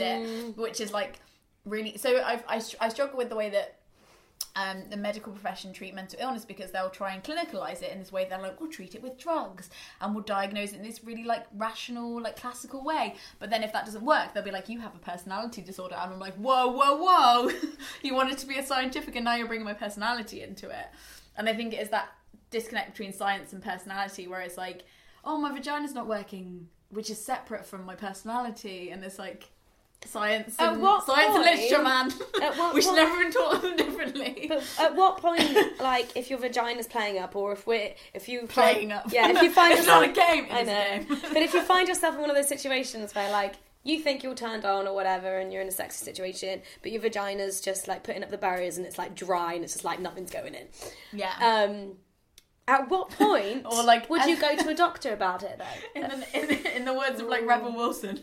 it, 0.49 0.57
which 0.57 0.81
is 0.81 0.91
like 0.93 1.19
really. 1.65 1.97
So 1.97 2.23
I've, 2.23 2.43
I 2.47 2.61
I 2.81 2.89
struggle 2.89 3.17
with 3.17 3.29
the 3.29 3.35
way 3.35 3.49
that 3.51 3.75
um, 4.55 4.83
the 4.89 4.97
medical 4.97 5.31
profession 5.31 5.73
treat 5.73 5.95
mental 5.95 6.19
illness 6.21 6.45
because 6.45 6.71
they'll 6.71 6.89
try 6.89 7.13
and 7.13 7.23
clinicalize 7.23 7.81
it 7.81 7.91
in 7.91 7.99
this 7.99 8.11
way. 8.11 8.27
They're 8.29 8.41
like, 8.41 8.61
we'll 8.61 8.69
treat 8.69 8.93
it 8.93 9.01
with 9.01 9.17
drugs 9.17 9.69
and 9.99 10.13
we'll 10.13 10.23
diagnose 10.23 10.73
it 10.73 10.77
in 10.77 10.83
this 10.83 11.03
really 11.03 11.23
like 11.23 11.45
rational, 11.55 12.21
like 12.21 12.39
classical 12.39 12.83
way. 12.83 13.15
But 13.39 13.49
then 13.49 13.63
if 13.63 13.73
that 13.73 13.85
doesn't 13.85 14.05
work, 14.05 14.33
they'll 14.33 14.43
be 14.43 14.51
like, 14.51 14.69
you 14.69 14.79
have 14.79 14.95
a 14.95 14.99
personality 14.99 15.61
disorder. 15.61 15.95
And 15.95 16.13
I'm 16.13 16.19
like, 16.19 16.35
whoa, 16.35 16.67
whoa, 16.67 16.97
whoa. 16.97 17.51
you 18.03 18.13
wanted 18.13 18.37
to 18.39 18.45
be 18.45 18.59
a 18.59 18.65
scientific 18.65 19.15
and 19.15 19.25
now 19.25 19.35
you're 19.35 19.47
bringing 19.47 19.65
my 19.65 19.73
personality 19.73 20.43
into 20.43 20.69
it. 20.69 20.85
And 21.35 21.49
I 21.49 21.55
think 21.55 21.73
it 21.73 21.79
is 21.79 21.89
that 21.89 22.09
disconnect 22.51 22.91
between 22.91 23.11
science 23.11 23.53
and 23.53 23.63
personality 23.63 24.27
where 24.27 24.41
it's 24.41 24.57
like, 24.57 24.83
oh, 25.25 25.39
my 25.39 25.51
vagina's 25.51 25.95
not 25.95 26.05
working, 26.05 26.67
which 26.89 27.09
is 27.09 27.23
separate 27.23 27.65
from 27.65 27.85
my 27.85 27.95
personality. 27.95 28.91
And 28.91 29.03
it's 29.03 29.17
like, 29.17 29.49
Science 30.05 30.55
and 30.59 30.81
what 30.81 31.05
science 31.05 31.35
and 31.35 31.43
literature, 31.43 31.81
man. 31.83 32.11
at 32.41 32.57
what 32.57 32.73
we 32.75 32.81
should 32.81 32.89
point- 32.95 32.97
never 33.09 33.23
have 33.23 33.33
taught 33.33 33.61
them 33.61 33.75
differently. 33.75 34.45
But 34.49 34.63
at 34.79 34.95
what 34.95 35.17
point, 35.17 35.55
like, 35.79 36.15
if 36.15 36.29
your 36.29 36.39
vagina's 36.39 36.87
playing 36.87 37.17
up, 37.19 37.35
or 37.35 37.53
if 37.53 37.65
we're, 37.65 37.93
if 38.13 38.27
you 38.29 38.45
Playing 38.47 38.89
find, 38.89 38.91
up. 38.93 39.11
yeah, 39.11 39.29
if 39.29 39.41
you 39.41 39.51
find 39.51 39.71
It's 39.73 39.81
yourself, 39.81 40.01
not 40.01 40.09
a 40.09 40.13
game, 40.13 40.47
I 40.51 40.63
know. 40.63 41.05
game. 41.05 41.07
but 41.33 41.37
if 41.41 41.53
you 41.53 41.61
find 41.63 41.87
yourself 41.87 42.15
in 42.15 42.21
one 42.21 42.29
of 42.29 42.35
those 42.35 42.47
situations 42.47 43.15
where, 43.15 43.31
like, 43.31 43.55
you 43.85 43.99
think 43.99 44.23
you're 44.23 44.35
turned 44.35 44.63
on 44.65 44.87
or 44.87 44.93
whatever, 44.95 45.39
and 45.39 45.51
you're 45.51 45.61
in 45.61 45.67
a 45.67 45.71
sexy 45.71 46.05
situation, 46.05 46.61
but 46.81 46.91
your 46.91 47.01
vagina's 47.01 47.59
just 47.59 47.87
like 47.87 48.03
putting 48.03 48.23
up 48.23 48.29
the 48.29 48.37
barriers, 48.37 48.77
and 48.77 48.85
it's 48.85 48.97
like 48.97 49.13
dry, 49.15 49.53
and 49.53 49.63
it's 49.63 49.73
just 49.73 49.83
like 49.85 49.99
nothing's 49.99 50.31
going 50.31 50.53
in. 50.53 50.67
yeah. 51.11 51.33
Um, 51.41 51.93
at 52.67 52.89
what 52.89 53.09
point, 53.09 53.65
Or, 53.69 53.83
like, 53.83 54.09
would 54.09 54.25
you 54.25 54.39
go 54.39 54.55
to 54.55 54.69
a 54.69 54.75
doctor 54.75 55.13
about 55.13 55.43
it 55.43 55.59
though? 55.59 56.01
in, 56.01 56.09
the, 56.09 56.39
in, 56.39 56.47
the, 56.47 56.75
in 56.77 56.85
the 56.85 56.93
words 56.93 57.19
of 57.19 57.27
like 57.27 57.45
Rebel 57.45 57.73
Wilson, 57.73 58.19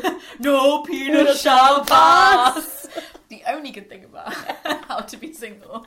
no 0.38 0.82
peanut 0.82 1.36
shall 1.36 1.84
pass. 1.84 2.88
the 3.28 3.42
only 3.48 3.70
good 3.70 3.88
thing 3.88 4.04
about 4.04 4.32
how 4.86 5.00
to 5.00 5.16
be 5.16 5.32
single. 5.32 5.86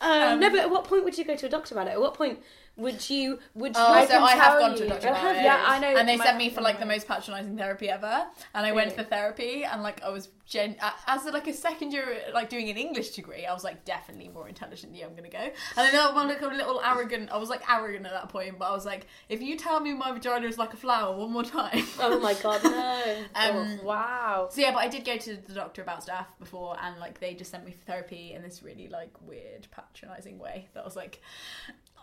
Um, 0.00 0.38
no, 0.38 0.50
but 0.50 0.60
at 0.60 0.70
what 0.70 0.84
point 0.84 1.04
would 1.04 1.18
you 1.18 1.24
go 1.24 1.34
to 1.34 1.46
a 1.46 1.48
doctor 1.48 1.74
about 1.74 1.88
it? 1.88 1.92
At 1.92 2.00
what 2.00 2.14
point 2.14 2.40
would 2.76 3.08
you 3.08 3.38
would 3.54 3.76
you? 3.76 3.82
Oh, 3.82 3.92
I 3.92 4.04
so 4.06 4.12
can 4.14 4.22
I 4.22 4.32
have 4.32 4.58
gone 4.58 4.74
to 4.76 4.84
a 4.84 4.88
doctor 4.88 5.08
about 5.08 5.36
it. 5.36 5.42
yeah, 5.42 5.64
I 5.66 5.78
know. 5.78 5.96
And 5.96 6.08
they 6.08 6.16
My- 6.16 6.24
sent 6.24 6.38
me 6.38 6.50
for 6.50 6.60
like 6.60 6.80
the 6.80 6.86
most 6.86 7.06
patronising 7.06 7.56
therapy 7.56 7.88
ever. 7.88 8.26
And 8.54 8.66
I 8.66 8.72
went 8.72 8.92
for 8.92 9.04
therapy, 9.04 9.64
and 9.64 9.82
like 9.82 10.02
I 10.02 10.10
was 10.10 10.28
gen 10.46 10.76
as 11.06 11.24
like 11.24 11.46
a 11.46 11.52
second 11.54 11.92
year, 11.92 12.18
like 12.34 12.50
doing 12.50 12.68
an 12.68 12.76
English 12.76 13.10
degree. 13.10 13.46
I 13.46 13.52
was 13.54 13.64
like 13.64 13.84
definitely 13.84 14.28
more 14.28 14.48
intelligent 14.48 14.92
than 14.92 15.00
you. 15.00 15.06
I'm 15.06 15.14
gonna 15.14 15.28
go. 15.30 15.38
And 15.38 15.52
then 15.76 15.94
I 15.94 16.10
was 16.12 16.26
like 16.26 16.42
a 16.42 16.46
little 16.46 16.80
arrogant. 16.84 17.30
I 17.30 17.36
was 17.38 17.48
like 17.48 17.62
arrogant 17.70 18.06
at 18.06 18.12
that 18.12 18.28
point, 18.28 18.58
but 18.58 18.66
I 18.66 18.72
was 18.72 18.84
like, 18.84 19.06
if 19.28 19.40
you 19.40 19.56
tell 19.56 19.78
me 19.80 19.94
my 19.94 20.12
vagina 20.12 20.46
is 20.46 20.58
like 20.58 20.72
a 20.74 20.76
flower 20.76 21.16
one 21.16 21.32
more 21.32 21.44
time. 21.44 21.84
Oh 22.00 22.18
my 22.20 22.34
god, 22.42 22.62
no! 22.64 23.16
Um, 23.34 23.78
Wow. 23.84 24.48
So 24.50 24.60
yeah, 24.60 24.72
but 24.72 24.78
I 24.78 24.88
did 24.88 25.04
go 25.04 25.16
to 25.16 25.36
the 25.36 25.54
doctor 25.54 25.80
about 25.82 26.02
stuff 26.02 26.26
before, 26.38 26.76
and 26.82 26.98
like 26.98 27.20
they 27.20 27.34
just 27.34 27.50
sent 27.50 27.64
me 27.64 27.72
for 27.72 27.84
therapy 27.84 28.32
in 28.34 28.42
this 28.42 28.62
really 28.62 28.88
like 28.88 29.10
weird, 29.22 29.68
patronising 29.70 30.38
way. 30.38 30.68
That 30.74 30.84
was 30.84 30.96
like, 30.96 31.20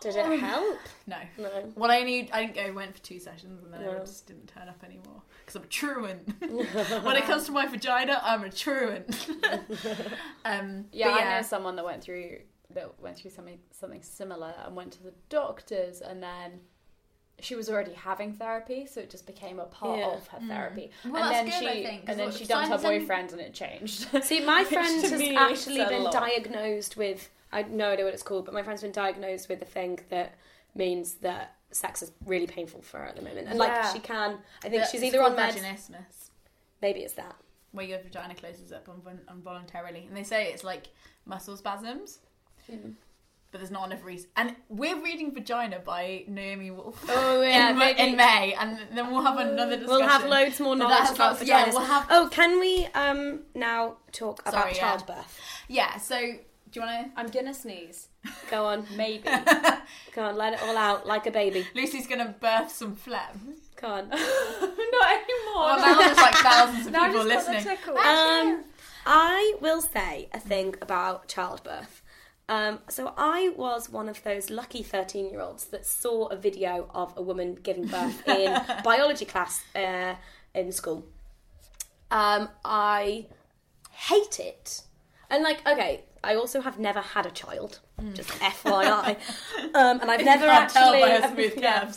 Did 0.02 0.16
it 0.16 0.40
help? 0.40 0.78
no, 1.06 1.16
No. 1.38 1.72
Well, 1.76 1.90
I 1.90 2.00
only 2.00 2.30
I 2.32 2.46
didn't 2.46 2.54
go. 2.66 2.72
Went 2.72 2.94
for 2.96 3.02
two 3.02 3.18
sessions, 3.18 3.62
and 3.64 3.72
then 3.72 3.80
I 3.88 3.98
just 4.00 4.26
didn't 4.26 4.46
turn 4.48 4.68
up 4.68 4.82
anymore 4.84 5.22
because 5.40 5.56
I'm 5.56 5.62
a 5.62 5.66
truant. 5.66 6.28
when 7.04 7.16
it 7.16 7.24
comes 7.24 7.44
to 7.46 7.52
my 7.52 7.66
vagina, 7.66 8.20
I'm 8.22 8.44
a 8.44 8.50
truant. 8.50 9.28
um, 10.44 10.86
Yeah, 10.92 11.10
but 11.10 11.20
I 11.22 11.36
know 11.36 11.42
someone 11.42 11.76
that 11.76 11.84
went 11.84 12.02
through 12.02 12.38
that 12.70 13.00
went 13.00 13.16
through 13.18 13.30
something 13.30 13.58
something 13.70 14.02
similar 14.02 14.54
and 14.64 14.74
went 14.74 14.92
to 14.92 15.02
the 15.02 15.12
doctors 15.28 16.00
and 16.00 16.22
then 16.22 16.60
she 17.40 17.54
was 17.56 17.68
already 17.68 17.92
having 17.92 18.32
therapy, 18.34 18.86
so 18.86 19.00
it 19.00 19.10
just 19.10 19.26
became 19.26 19.58
a 19.58 19.64
part 19.64 19.98
Yeah. 19.98 20.10
of 20.12 20.26
her 20.28 20.38
therapy. 20.46 20.90
Well, 21.04 21.16
and 21.16 21.34
that's 21.34 21.50
then 21.50 21.60
good, 21.60 21.68
I 21.68 21.74
she 21.74 21.82
think, 21.82 22.00
'cause 22.06 22.08
and 22.10 22.20
then 22.20 22.30
she 22.38 22.44
dumped 22.44 22.68
her 22.68 22.78
boyfriend 22.78 23.32
and 23.32 23.40
it 23.40 23.52
changed. 23.52 24.06
See, 24.24 24.40
my 24.44 24.62
friend 24.64 25.02
has 25.02 25.12
actually 25.12 25.84
been 25.86 26.04
lot. 26.04 26.12
diagnosed 26.12 26.96
with. 26.96 27.30
I 27.52 27.58
have 27.58 27.70
no 27.70 27.90
idea 27.90 28.04
what 28.04 28.14
it's 28.14 28.22
called, 28.22 28.44
but 28.46 28.54
my 28.54 28.62
friend's 28.62 28.82
been 28.82 28.92
diagnosed 28.92 29.48
with 29.48 29.60
a 29.62 29.66
thing 29.66 30.00
that 30.08 30.34
means 30.74 31.14
that 31.16 31.56
sex 31.70 32.02
is 32.02 32.12
really 32.26 32.46
painful 32.46 32.82
for 32.82 32.98
her 32.98 33.04
at 33.06 33.16
the 33.16 33.22
moment, 33.22 33.46
and 33.48 33.58
like 33.58 33.84
she 33.92 33.98
can. 33.98 34.38
I 34.64 34.68
think 34.68 34.84
she's 34.90 35.02
either 35.02 35.22
on 35.22 35.34
meds. 35.36 35.52
vaginismus, 35.54 36.30
Maybe 36.80 37.00
it's 37.00 37.14
that. 37.14 37.36
where 37.72 37.86
your 37.86 37.98
vagina 38.00 38.34
closes 38.34 38.72
up 38.72 38.86
invol- 38.86 39.18
involuntarily, 39.30 40.06
and 40.08 40.16
they 40.16 40.24
say 40.24 40.50
it's 40.52 40.64
like 40.64 40.88
muscle 41.26 41.56
spasms. 41.56 42.18
but 43.50 43.58
there's 43.60 43.70
not 43.70 43.86
enough 43.90 44.02
research. 44.02 44.30
And 44.36 44.56
we're 44.70 44.98
reading 45.02 45.34
Vagina 45.34 45.78
by 45.80 46.24
Naomi 46.26 46.70
Wolf. 46.70 47.04
Oh, 47.08 47.42
yeah, 47.42 47.68
in, 47.70 47.76
Ma- 47.76 47.84
maybe- 47.84 48.00
in 48.00 48.16
May, 48.16 48.54
and 48.58 48.78
then 48.94 49.10
we'll 49.12 49.20
have 49.22 49.38
another 49.38 49.76
discussion. 49.76 49.98
We'll 50.00 50.08
have 50.08 50.24
loads 50.24 50.58
more 50.58 50.74
But 50.74 50.78
knowledge 50.88 50.98
that's 51.00 51.12
about 51.16 51.32
what- 51.34 51.42
vaginas. 51.42 51.48
Yeah, 51.48 51.66
we'll 51.70 51.80
have. 51.84 52.06
Oh, 52.10 52.28
can 52.32 52.58
we 52.60 52.86
um 52.94 53.40
now 53.54 53.96
talk 54.10 54.40
about 54.40 54.54
Sorry, 54.54 54.72
yeah. 54.74 54.80
childbirth? 54.96 55.40
Yeah. 55.68 55.98
So, 55.98 56.18
do 56.72 56.80
you 56.80 56.86
want 56.86 57.14
to? 57.14 57.20
I'm 57.20 57.28
gonna 57.28 57.52
sneeze. 57.52 58.08
Go 58.50 58.64
on, 58.64 58.86
Maybe. 58.96 59.24
go 60.14 60.22
on, 60.22 60.36
let 60.36 60.54
it 60.54 60.62
all 60.62 60.76
out 60.76 61.06
like 61.06 61.26
a 61.26 61.30
baby. 61.30 61.66
Lucy's 61.74 62.06
gonna 62.06 62.34
birth 62.40 62.72
some 62.72 62.96
phlegm. 62.96 63.56
Go 63.76 63.88
on. 63.88 64.08
Not 64.10 64.20
anymore. 64.20 65.54
Well, 65.54 65.78
now 65.80 65.98
there's 65.98 66.16
like 66.16 66.34
thousands 66.34 66.86
of 66.86 66.92
Now 66.92 67.02
I 67.02 67.06
people 67.08 67.28
just 67.28 67.48
listening. 67.48 67.78
Um, 67.88 68.64
I 69.04 69.54
will 69.60 69.82
say 69.82 70.28
a 70.32 70.40
thing 70.40 70.74
about 70.80 71.28
childbirth. 71.28 72.02
Um, 72.48 72.80
so 72.88 73.12
I 73.16 73.52
was 73.56 73.90
one 73.90 74.08
of 74.08 74.22
those 74.22 74.50
lucky 74.50 74.82
13 74.82 75.30
year 75.30 75.40
olds 75.40 75.66
that 75.66 75.86
saw 75.86 76.26
a 76.26 76.36
video 76.36 76.88
of 76.94 77.12
a 77.16 77.22
woman 77.22 77.58
giving 77.62 77.86
birth 77.86 78.26
in 78.26 78.60
biology 78.82 79.24
class 79.24 79.62
uh, 79.76 80.14
in 80.54 80.72
school. 80.72 81.04
Um, 82.10 82.48
I 82.64 83.26
hate 83.90 84.40
it. 84.40 84.82
And 85.30 85.42
like, 85.42 85.66
okay, 85.66 86.04
I 86.24 86.34
also 86.34 86.60
have 86.60 86.78
never 86.78 87.00
had 87.00 87.26
a 87.26 87.30
child, 87.30 87.80
just 88.14 88.30
FYI. 88.40 89.16
Um, 89.74 90.00
and 90.00 90.10
I've 90.10 90.24
never 90.24 90.46
actually. 90.46 91.00
by 91.00 91.20
her 91.20 91.34
smooth 91.34 91.54
yeah. 91.56 91.90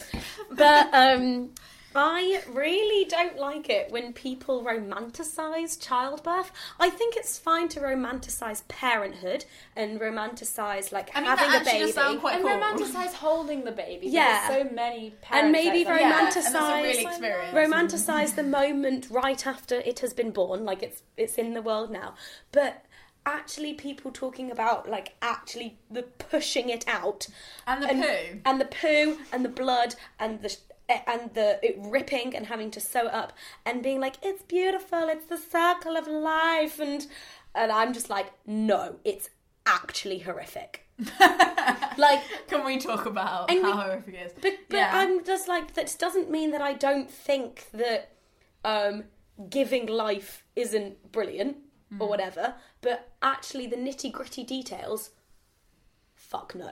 But 0.50 0.90
um, 0.94 1.52
I 1.96 2.42
really 2.52 3.06
don't 3.06 3.38
like 3.38 3.70
it 3.70 3.90
when 3.92 4.14
people 4.14 4.64
romanticize 4.64 5.80
childbirth. 5.82 6.52
I 6.80 6.90
think 6.90 7.16
it's 7.16 7.38
fine 7.38 7.70
to 7.70 7.80
romanticize 7.80 8.68
parenthood 8.68 9.46
and 9.76 10.00
romanticize 10.00 10.92
like 10.92 11.10
I 11.16 11.22
mean, 11.22 11.30
having 11.30 11.62
a 11.62 11.64
baby. 11.64 11.86
does 11.86 11.94
sound 11.94 12.20
quite 12.20 12.36
and 12.36 12.44
cool. 12.44 12.52
romanticize 12.52 13.14
holding 13.14 13.64
the 13.64 13.72
baby. 13.72 14.08
Yeah. 14.08 14.48
There's 14.48 14.70
so 14.70 14.76
many 14.76 15.12
parents 15.22 15.44
and 15.44 15.52
maybe 15.52 15.86
out 15.88 15.98
there. 15.98 16.00
Yeah, 16.00 16.20
and 16.20 16.28
romanticize 16.28 16.52
that's 16.52 16.56
a 16.56 16.84
real 16.84 17.08
experience. 17.08 17.54
romanticize 17.56 18.36
the 18.36 18.44
moment 18.44 19.08
right 19.10 19.48
after 19.48 19.76
it 19.76 20.00
has 20.00 20.14
been 20.14 20.32
born, 20.32 20.66
like 20.66 20.84
it's 20.84 21.02
it's 21.16 21.36
in 21.36 21.54
the 21.54 21.62
world 21.62 21.92
now. 21.92 22.16
But 22.52 22.84
actually, 23.26 23.74
people 23.74 24.12
talking 24.12 24.52
about 24.52 24.90
like 24.90 25.14
actually 25.22 25.78
the 25.90 26.04
pushing 26.04 26.70
it 26.70 26.86
out 26.88 27.28
And 27.68 27.84
the 27.84 27.90
and, 27.90 28.04
poo. 28.04 28.40
and 28.46 28.62
the 28.62 28.66
poo 28.66 29.18
and 29.34 29.44
the 29.46 29.50
blood 29.50 29.96
and 30.20 30.42
the 30.42 30.56
and 31.08 31.34
the 31.34 31.60
it 31.64 31.76
ripping 31.80 32.36
and 32.36 32.46
having 32.46 32.70
to 32.72 32.80
sew 32.80 33.08
it 33.08 33.14
up 33.14 33.34
and 33.66 33.82
being 33.82 34.00
like 34.00 34.16
it's 34.22 34.44
beautiful, 34.44 35.08
it's 35.10 35.26
the 35.26 35.38
circle 35.38 35.98
of 35.98 36.08
life 36.08 36.80
and 36.80 37.08
and 37.56 37.72
I'm 37.72 37.94
just 37.94 38.10
like 38.10 38.28
no, 38.46 38.98
it's 39.04 39.30
actually 39.66 40.20
horrific. 40.20 40.82
like 41.98 42.22
Can 42.48 42.64
we 42.66 42.78
talk 42.78 43.06
about 43.06 43.50
how 43.50 43.56
we- 43.56 43.72
horrific 43.72 44.14
it 44.14 44.28
is? 44.28 44.32
but, 44.42 44.54
but 44.70 44.78
Yeah. 44.78 44.92
I'm 44.94 45.26
just 45.26 45.48
like 45.48 45.74
that 45.74 45.96
doesn't 46.00 46.30
mean 46.30 46.52
that 46.52 46.62
I 46.62 46.74
don't 46.74 47.10
think 47.10 47.66
that 47.74 48.12
um, 48.64 49.06
giving 49.50 49.88
life 49.88 50.44
isn't 50.56 51.12
brilliant 51.12 51.58
Hmm. 51.90 52.02
or 52.02 52.08
whatever. 52.08 52.56
But 52.82 53.12
actually, 53.22 53.68
the 53.68 53.76
nitty 53.76 54.12
gritty 54.12 54.44
details, 54.44 55.12
fuck 56.14 56.56
no. 56.56 56.72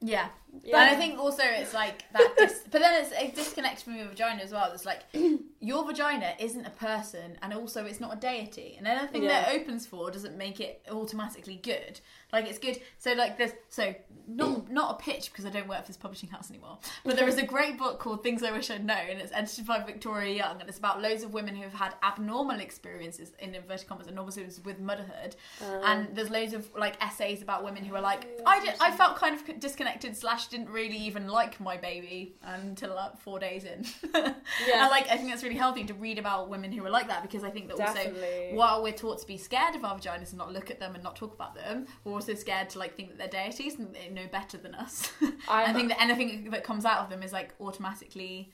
Yeah. 0.00 0.28
And 0.64 0.76
I 0.76 0.94
think 0.96 1.18
also 1.18 1.42
it's 1.44 1.74
like 1.74 2.04
that, 2.12 2.34
dis- 2.38 2.62
but 2.70 2.80
then 2.80 3.02
it's 3.04 3.12
a 3.12 3.30
disconnect 3.34 3.82
from 3.82 3.96
your 3.96 4.06
vagina 4.08 4.42
as 4.42 4.52
well. 4.52 4.70
It's 4.72 4.84
like 4.84 5.00
your 5.60 5.84
vagina 5.84 6.32
isn't 6.38 6.64
a 6.66 6.70
person, 6.70 7.36
and 7.42 7.52
also 7.52 7.84
it's 7.84 8.00
not 8.00 8.16
a 8.16 8.20
deity. 8.20 8.74
And 8.78 8.86
anything 8.86 9.22
that 9.22 9.48
Yeah. 9.48 9.50
it 9.52 9.60
opens 9.62 9.86
for 9.86 10.10
doesn't 10.10 10.36
make 10.36 10.60
it 10.60 10.82
automatically 10.90 11.56
good. 11.62 12.00
Like 12.32 12.46
it's 12.46 12.58
good. 12.58 12.80
So 12.98 13.12
like 13.14 13.38
this. 13.38 13.52
So 13.68 13.94
not 14.26 14.70
not 14.70 14.92
a 14.92 15.02
pitch 15.02 15.30
because 15.30 15.44
I 15.44 15.50
don't 15.50 15.68
work 15.68 15.82
for 15.82 15.86
this 15.88 15.96
publishing 15.96 16.28
house 16.30 16.50
anymore. 16.50 16.78
But 17.04 17.16
there 17.16 17.28
is 17.28 17.36
a 17.38 17.44
great 17.44 17.78
book 17.78 17.98
called 17.98 18.22
Things 18.22 18.42
I 18.42 18.50
Wish 18.52 18.70
I'd 18.70 18.84
Known. 18.84 19.18
It's 19.18 19.32
edited 19.32 19.66
by 19.66 19.80
Victoria 19.82 20.34
Young, 20.34 20.60
and 20.60 20.68
it's 20.68 20.78
about 20.78 21.00
loads 21.02 21.22
of 21.22 21.32
women 21.32 21.54
who 21.54 21.62
have 21.62 21.74
had 21.74 21.94
abnormal 22.02 22.60
experiences 22.60 23.32
in 23.38 23.54
inverted 23.54 23.86
commas, 23.88 24.06
abnormal 24.08 24.28
experiences 24.28 24.64
with 24.64 24.78
motherhood. 24.80 25.36
Uh. 25.62 25.80
and 25.84 26.14
there's 26.16 26.30
loads 26.30 26.52
of 26.54 26.68
like 26.76 26.96
essays 27.02 27.42
about 27.42 27.64
women 27.64 27.84
who 27.84 27.94
are 27.94 28.00
like, 28.00 28.26
I 28.46 28.60
did, 28.60 28.74
I 28.80 28.90
felt 28.90 29.16
kind 29.16 29.34
of 29.34 29.60
disconnected 29.60 30.16
slash 30.16 30.43
didn't 30.50 30.70
really 30.70 30.96
even 30.96 31.28
like 31.28 31.60
my 31.60 31.76
baby 31.76 32.36
until 32.42 32.94
like 32.94 33.18
four 33.18 33.38
days 33.38 33.64
in. 33.64 33.84
Yeah. 34.68 34.82
And 34.82 34.90
like 34.90 35.08
I 35.08 35.16
think 35.16 35.30
that's 35.30 35.42
really 35.42 35.56
healthy 35.56 35.84
to 35.84 35.94
read 35.94 36.18
about 36.18 36.48
women 36.48 36.70
who 36.70 36.84
are 36.84 36.90
like 36.90 37.08
that 37.08 37.22
because 37.22 37.42
I 37.44 37.50
think 37.50 37.68
that 37.68 37.76
Definitely. 37.76 38.50
also 38.50 38.56
while 38.56 38.82
we're 38.82 38.92
taught 38.92 39.20
to 39.20 39.26
be 39.26 39.36
scared 39.36 39.74
of 39.74 39.84
our 39.84 39.98
vaginas 39.98 40.30
and 40.30 40.38
not 40.38 40.52
look 40.52 40.70
at 40.70 40.78
them 40.78 40.94
and 40.94 41.02
not 41.02 41.16
talk 41.16 41.34
about 41.34 41.54
them, 41.54 41.86
we're 42.04 42.12
also 42.12 42.34
scared 42.34 42.70
to 42.70 42.78
like 42.78 42.94
think 42.94 43.10
that 43.10 43.18
they're 43.18 43.44
deities 43.44 43.76
and 43.78 43.94
they 43.94 44.08
know 44.10 44.26
better 44.30 44.56
than 44.56 44.74
us. 44.74 45.10
I 45.48 45.72
think 45.72 45.88
that 45.88 46.00
anything 46.00 46.50
that 46.50 46.62
comes 46.62 46.84
out 46.84 46.98
of 46.98 47.10
them 47.10 47.22
is 47.22 47.32
like 47.32 47.54
automatically 47.60 48.52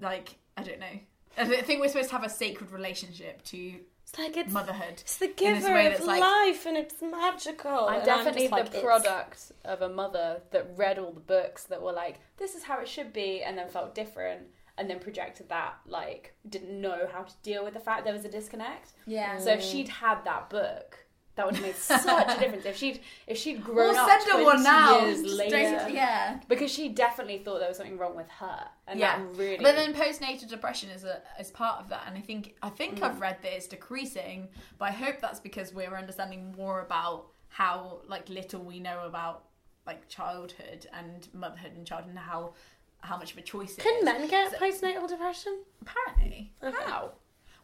like 0.00 0.36
I 0.56 0.62
don't 0.62 0.80
know. 0.80 0.98
I 1.38 1.46
think 1.62 1.80
we're 1.80 1.88
supposed 1.88 2.10
to 2.10 2.16
have 2.16 2.24
a 2.24 2.28
sacred 2.28 2.70
relationship 2.70 3.42
to 3.44 3.76
It's 4.12 4.18
like 4.18 4.36
it's 4.36 4.52
motherhood. 4.52 4.94
it's 5.00 5.16
the 5.16 5.28
giver 5.28 5.78
of 5.78 6.00
like- 6.04 6.20
life 6.20 6.66
and 6.66 6.76
it's 6.76 7.00
magical. 7.00 7.86
I'm 7.88 7.96
And 7.96 8.04
definitely 8.04 8.42
just 8.42 8.52
like, 8.52 8.70
the 8.70 8.80
product 8.80 9.52
of 9.64 9.80
a 9.80 9.88
mother 9.88 10.42
that 10.50 10.76
read 10.76 10.98
all 10.98 11.12
the 11.12 11.20
books 11.20 11.64
that 11.64 11.80
were 11.80 11.92
like, 11.92 12.20
this 12.36 12.54
is 12.54 12.64
how 12.64 12.78
it 12.80 12.88
should 12.88 13.14
be, 13.14 13.42
and 13.42 13.56
then 13.56 13.68
felt 13.70 13.94
different, 13.94 14.48
and 14.76 14.90
then 14.90 14.98
projected 14.98 15.48
that, 15.48 15.76
like, 15.86 16.34
didn't 16.46 16.78
know 16.78 17.08
how 17.10 17.22
to 17.22 17.32
deal 17.42 17.64
with 17.64 17.72
the 17.72 17.80
fact 17.80 18.04
there 18.04 18.12
was 18.12 18.26
a 18.26 18.30
disconnect. 18.30 18.92
Yeah. 19.06 19.38
So 19.38 19.52
if 19.52 19.62
she'd 19.62 19.88
had 19.88 20.24
that 20.24 20.50
book, 20.50 21.06
that 21.34 21.46
would 21.46 21.54
have 21.56 21.64
made 21.64 21.74
such 21.94 22.04
a 22.06 22.38
difference. 22.40 22.64
If 22.66 22.76
she'd 22.76 23.00
if 23.26 23.38
she'd 23.38 23.62
grown 23.64 23.76
We'll 23.88 23.96
up 23.96 24.08
send 24.22 24.32
her 24.32 24.44
one 24.44 24.62
now. 24.62 25.00
years 25.06 25.22
later, 25.22 25.78
don't- 25.78 25.94
yeah. 25.94 26.40
because 26.48 26.70
she 26.70 26.88
definitely 26.90 27.38
thought 27.38 27.58
there 27.60 27.68
was 27.68 27.76
something 27.78 27.96
wrong 27.98 28.14
with 28.16 28.28
her, 28.28 28.66
and 28.86 29.00
yeah, 29.00 29.18
that 29.18 29.36
really. 29.36 29.56
But 29.62 29.76
then 29.76 29.94
postnatal 29.94 30.48
depression 30.48 30.90
is 30.90 31.04
a 31.04 31.22
is 31.40 31.50
part 31.50 31.80
of 31.80 31.88
that, 31.90 32.02
and 32.06 32.16
I 32.16 32.20
think 32.20 32.54
I 32.62 32.68
think 32.68 32.98
Mm. 33.00 33.04
I've 33.04 33.20
read 33.20 33.38
that 33.42 33.52
it's 33.56 33.66
decreasing, 33.66 34.48
but 34.78 34.88
I 34.88 34.92
hope 34.92 35.20
that's 35.20 35.40
because 35.40 35.72
we're 35.72 35.96
understanding 35.96 36.54
more 36.56 36.80
about 36.82 37.26
how 37.48 38.00
like 38.08 38.28
little 38.28 38.62
we 38.62 38.80
know 38.80 39.04
about 39.06 39.44
like 39.86 40.06
childhood 40.08 40.86
and 40.92 41.28
motherhood 41.34 41.72
and 41.76 41.86
childhood 41.86 42.10
and 42.10 42.18
how 42.18 42.54
how 43.00 43.16
much 43.16 43.32
of 43.32 43.38
a 43.38 43.42
choice 43.42 43.74
Can 43.76 43.96
is. 43.98 44.04
men 44.04 44.28
get 44.28 44.52
So- 44.52 44.58
postnatal 44.58 45.08
depression? 45.08 45.58
apparently? 45.80 46.52
how? 46.62 47.12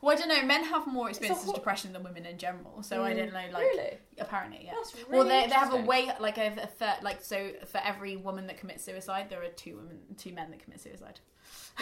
Well, 0.00 0.16
I 0.16 0.18
don't 0.18 0.28
know. 0.28 0.42
Men 0.44 0.64
have 0.64 0.86
more 0.86 1.08
experiences 1.08 1.44
whole- 1.44 1.54
of 1.54 1.60
depression 1.60 1.92
than 1.92 2.04
women 2.04 2.24
in 2.24 2.38
general, 2.38 2.82
so 2.82 3.02
I 3.02 3.14
don't 3.14 3.32
know. 3.32 3.40
Like, 3.52 3.62
Really? 3.62 3.98
Apparently, 4.18 4.60
yeah. 4.64 4.72
That's 4.76 4.94
well, 5.08 5.24
they, 5.24 5.46
they 5.46 5.54
have 5.54 5.72
a 5.72 5.76
way 5.76 6.10
like 6.20 6.38
a, 6.38 6.46
a 6.62 6.66
third, 6.66 6.96
like 7.02 7.22
so 7.22 7.50
for 7.66 7.78
every 7.84 8.16
woman 8.16 8.46
that 8.46 8.58
commits 8.58 8.84
suicide, 8.84 9.26
there 9.28 9.42
are 9.42 9.48
two 9.48 9.76
women, 9.76 9.98
two 10.16 10.32
men 10.32 10.50
that 10.50 10.62
commit 10.62 10.80
suicide. 10.80 11.20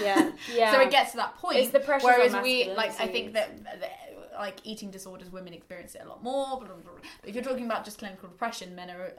Yeah. 0.01 0.31
Yeah. 0.55 0.73
So 0.73 0.81
it 0.81 0.91
gets 0.91 1.11
to 1.13 1.17
that 1.19 1.37
point. 1.37 1.59
It's 1.59 1.71
the 1.71 1.81
pressure. 1.81 2.07
Whereas 2.07 2.35
we, 2.43 2.71
like, 2.73 2.99
I 3.01 3.07
think 3.09 3.33
that, 3.35 3.65
that, 3.65 3.91
like 4.39 4.61
eating 4.65 4.91
disorders, 4.91 5.31
women 5.31 5.53
experience 5.53 5.95
it 5.95 6.03
a 6.05 6.09
lot 6.09 6.23
more. 6.23 6.59
Blah, 6.59 6.69
blah, 6.69 6.77
blah. 6.77 6.93
But 7.21 7.29
if 7.29 7.35
you're 7.35 7.45
talking 7.45 7.67
about 7.67 7.85
just 7.85 7.99
clinical 7.99 8.29
depression, 8.29 8.75
men 8.75 8.91
are 8.91 9.13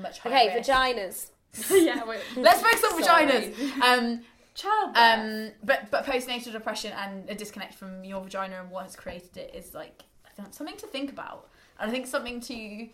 much 0.00 0.18
higher. 0.18 0.32
Okay, 0.48 0.56
risk. 0.56 0.70
vaginas. 0.70 1.30
yeah, 1.84 2.04
wait. 2.04 2.20
Let's 2.36 2.60
focus 2.62 2.84
on 2.84 3.02
Sorry. 3.02 3.26
vaginas. 3.26 3.80
Um, 3.80 4.20
Childbirth. 4.58 4.96
um, 4.96 5.50
but 5.62 5.88
but 5.90 6.04
postnatal 6.04 6.50
depression 6.50 6.92
and 6.92 7.30
a 7.30 7.34
disconnect 7.34 7.74
from 7.74 8.02
your 8.02 8.20
vagina 8.20 8.60
and 8.60 8.70
what 8.72 8.82
has 8.82 8.96
created 8.96 9.36
it 9.36 9.54
is 9.54 9.72
like 9.72 10.02
I 10.26 10.30
don't 10.36 10.46
know, 10.46 10.52
something 10.52 10.76
to 10.78 10.86
think 10.88 11.10
about. 11.12 11.48
And 11.78 11.88
I 11.88 11.92
think 11.92 12.08
something 12.08 12.40
to 12.40 12.88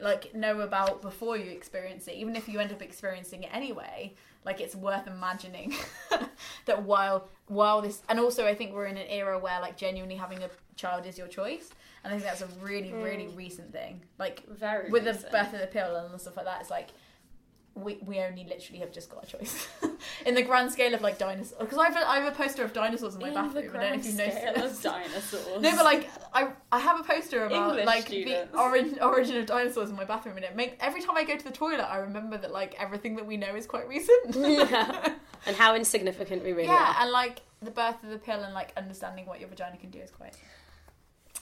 like 0.00 0.34
know 0.34 0.60
about 0.60 1.02
before 1.02 1.36
you 1.36 1.50
experience 1.50 2.08
it, 2.08 2.14
even 2.14 2.34
if 2.34 2.48
you 2.48 2.60
end 2.60 2.72
up 2.72 2.80
experiencing 2.80 3.42
it 3.42 3.50
anyway. 3.52 4.14
Like 4.46 4.60
it's 4.62 4.74
worth 4.74 5.06
imagining 5.06 5.74
that 6.64 6.82
while 6.82 7.28
while 7.46 7.82
this 7.82 8.00
and 8.08 8.18
also 8.18 8.46
I 8.46 8.54
think 8.54 8.72
we're 8.72 8.86
in 8.86 8.96
an 8.96 9.06
era 9.08 9.38
where 9.38 9.60
like 9.60 9.76
genuinely 9.76 10.16
having 10.16 10.42
a 10.42 10.48
child 10.76 11.04
is 11.04 11.18
your 11.18 11.28
choice. 11.28 11.68
And 12.04 12.12
I 12.12 12.16
think 12.16 12.26
that's 12.26 12.40
a 12.40 12.48
really 12.64 12.92
really 12.92 13.28
recent 13.28 13.70
thing. 13.70 14.00
Like 14.18 14.48
Very 14.48 14.88
with 14.88 15.04
the 15.04 15.12
birth 15.30 15.52
of 15.52 15.60
the 15.60 15.66
pill 15.66 15.94
and 15.94 16.18
stuff 16.18 16.38
like 16.38 16.46
that. 16.46 16.62
It's 16.62 16.70
like 16.70 16.88
we, 17.74 17.98
we 18.04 18.20
only 18.20 18.44
literally 18.44 18.80
have 18.80 18.92
just 18.92 19.08
got 19.10 19.24
a 19.24 19.26
choice 19.26 19.66
in 20.26 20.34
the 20.34 20.42
grand 20.42 20.70
scale 20.70 20.92
of 20.94 21.00
like 21.00 21.16
dinosaurs 21.18 21.58
because 21.58 21.78
I've 21.78 21.96
a, 21.96 22.08
I 22.08 22.20
have 22.20 22.32
a 22.32 22.36
poster 22.36 22.62
of 22.64 22.72
dinosaurs 22.72 23.14
in 23.14 23.20
my 23.22 23.28
In 23.28 23.34
bathroom. 23.34 23.72
the 23.72 23.78
I 23.78 23.82
don't 23.82 23.90
know 23.92 23.98
if 23.98 24.04
you've 24.06 24.16
noticed 24.16 24.36
scale 24.38 24.54
this. 24.54 24.76
of 24.76 24.82
dinosaurs. 24.82 25.62
No, 25.62 25.76
but 25.76 25.84
like 25.84 26.10
I 26.34 26.48
I 26.70 26.78
have 26.78 27.00
a 27.00 27.02
poster 27.02 27.44
about 27.46 27.70
English 27.70 27.86
like 27.86 28.06
students. 28.06 28.52
the 28.52 28.58
origin 28.58 28.98
origin 29.00 29.36
of 29.38 29.46
dinosaurs 29.46 29.90
in 29.90 29.96
my 29.96 30.04
bathroom, 30.04 30.36
and 30.36 30.44
it 30.44 30.54
make 30.54 30.76
every 30.80 31.00
time 31.02 31.16
I 31.16 31.24
go 31.24 31.36
to 31.36 31.44
the 31.44 31.50
toilet, 31.50 31.80
I 31.90 31.96
remember 31.98 32.36
that 32.38 32.52
like 32.52 32.74
everything 32.78 33.16
that 33.16 33.26
we 33.26 33.36
know 33.38 33.54
is 33.54 33.66
quite 33.66 33.88
recent. 33.88 34.36
Yeah. 34.36 35.14
and 35.46 35.56
how 35.56 35.74
insignificant 35.74 36.44
we 36.44 36.52
really 36.52 36.68
yeah, 36.68 36.94
are. 36.98 37.02
and 37.02 37.10
like 37.10 37.40
the 37.62 37.70
birth 37.70 38.02
of 38.04 38.10
the 38.10 38.18
pill 38.18 38.40
and 38.42 38.52
like 38.54 38.72
understanding 38.76 39.24
what 39.26 39.40
your 39.40 39.48
vagina 39.48 39.76
can 39.78 39.90
do 39.90 39.98
is 39.98 40.10
quite. 40.10 40.34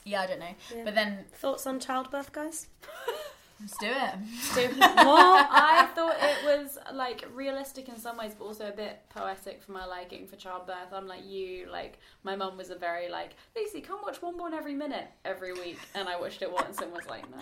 Yeah, 0.05 0.21
I 0.21 0.27
don't 0.27 0.39
know, 0.39 0.55
Yeah. 0.75 0.83
but 0.85 0.95
then 0.95 1.25
Thoughts 1.33 1.67
on 1.67 1.79
childbirth, 1.79 2.31
guys? 2.31 2.67
Let's 3.61 3.77
do 3.77 3.87
it. 3.87 4.77
what? 4.77 5.47
I 5.51 5.87
thought 5.93 6.15
it 6.19 6.43
was 6.43 6.77
like 6.93 7.25
realistic 7.33 7.89
in 7.89 7.97
some 7.97 8.17
ways, 8.17 8.33
but 8.37 8.45
also 8.45 8.67
a 8.67 8.71
bit 8.71 8.99
poetic 9.09 9.61
for 9.61 9.71
my 9.71 9.85
liking 9.85 10.27
for 10.27 10.35
childbirth. 10.35 10.91
I'm 10.93 11.07
like 11.07 11.25
you, 11.25 11.67
like 11.71 11.99
my 12.23 12.35
mum 12.35 12.57
was 12.57 12.69
a 12.69 12.75
very 12.75 13.09
like 13.09 13.35
Lucy, 13.55 13.81
come 13.81 13.99
watch 14.01 14.21
One 14.21 14.37
Born 14.37 14.53
Every 14.53 14.73
Minute 14.73 15.07
every 15.25 15.53
week, 15.53 15.79
and 15.95 16.09
I 16.09 16.19
watched 16.19 16.41
it 16.41 16.51
once 16.51 16.79
and 16.79 16.91
was 16.91 17.05
like, 17.07 17.29
no. 17.29 17.37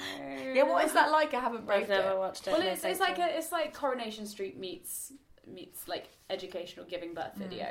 Yeah, 0.54 0.64
what 0.64 0.86
is 0.86 0.94
that 0.94 1.12
like? 1.12 1.34
I 1.34 1.40
haven't 1.40 1.70
I've 1.70 1.88
never 1.88 2.12
it. 2.12 2.18
watched 2.18 2.48
it. 2.48 2.52
Well, 2.52 2.62
it's, 2.62 2.84
it's 2.84 3.00
like 3.00 3.20
a 3.20 3.38
it's 3.38 3.52
like 3.52 3.74
Coronation 3.74 4.26
Street 4.26 4.60
meets 4.60 5.14
meets 5.48 5.88
like 5.88 6.10
educational 6.30 6.86
giving 6.86 7.14
birth 7.14 7.36
mm. 7.36 7.48
video. 7.48 7.68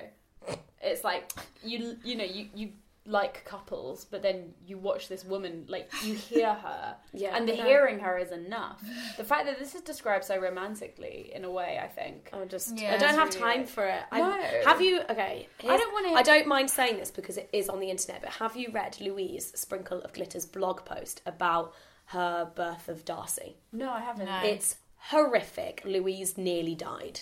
It's 0.80 1.04
like 1.04 1.32
you 1.62 1.96
you 2.04 2.16
know 2.16 2.24
you 2.24 2.48
you 2.54 2.70
like 3.08 3.44
couples, 3.46 4.04
but 4.04 4.20
then 4.22 4.52
you 4.66 4.76
watch 4.76 5.08
this 5.08 5.24
woman 5.24 5.64
like 5.66 5.90
you 6.04 6.12
hear 6.14 6.52
her, 6.52 6.94
Yeah, 7.14 7.34
and 7.36 7.48
the 7.48 7.56
no. 7.56 7.62
hearing 7.64 7.98
her 8.00 8.18
is 8.18 8.30
enough. 8.32 8.84
The 9.16 9.24
fact 9.24 9.46
that 9.46 9.58
this 9.58 9.74
is 9.74 9.80
described 9.80 10.24
so 10.24 10.38
romantically 10.38 11.32
in 11.34 11.44
a 11.44 11.50
way, 11.50 11.80
I 11.82 11.88
think. 11.88 12.28
I 12.34 12.44
just 12.44 12.78
Yeah, 12.78 12.94
I 12.94 12.98
don't 12.98 13.08
it's 13.10 13.18
have 13.18 13.28
really 13.28 13.40
time 13.40 13.56
weird. 13.60 13.68
for 13.70 13.86
it. 13.86 14.02
I, 14.12 14.18
No. 14.20 14.40
Have 14.66 14.80
you? 14.82 15.00
Okay. 15.08 15.48
I 15.66 15.76
don't 15.76 15.92
wanna- 15.92 16.14
I 16.18 16.22
don't 16.22 16.46
mind 16.46 16.70
saying 16.70 16.98
this 16.98 17.10
because 17.10 17.38
it 17.38 17.48
is 17.52 17.68
on 17.70 17.80
the 17.80 17.90
internet. 17.90 18.20
But 18.20 18.30
have 18.32 18.56
you 18.56 18.70
read 18.72 19.00
Louise 19.00 19.52
Sprinkle 19.58 20.02
of 20.02 20.12
Glitter's 20.12 20.44
blog 20.46 20.84
post 20.84 21.22
about 21.24 21.72
her 22.06 22.44
birth 22.54 22.88
of 22.90 23.04
Darcy? 23.06 23.56
No, 23.72 23.90
I 23.90 24.00
haven't. 24.00 24.26
No. 24.26 24.40
It's 24.44 24.76
horrific. 24.96 25.82
Louise 25.84 26.36
nearly 26.36 26.74
died. 26.74 27.20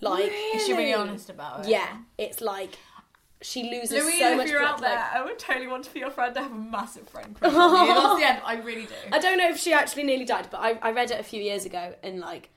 Like, 0.00 0.30
Is 0.54 0.66
she 0.66 0.72
really 0.74 0.92
honest 0.92 1.30
about 1.30 1.60
it? 1.64 1.68
yeah, 1.70 1.96
it's 2.18 2.42
like 2.42 2.74
she 3.42 3.64
loses 3.70 3.90
Louise, 4.02 4.18
so 4.18 4.40
if 4.40 4.48
you're 4.48 4.60
blood. 4.60 4.70
out 4.74 4.80
there, 4.80 4.94
like- 4.96 5.12
I 5.14 5.22
would 5.24 5.38
totally 5.38 5.66
want 5.66 5.84
to 5.84 5.92
be 5.92 6.00
your 6.00 6.10
friend. 6.10 6.36
I 6.36 6.42
have 6.42 6.52
a 6.52 6.54
massive 6.54 7.08
friend 7.08 7.34
crush 7.38 7.52
on 7.54 7.86
you. 7.86 7.94
That's 7.94 8.18
the 8.20 8.26
end. 8.26 8.40
I 8.44 8.54
really 8.56 8.86
do. 8.86 8.94
I 9.12 9.18
don't 9.18 9.38
know 9.38 9.48
if 9.48 9.58
she 9.58 9.72
actually 9.72 10.04
nearly 10.04 10.24
died, 10.24 10.48
but 10.50 10.58
I, 10.60 10.78
I 10.82 10.92
read 10.92 11.10
it 11.10 11.20
a 11.20 11.24
few 11.24 11.42
years 11.42 11.64
ago 11.66 11.94
and 12.02 12.18
like, 12.20 12.50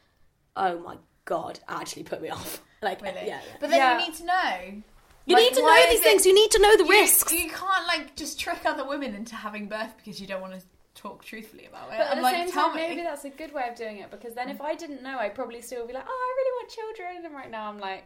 oh 0.56 0.80
my 0.80 0.98
god, 1.26 1.60
actually 1.68 2.04
put 2.04 2.22
me 2.22 2.30
off. 2.30 2.62
Like, 2.82 3.02
Really? 3.02 3.16
yeah, 3.18 3.26
yeah. 3.26 3.40
But 3.60 3.72
then 3.72 3.80
Yeah. 3.80 4.00
you 4.00 4.06
need 4.08 4.16
to 4.16 4.26
know. 4.26 4.82
You 5.26 5.36
Like, 5.36 5.44
need 5.44 5.54
to 5.56 5.62
know 5.62 5.76
is 5.76 5.90
these 5.90 6.00
it- 6.00 6.04
things. 6.04 6.26
You 6.26 6.34
need 6.34 6.50
to 6.52 6.62
know 6.62 6.78
the 6.78 6.86
You- 6.86 6.92
risks. 6.92 7.34
You 7.34 7.50
can't 7.50 7.86
like 7.88 8.16
just 8.16 8.40
trick 8.40 8.62
other 8.66 8.88
women 8.88 9.14
into 9.16 9.36
having 9.36 9.68
birth 9.68 9.98
because 9.98 10.22
you 10.22 10.28
don't 10.28 10.40
want 10.40 10.54
to 10.54 10.62
talk 10.96 11.26
truthfully 11.26 11.66
about 11.66 11.90
it. 11.90 11.98
But 11.98 12.08
at 12.08 12.12
I'm 12.12 12.18
the 12.18 12.24
like, 12.24 12.36
same 12.38 12.52
time, 12.54 12.74
me. 12.76 12.88
maybe 12.88 13.02
that's 13.02 13.26
a 13.26 13.30
good 13.32 13.54
way 13.54 13.68
of 13.68 13.76
doing 13.76 13.98
it 13.98 14.10
because 14.10 14.34
then 14.34 14.48
if 14.48 14.60
mm. 14.60 14.66
I 14.66 14.76
didn't 14.76 15.04
know, 15.04 15.18
I'd 15.20 15.36
probably 15.36 15.62
still 15.62 15.86
be 15.86 15.92
like, 15.92 16.06
oh, 16.08 16.10
I 16.10 16.36
really 16.38 16.52
want 16.58 16.70
children. 16.72 17.26
And 17.26 17.36
right 17.36 17.52
now 17.52 17.68
I'm 17.68 17.80
like, 17.80 18.06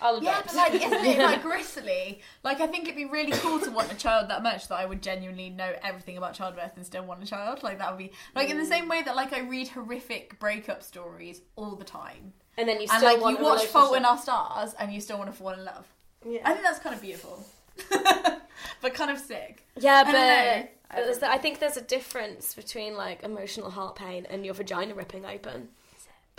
I'll 0.00 0.22
Yeah, 0.22 0.38
adopt. 0.38 0.46
but 0.48 0.56
like, 0.56 0.74
isn't 0.74 1.04
it 1.04 1.18
like 1.22 1.42
gristly? 1.42 2.20
Like, 2.44 2.60
I 2.60 2.66
think 2.66 2.84
it'd 2.84 2.96
be 2.96 3.04
really 3.04 3.32
cool 3.32 3.58
to 3.60 3.70
want 3.70 3.92
a 3.92 3.96
child 3.96 4.30
that 4.30 4.42
much 4.42 4.68
that 4.68 4.76
I 4.78 4.84
would 4.86 5.02
genuinely 5.02 5.50
know 5.50 5.72
everything 5.82 6.16
about 6.16 6.34
childbirth 6.34 6.72
and 6.76 6.84
still 6.86 7.04
want 7.04 7.22
a 7.22 7.26
child. 7.26 7.62
Like, 7.62 7.78
that 7.78 7.90
would 7.90 7.98
be 7.98 8.12
like 8.34 8.48
in 8.50 8.58
the 8.58 8.64
same 8.66 8.88
way 8.88 9.02
that 9.02 9.16
like 9.16 9.32
I 9.32 9.40
read 9.40 9.68
horrific 9.68 10.38
breakup 10.38 10.82
stories 10.82 11.42
all 11.56 11.74
the 11.74 11.84
time, 11.84 12.32
And 12.56 12.68
then 12.68 12.80
you 12.80 12.86
still 12.86 13.02
want 13.02 13.02
to 13.02 13.06
and 13.08 13.14
like 13.14 13.22
want 13.22 13.38
you 13.38 13.44
watch 13.44 13.64
Fault 13.66 13.96
in. 13.96 14.04
Our 14.04 14.18
Stars 14.18 14.74
and 14.78 14.92
you 14.92 15.00
still 15.00 15.18
want 15.18 15.30
to 15.30 15.36
fall 15.36 15.50
in 15.50 15.64
love. 15.64 15.86
Yeah. 16.26 16.40
I 16.44 16.52
think 16.52 16.64
that's 16.64 16.78
kind 16.80 16.94
of 16.94 17.00
beautiful, 17.00 17.44
but 18.82 18.94
kind 18.94 19.10
of 19.10 19.18
sick. 19.18 19.64
Yeah, 19.76 20.04
but 20.04 21.28
I 21.30 21.38
think 21.38 21.58
there's 21.60 21.76
a 21.76 21.82
difference 21.82 22.54
between 22.54 22.96
like 22.96 23.22
emotional 23.22 23.70
heart 23.70 23.96
pain 23.96 24.26
and 24.28 24.44
your 24.44 24.54
vagina 24.54 24.94
ripping 24.94 25.24
open. 25.26 25.68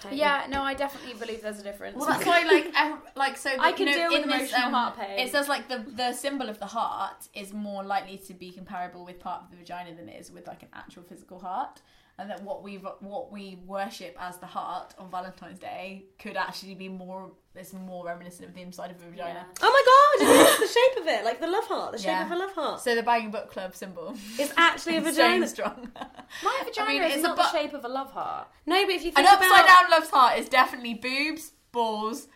Pain. 0.01 0.17
yeah, 0.17 0.45
no, 0.49 0.61
I 0.61 0.73
definitely 0.73 1.13
believe 1.13 1.41
there's 1.41 1.59
a 1.59 1.63
difference. 1.63 1.97
Well, 1.97 2.07
that's 2.07 2.25
why, 2.25 2.43
like, 2.43 2.71
ev- 2.75 3.01
like 3.15 3.37
so. 3.37 3.51
I 3.59 3.71
can 3.71 3.87
you 3.87 3.93
know, 3.97 4.09
deal 4.09 4.21
with 4.21 4.31
in 4.31 4.39
this, 4.39 4.53
um, 4.53 4.73
heart 4.73 4.97
pain. 4.97 5.19
It 5.19 5.31
says 5.31 5.47
like 5.47 5.67
the 5.67 5.85
the 5.95 6.13
symbol 6.13 6.49
of 6.49 6.59
the 6.59 6.65
heart 6.65 7.27
is 7.33 7.53
more 7.53 7.83
likely 7.83 8.17
to 8.17 8.33
be 8.33 8.51
comparable 8.51 9.05
with 9.05 9.19
part 9.19 9.43
of 9.43 9.51
the 9.51 9.57
vagina 9.57 9.95
than 9.95 10.09
it 10.09 10.19
is 10.19 10.31
with 10.31 10.47
like 10.47 10.63
an 10.63 10.69
actual 10.73 11.03
physical 11.03 11.39
heart, 11.39 11.81
and 12.17 12.29
that 12.29 12.41
what 12.43 12.63
we 12.63 12.75
what 12.77 13.31
we 13.31 13.59
worship 13.65 14.15
as 14.19 14.37
the 14.37 14.45
heart 14.45 14.93
on 14.97 15.09
Valentine's 15.11 15.59
Day 15.59 16.05
could 16.17 16.37
actually 16.37 16.75
be 16.75 16.89
more. 16.89 17.31
It's 17.55 17.73
more 17.73 18.05
reminiscent 18.05 18.47
of 18.47 18.53
the 18.55 18.61
inside 18.61 18.91
of 18.91 18.97
a 19.05 19.09
vagina. 19.09 19.45
Oh 19.61 19.71
my 19.75 19.83
god, 19.91 20.29
it's 20.31 20.38
the 20.59 20.67
shape 20.67 21.01
of 21.01 21.07
it, 21.07 21.25
like 21.25 21.39
the 21.39 21.47
love 21.47 21.65
heart, 21.65 21.91
the 21.93 21.97
shape 21.97 22.07
Yeah. 22.07 22.25
of 22.25 22.31
a 22.31 22.35
love 22.35 22.53
heart. 22.53 22.81
So 22.81 22.95
the 22.95 23.03
Banging 23.03 23.31
Book 23.31 23.51
Club 23.51 23.75
symbol. 23.75 24.15
It's 24.37 24.53
actually 24.57 24.97
a 24.97 25.01
vagina. 25.09 25.47
strong. 25.47 25.91
My 26.43 26.61
vagina 26.65 26.89
I 26.89 26.93
mean, 26.93 27.03
is 27.03 27.13
it's 27.15 27.23
not 27.23 27.33
a 27.33 27.41
the 27.41 27.51
shape 27.51 27.73
of 27.73 27.83
a 27.85 27.87
love 27.89 28.11
heart. 28.11 28.47
No, 28.65 28.85
but 28.85 28.93
if 28.95 29.03
you 29.03 29.11
think 29.11 29.19
about 29.19 29.33
An 29.35 29.39
think 29.39 29.51
upside 29.51 29.65
about 29.65 29.81
down 29.81 29.91
love's 29.91 30.09
heart 30.09 30.39
is 30.39 30.49
definitely 30.49 30.93
boobs, 30.93 31.51
balls, 31.71 32.27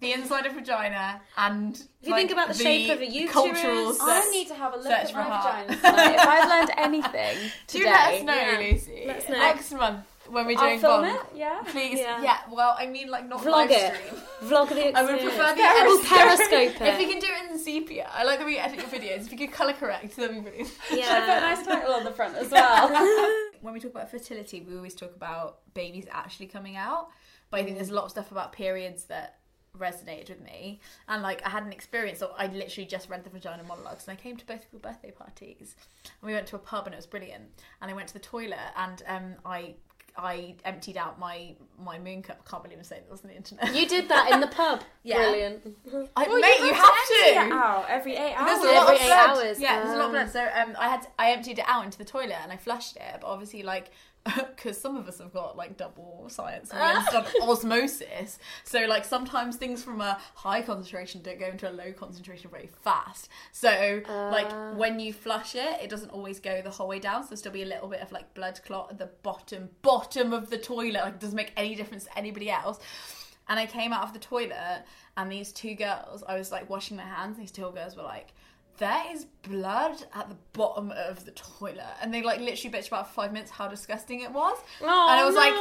the 0.00 0.12
inside 0.12 0.46
of 0.46 0.54
vagina, 0.54 1.20
and 1.36 1.74
If 2.00 2.08
you 2.08 2.14
think 2.14 2.30
about 2.30 2.48
the 2.48 2.54
shape 2.54 2.90
of 2.90 3.00
a 3.02 3.06
uterus, 3.06 3.32
cultural 3.32 3.96
I 4.00 4.28
need 4.32 4.48
to 4.48 4.54
have 4.54 4.72
a 4.72 4.76
look 4.76 4.86
search 4.86 4.92
at 4.92 5.10
for 5.10 5.16
my 5.18 5.22
heart. 5.24 5.66
vagina 5.68 5.76
tonight. 5.82 6.14
if 6.14 6.20
I've 6.26 6.48
learned 6.48 6.70
anything 6.78 7.36
Do 7.66 7.78
today, 7.80 7.90
let 7.90 8.14
us 8.14 8.22
know. 8.24 8.60
Lucy. 8.60 9.04
Let 9.06 9.16
us 9.18 9.28
know. 9.28 9.38
Next 9.38 9.72
month 9.72 10.06
when 10.30 10.46
we're 10.46 10.58
I'll 10.58 10.64
doing 10.68 10.80
film 10.80 11.02
Bond. 11.02 11.16
it. 11.16 11.38
Yeah. 11.38 11.62
Please, 11.66 11.98
Yeah. 11.98 12.22
yeah. 12.22 12.38
Well, 12.50 12.76
I 12.78 12.86
mean, 12.86 13.08
like 13.08 13.28
not 13.28 13.40
vlog 13.40 13.68
live 13.68 13.70
it, 13.70 13.94
stream. 13.94 14.22
vlog 14.50 14.68
the 14.68 14.92
I 14.98 15.02
would 15.02 15.20
prefer 15.20 15.54
the 15.54 15.62
We'll 15.84 15.98
edit- 15.98 16.08
periscope 16.08 16.80
If 16.88 16.98
we 16.98 17.06
can 17.06 17.18
do 17.20 17.26
it 17.28 17.50
in 17.52 17.58
sepia, 17.58 18.08
I 18.12 18.24
like 18.24 18.38
the 18.38 18.44
way 18.44 18.52
you 18.52 18.58
edit 18.58 18.76
your 18.78 18.86
videos. 18.86 19.26
If 19.26 19.32
you 19.32 19.38
could 19.38 19.52
color 19.52 19.72
correct, 19.72 20.16
that'd 20.16 20.34
be 20.34 20.40
brilliant. 20.40 20.68
Should 20.88 21.00
I 21.04 21.20
put 21.20 21.28
a 21.28 21.40
nice 21.40 21.66
title 21.66 21.92
on 21.94 22.04
the 22.04 22.12
front 22.12 22.36
as 22.36 22.50
well? 22.50 22.88
when 23.60 23.74
we 23.74 23.80
talk 23.80 23.90
about 23.92 24.10
fertility, 24.10 24.60
we 24.60 24.76
always 24.76 24.94
talk 24.94 25.14
about 25.14 25.58
babies 25.74 26.06
actually 26.10 26.46
coming 26.46 26.76
out. 26.76 27.08
But 27.50 27.60
I 27.60 27.64
think 27.64 27.76
there's 27.76 27.90
a 27.90 27.94
lot 27.94 28.04
of 28.04 28.10
stuff 28.12 28.30
about 28.30 28.52
periods 28.52 29.04
that 29.04 29.36
resonated 29.78 30.30
with 30.30 30.42
me. 30.42 30.80
And 31.08 31.22
like 31.22 31.46
I 31.46 31.50
had 31.50 31.62
an 31.64 31.72
experience, 31.72 32.18
so 32.18 32.32
I 32.36 32.46
literally 32.48 32.86
just 32.86 33.08
read 33.08 33.22
the 33.24 33.30
vagina 33.30 33.62
monologues 33.62 34.06
and 34.08 34.18
I 34.18 34.20
came 34.20 34.36
to 34.36 34.46
both 34.46 34.62
people's 34.62 34.82
birthday 34.82 35.10
parties. 35.12 35.76
And 36.20 36.28
we 36.28 36.32
went 36.34 36.46
to 36.48 36.56
a 36.56 36.58
pub 36.58 36.86
and 36.86 36.94
it 36.94 36.96
was 36.96 37.06
brilliant. 37.06 37.44
And 37.80 37.90
I 37.90 37.94
went 37.94 38.08
to 38.08 38.14
the 38.14 38.18
toilet 38.20 38.58
and 38.76 39.02
um 39.06 39.34
I 39.44 39.74
I 40.24 40.54
emptied 40.64 40.96
out 40.96 41.18
my 41.18 41.54
my 41.82 41.98
moon 41.98 42.22
cup. 42.22 42.40
I 42.46 42.50
can't 42.50 42.62
believe 42.62 42.78
I'm 42.78 42.84
saying 42.84 43.02
this 43.10 43.20
on 43.24 43.30
the 43.30 43.36
internet. 43.36 43.74
You 43.74 43.86
did 43.88 44.08
that 44.08 44.30
in 44.32 44.40
the 44.40 44.46
pub. 44.60 44.82
Yeah. 45.02 45.16
Brilliant. 45.16 45.76
I, 46.16 46.26
mate, 46.28 46.58
you, 46.60 46.74
have 46.74 47.48
to. 47.48 47.54
Out 47.54 47.86
every 47.88 48.12
eight 48.16 48.34
There's 48.38 48.58
hours. 48.58 48.64
a 48.64 48.66
lot 48.74 48.82
Every 48.82 48.96
of 48.96 49.00
eight 49.00 49.06
blood. 49.06 49.28
hours, 49.38 49.60
Yeah, 49.60 49.82
there's 49.82 49.94
a 49.94 49.96
lot 49.96 50.00
of 50.00 50.04
um, 50.06 50.12
blood. 50.12 50.30
So 50.30 50.42
um, 50.42 50.76
I 50.78 50.88
had 50.88 51.06
I 51.18 51.32
emptied 51.32 51.58
it 51.58 51.64
out 51.66 51.84
into 51.84 51.98
the 51.98 52.04
toilet 52.04 52.36
and 52.42 52.52
I 52.52 52.56
flushed 52.56 52.96
it, 52.96 53.02
but 53.20 53.26
obviously 53.26 53.62
like 53.62 53.90
because 54.54 54.78
some 54.78 54.96
of 54.96 55.08
us 55.08 55.18
have 55.18 55.32
got 55.32 55.56
like 55.56 55.76
double 55.76 56.26
science 56.28 56.70
and 56.74 57.26
osmosis. 57.42 58.38
So 58.64 58.84
like 58.86 59.04
sometimes 59.04 59.56
things 59.56 59.82
from 59.82 60.00
a 60.00 60.18
high 60.34 60.62
concentration 60.62 61.22
don't 61.22 61.38
go 61.38 61.46
into 61.46 61.70
a 61.70 61.72
low 61.72 61.92
concentration 61.92 62.50
very 62.50 62.68
fast. 62.82 63.28
So 63.52 64.02
like 64.06 64.50
uh. 64.50 64.72
when 64.74 65.00
you 65.00 65.12
flush 65.12 65.54
it, 65.54 65.80
it 65.82 65.88
doesn't 65.88 66.10
always 66.10 66.38
go 66.38 66.60
the 66.62 66.70
whole 66.70 66.88
way 66.88 66.98
down. 66.98 67.22
So 67.22 67.28
there'll 67.28 67.38
still 67.38 67.52
be 67.52 67.62
a 67.62 67.66
little 67.66 67.88
bit 67.88 68.00
of 68.00 68.12
like 68.12 68.32
blood 68.34 68.60
clot 68.64 68.88
at 68.90 68.98
the 68.98 69.10
bottom 69.22 69.70
bottom 69.82 70.32
of 70.32 70.50
the 70.50 70.58
toilet. 70.58 71.00
Like 71.00 71.14
it 71.14 71.20
doesn't 71.20 71.36
make 71.36 71.52
any 71.56 71.74
difference 71.74 72.04
to 72.04 72.18
anybody 72.18 72.50
else. 72.50 72.78
And 73.48 73.58
I 73.58 73.66
came 73.66 73.92
out 73.92 74.04
of 74.04 74.12
the 74.12 74.20
toilet, 74.20 74.84
and 75.16 75.32
these 75.32 75.50
two 75.50 75.74
girls, 75.74 76.22
I 76.28 76.38
was 76.38 76.52
like 76.52 76.70
washing 76.70 76.96
my 76.96 77.02
hands. 77.02 77.36
These 77.36 77.50
two 77.50 77.68
girls 77.72 77.96
were 77.96 78.04
like, 78.04 78.28
"There 78.80 79.04
is 79.12 79.26
blood 79.42 80.04
at 80.12 80.28
the 80.28 80.36
bottom 80.52 80.90
of 80.90 81.24
the 81.24 81.30
toilet," 81.30 81.94
and 82.02 82.12
they 82.12 82.22
like 82.22 82.40
literally 82.40 82.76
bitched 82.76 82.88
about 82.88 83.14
five 83.14 83.32
minutes 83.32 83.52
how 83.52 83.68
disgusting 83.68 84.20
it 84.20 84.32
was. 84.32 84.58
Oh, 84.82 85.08
and 85.10 85.20
I 85.20 85.24
was 85.24 85.36
like. 85.36 85.54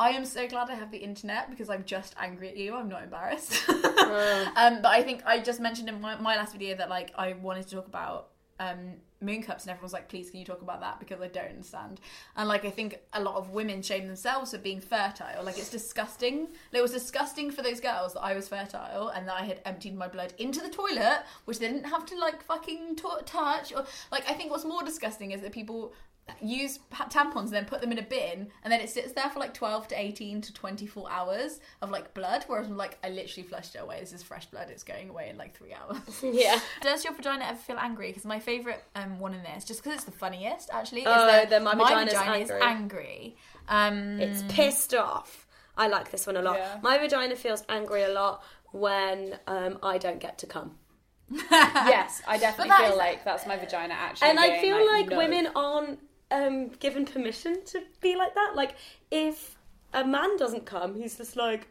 I 0.00 0.10
am 0.10 0.24
so 0.24 0.46
glad 0.48 0.70
I 0.70 0.74
have 0.74 0.90
the 0.90 0.98
internet 0.98 1.50
because 1.50 1.70
I'm 1.70 1.84
just 1.84 2.14
angry 2.18 2.48
at 2.48 2.56
you. 2.56 2.74
I'm 2.74 2.88
not 2.88 3.02
embarrassed. 3.02 3.68
um, 3.68 4.82
but 4.82 4.86
I 4.86 5.02
think 5.02 5.22
I 5.24 5.40
just 5.40 5.60
mentioned 5.60 5.88
in 5.88 6.00
my, 6.00 6.20
my 6.20 6.36
last 6.36 6.52
video 6.52 6.76
that 6.76 6.88
like 6.88 7.12
I 7.16 7.34
wanted 7.34 7.66
to 7.68 7.76
talk 7.76 7.86
about 7.86 8.28
um, 8.60 8.94
moon 9.20 9.42
cups, 9.42 9.64
and 9.64 9.70
everyone's 9.70 9.92
like, 9.92 10.08
"Please, 10.08 10.30
can 10.30 10.40
you 10.40 10.46
talk 10.46 10.62
about 10.62 10.80
that?" 10.80 10.98
Because 10.98 11.20
I 11.20 11.28
don't 11.28 11.48
understand. 11.48 12.00
And 12.36 12.48
like 12.48 12.64
I 12.64 12.70
think 12.70 12.98
a 13.12 13.22
lot 13.22 13.36
of 13.36 13.50
women 13.50 13.82
shame 13.82 14.06
themselves 14.06 14.52
for 14.52 14.58
being 14.58 14.80
fertile. 14.80 15.42
Like 15.44 15.58
it's 15.58 15.70
disgusting. 15.70 16.48
It 16.72 16.82
was 16.82 16.92
disgusting 16.92 17.50
for 17.50 17.62
those 17.62 17.80
girls 17.80 18.14
that 18.14 18.22
I 18.22 18.34
was 18.34 18.48
fertile 18.48 19.08
and 19.08 19.28
that 19.28 19.40
I 19.40 19.44
had 19.44 19.60
emptied 19.64 19.96
my 19.96 20.08
blood 20.08 20.34
into 20.38 20.60
the 20.60 20.70
toilet, 20.70 21.24
which 21.44 21.58
they 21.58 21.68
didn't 21.68 21.84
have 21.84 22.06
to 22.06 22.18
like 22.18 22.42
fucking 22.42 22.96
t- 22.96 23.02
touch. 23.26 23.72
Or 23.72 23.86
like 24.12 24.28
I 24.28 24.34
think 24.34 24.50
what's 24.50 24.64
more 24.64 24.82
disgusting 24.82 25.32
is 25.32 25.40
that 25.42 25.52
people 25.52 25.92
use 26.42 26.78
tampons 26.92 27.44
and 27.44 27.52
then 27.52 27.64
put 27.64 27.80
them 27.80 27.90
in 27.92 27.98
a 27.98 28.02
bin 28.02 28.48
and 28.62 28.72
then 28.72 28.80
it 28.80 28.88
sits 28.90 29.12
there 29.12 29.28
for 29.30 29.38
like 29.40 29.54
12 29.54 29.88
to 29.88 30.00
18 30.00 30.40
to 30.42 30.52
24 30.52 31.10
hours 31.10 31.60
of 31.82 31.90
like 31.90 32.12
blood 32.14 32.44
whereas 32.46 32.66
I'm 32.68 32.76
like 32.76 32.98
I 33.02 33.08
literally 33.08 33.48
flushed 33.48 33.74
it 33.74 33.78
away 33.78 34.00
this 34.00 34.12
is 34.12 34.22
fresh 34.22 34.46
blood 34.46 34.68
it's 34.70 34.82
going 34.82 35.08
away 35.08 35.28
in 35.30 35.36
like 35.38 35.56
three 35.56 35.72
hours 35.72 35.98
Yeah. 36.22 36.60
does 36.82 37.04
your 37.04 37.14
vagina 37.14 37.44
ever 37.46 37.58
feel 37.58 37.78
angry 37.78 38.08
because 38.08 38.24
my 38.24 38.38
favourite 38.40 38.82
um, 38.94 39.18
one 39.18 39.34
in 39.34 39.42
this 39.42 39.64
just 39.64 39.82
because 39.82 39.96
it's 39.96 40.04
the 40.04 40.12
funniest 40.12 40.70
actually 40.72 41.00
is 41.02 41.06
Oh, 41.08 41.26
that 41.26 41.50
then 41.50 41.64
my 41.64 41.74
vagina's 41.74 42.12
vagina 42.14 42.32
angry. 42.36 42.44
is 42.56 42.62
angry 42.62 43.36
um, 43.68 44.20
It's 44.20 44.42
pissed 44.48 44.94
off. 44.94 45.46
I 45.76 45.88
like 45.88 46.10
this 46.10 46.26
one 46.26 46.36
a 46.36 46.42
lot. 46.42 46.56
Yeah. 46.56 46.78
My 46.82 46.98
vagina 46.98 47.36
feels 47.36 47.62
angry 47.68 48.02
a 48.02 48.08
lot 48.08 48.42
when 48.72 49.38
um, 49.46 49.78
I 49.82 49.98
don't 49.98 50.18
get 50.18 50.38
to 50.38 50.46
come. 50.46 50.76
yes, 51.50 52.22
I 52.26 52.38
definitely 52.38 52.74
feel 52.78 52.92
is- 52.92 52.96
like 52.98 53.24
that's 53.24 53.46
my 53.46 53.56
vagina 53.56 53.94
actually. 53.94 54.30
and 54.30 54.40
I 54.40 54.48
being 54.48 54.60
feel 54.62 54.86
like, 54.86 55.08
no. 55.10 55.18
women 55.18 55.48
aren't 55.54 55.98
um, 56.30 56.68
given 56.80 57.04
permission 57.06 57.64
to 57.66 57.82
be 58.00 58.16
like 58.16 58.34
that. 58.34 58.52
Like, 58.54 58.76
if 59.10 59.56
a 59.92 60.04
man 60.04 60.36
doesn't 60.36 60.66
come, 60.66 60.94
he's 60.94 61.16
just 61.16 61.36
like, 61.36 61.66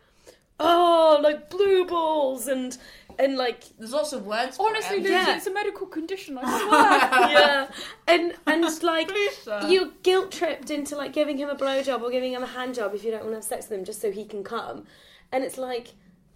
oh, 0.59 1.19
like 1.21 1.49
blue 1.49 1.85
balls 1.85 2.47
and 2.47 2.77
and 3.19 3.35
like 3.37 3.63
There's 3.79 3.93
lots 3.93 4.13
of 4.13 4.25
words. 4.25 4.57
Honestly, 4.59 4.97
it. 4.97 5.03
Lucy, 5.03 5.13
Yeah. 5.13 5.37
it's 5.37 5.47
a 5.47 5.53
medical 5.53 5.87
condition. 5.87 6.37
I 6.41 6.41
swear. 6.59 7.31
yeah, 7.31 7.67
and 8.07 8.33
and 8.45 8.63
like 8.83 9.11
sir. 9.43 9.67
you're 9.69 9.89
guilt 10.03 10.31
tripped 10.31 10.69
into 10.71 10.95
like 10.95 11.13
giving 11.13 11.37
him 11.37 11.49
a 11.49 11.55
blowjob 11.55 12.01
or 12.01 12.11
giving 12.11 12.33
him 12.33 12.43
a 12.43 12.47
hand 12.47 12.75
job 12.75 12.93
if 12.93 13.03
you 13.03 13.11
don't 13.11 13.21
want 13.21 13.31
to 13.31 13.35
have 13.37 13.43
sex 13.43 13.69
with 13.69 13.79
him 13.79 13.85
just 13.85 14.01
so 14.01 14.11
he 14.11 14.25
can 14.25 14.43
come, 14.43 14.85
and 15.31 15.43
it's 15.43 15.57
like. 15.57 15.89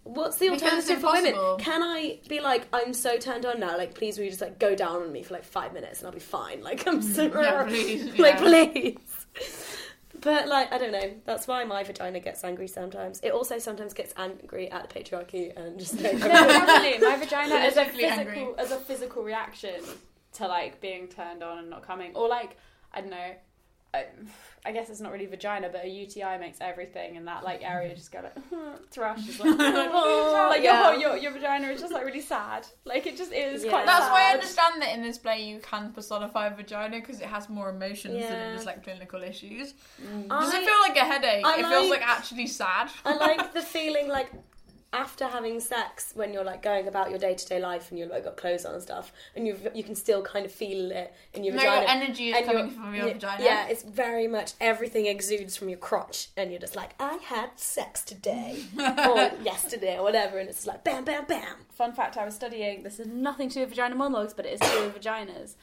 What's 0.03 0.37
the 0.37 0.49
alternative 0.49 0.99
for 0.99 1.13
women? 1.13 1.35
Can 1.59 1.83
I 1.83 2.19
be 2.27 2.39
like, 2.39 2.67
I'm 2.73 2.93
so 2.93 3.17
turned 3.17 3.45
on 3.45 3.59
now, 3.59 3.77
like, 3.77 3.93
please 3.93 4.17
will 4.17 4.25
you 4.25 4.31
just 4.31 4.41
like 4.41 4.57
go 4.57 4.75
down 4.75 5.03
on 5.03 5.11
me 5.11 5.21
for 5.21 5.35
like 5.35 5.43
five 5.43 5.73
minutes 5.73 5.99
and 5.99 6.07
I'll 6.07 6.13
be 6.13 6.19
fine? 6.19 6.63
Like, 6.63 6.87
I'm 6.87 7.01
mm, 7.01 7.15
so. 7.15 7.41
Yeah, 7.41 7.63
please, 7.67 8.17
like, 8.19 8.37
please. 8.37 8.97
But 10.19 10.47
like, 10.47 10.73
I 10.73 10.77
don't 10.77 10.91
know. 10.91 11.13
That's 11.25 11.47
why 11.47 11.63
my 11.65 11.83
vagina 11.83 12.19
gets 12.19 12.43
angry 12.43 12.67
sometimes. 12.67 13.19
It 13.21 13.31
also 13.31 13.59
sometimes 13.59 13.93
gets 13.93 14.13
angry 14.17 14.71
at 14.71 14.89
the 14.89 14.99
patriarchy 14.99 15.55
and 15.55 15.79
just 15.79 15.99
like, 16.01 16.13
No, 16.13 16.27
definitely. 16.27 17.07
My 17.07 17.15
vagina 17.17 17.55
is 17.55 17.77
a 17.77 17.85
physical 17.85 18.09
angry. 18.09 18.47
as 18.57 18.71
a 18.71 18.77
physical 18.77 19.23
reaction 19.23 19.81
to 20.33 20.47
like 20.47 20.81
being 20.81 21.07
turned 21.07 21.43
on 21.43 21.59
and 21.59 21.69
not 21.69 21.85
coming, 21.85 22.15
or 22.15 22.27
like 22.27 22.57
I 22.91 23.01
don't 23.01 23.11
know. 23.11 23.35
I, 23.93 24.05
I 24.63 24.71
guess 24.71 24.89
it's 24.91 25.01
not 25.01 25.11
really 25.11 25.25
vagina, 25.25 25.69
but 25.71 25.83
a 25.85 25.87
UTI 25.89 26.37
makes 26.39 26.59
everything 26.61 27.15
in 27.15 27.25
that 27.25 27.43
like 27.43 27.63
area 27.75 27.95
just 27.95 28.11
go 28.11 28.19
like 28.21 28.35
thrush, 28.91 29.27
is 29.27 29.39
like, 29.39 29.55
oh, 29.59 30.47
like 30.49 30.63
yeah. 30.63 30.91
your, 30.91 30.99
your 31.01 31.17
your 31.17 31.31
vagina 31.31 31.67
is 31.69 31.81
just 31.81 31.91
like 31.93 32.05
really 32.05 32.21
sad. 32.21 32.67
Like 32.85 33.07
it 33.07 33.17
just 33.17 33.31
is 33.33 33.63
Yeah. 33.63 33.71
quite. 33.71 33.85
That's 33.85 34.09
why 34.09 34.29
I 34.29 34.33
understand 34.33 34.81
that 34.81 34.93
in 34.93 35.01
this 35.01 35.17
play 35.17 35.43
you 35.49 35.59
can 35.59 35.91
personify 35.93 36.49
vagina 36.49 36.97
because 36.99 37.19
it 37.21 37.27
has 37.27 37.49
more 37.49 37.69
emotions 37.69 38.13
than 38.13 38.21
Yeah. 38.21 38.51
it 38.51 38.53
just 38.53 38.65
like 38.67 38.83
clinical 38.83 39.23
issues. 39.23 39.73
Mm. 40.01 40.27
Does 40.29 40.53
I- 40.53 40.59
it 40.59 40.65
feel 40.65 40.79
like 40.87 40.97
a 40.97 41.05
headache? 41.13 41.45
I 41.45 41.59
it 41.59 41.65
feels 41.65 41.89
like- 41.89 42.01
like 42.01 42.07
actually 42.09 42.47
sad. 42.47 42.89
I 43.03 43.15
like 43.17 43.53
the 43.53 43.61
feeling 43.61 44.07
like 44.09 44.31
after 44.93 45.25
having 45.25 45.59
sex 45.61 46.11
when 46.15 46.33
you're 46.33 46.43
like 46.43 46.61
going 46.61 46.85
about 46.87 47.09
your 47.09 47.17
day 47.19 47.33
to 47.33 47.45
day 47.47 47.59
life 47.59 47.89
and 47.91 47.97
you've 47.97 48.09
like 48.09 48.25
got 48.25 48.35
clothes 48.35 48.65
on 48.65 48.73
and 48.73 48.83
stuff 48.83 49.13
and 49.35 49.47
you 49.47 49.57
you 49.73 49.83
can 49.83 49.95
still 49.95 50.21
kind 50.21 50.45
of 50.45 50.51
feel 50.51 50.91
it 50.91 51.13
in 51.33 51.45
your 51.45 51.53
No, 51.53 51.61
vagina. 51.61 51.81
your 51.81 51.89
energy 51.89 52.29
is 52.29 52.35
and 52.37 52.45
coming 52.45 52.63
you're- 52.65 52.75
from 52.75 52.95
your 52.95 53.07
yeah, 53.07 53.13
vagina. 53.13 53.43
Yeah, 53.43 53.67
it's 53.67 53.83
very 53.83 54.27
much 54.27 54.51
everything 54.59 55.05
exudes 55.05 55.55
from 55.55 55.69
your 55.69 55.77
crotch 55.77 56.27
and 56.35 56.51
you're 56.51 56.59
just 56.59 56.75
like, 56.75 56.91
I 56.99 57.15
had 57.23 57.51
sex 57.57 58.03
today 58.03 58.63
or 58.77 59.31
yesterday 59.43 59.97
or 59.97 60.03
whatever, 60.03 60.39
and 60.39 60.49
it's 60.49 60.57
just 60.57 60.67
like 60.67 60.83
bam, 60.83 61.05
bam, 61.05 61.23
bam. 61.25 61.55
Fun 61.69 61.93
fact: 61.93 62.17
I 62.17 62.25
was 62.25 62.35
studying. 62.35 62.83
This 62.83 62.99
is 62.99 63.07
nothing 63.07 63.47
to 63.49 63.53
do 63.55 63.59
with 63.61 63.69
vagina 63.69 63.95
monologues, 63.95 64.33
but 64.33 64.45
it 64.45 64.53
is 64.53 64.59
to 64.59 64.67
do 64.77 64.83
with 64.85 65.01
vaginas. 65.01 65.55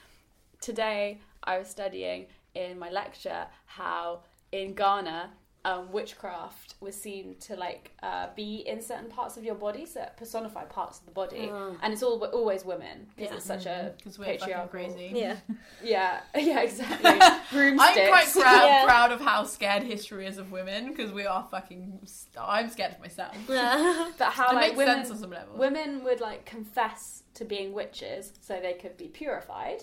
Today, 0.60 1.18
I 1.44 1.58
was 1.58 1.68
studying 1.68 2.26
in 2.54 2.78
my 2.78 2.90
lecture 2.90 3.46
how 3.66 4.20
in 4.50 4.74
Ghana, 4.74 5.30
um, 5.64 5.90
witchcraft 5.92 6.74
was 6.80 6.94
seen 7.00 7.34
to 7.40 7.56
like 7.56 7.90
uh, 8.02 8.28
be 8.36 8.56
in 8.66 8.80
certain 8.80 9.08
parts 9.08 9.36
of 9.36 9.44
your 9.44 9.56
body, 9.56 9.84
so 9.84 10.06
personify 10.16 10.64
parts 10.64 11.00
of 11.00 11.06
the 11.06 11.10
body, 11.12 11.50
and 11.82 11.92
it's 11.92 12.02
all 12.02 12.22
always 12.26 12.64
women 12.64 13.06
because 13.16 13.30
Yeah. 13.30 13.36
it's 13.36 13.44
such 13.46 13.66
a 13.66 13.92
Because 13.98 14.18
we're 14.18 14.26
patriarchal. 14.26 14.68
crazy. 14.68 15.10
Yeah. 15.14 15.36
Yeah, 15.82 16.20
yeah, 16.36 16.60
exactly. 16.60 17.10
I'm 17.10 17.76
quite 17.76 18.28
proud, 18.32 18.64
Yeah. 18.66 18.84
proud 18.84 19.12
of 19.12 19.20
how 19.20 19.44
scared 19.44 19.82
history 19.82 20.26
is 20.26 20.38
of 20.38 20.50
women 20.52 20.88
because 20.88 21.12
we 21.12 21.26
are 21.26 21.46
fucking. 21.50 22.00
I'm 22.40 22.70
scared 22.70 22.92
of 22.94 23.00
myself. 23.00 23.36
But 23.46 24.32
how 24.32 24.50
it 24.50 24.54
like 24.54 24.66
makes 24.68 24.76
women, 24.76 24.94
sense 24.96 25.10
on 25.10 25.18
some 25.18 25.30
level. 25.30 25.56
women 25.58 26.04
would 26.04 26.20
like 26.20 26.44
confess 26.44 27.24
to 27.34 27.44
being 27.44 27.72
witches 27.72 28.32
so 28.40 28.58
they 28.60 28.74
could 28.74 28.96
be 28.96 29.06
purified. 29.08 29.82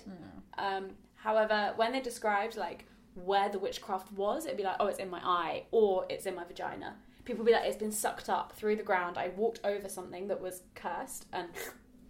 Um, 0.58 0.92
however, 1.16 1.74
when 1.76 1.92
they 1.92 2.02
described 2.02 2.56
like 2.58 2.86
where 3.16 3.50
the 3.50 3.60
witchcraft 3.60 4.12
was, 4.12 4.46
it'd 4.46 4.58
be 4.58 4.64
like, 4.64 4.76
oh, 4.80 4.88
it's 4.88 5.00
in 5.00 5.10
my 5.10 5.20
eye 5.24 5.64
or 5.72 6.06
it's 6.10 6.26
in 6.26 6.36
my 6.36 6.44
vagina. 6.44 6.96
People 7.24 7.44
would 7.44 7.50
be 7.50 7.54
like, 7.54 7.66
it's 7.66 7.78
been 7.78 7.92
sucked 7.92 8.30
up 8.30 8.54
through 8.56 8.76
the 8.76 8.84
ground. 8.84 9.18
I 9.18 9.30
walked 9.36 9.60
over 9.64 9.90
something 9.90 10.28
that 10.28 10.40
was 10.42 10.62
cursed 10.76 11.26
and 11.34 11.48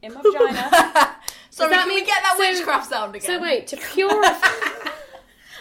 in 0.01 0.13
my 0.13 0.21
vagina. 0.21 0.69
Sorry, 1.51 1.69
that 1.69 1.79
can 1.79 1.87
we 1.87 1.95
mean- 1.95 2.05
get 2.05 2.21
that 2.21 2.35
so- 2.37 2.39
witchcraft 2.39 2.89
sound 2.89 3.15
again? 3.15 3.25
So 3.27 3.41
wait, 3.41 3.67
to 3.67 3.77
purify. 3.77 4.91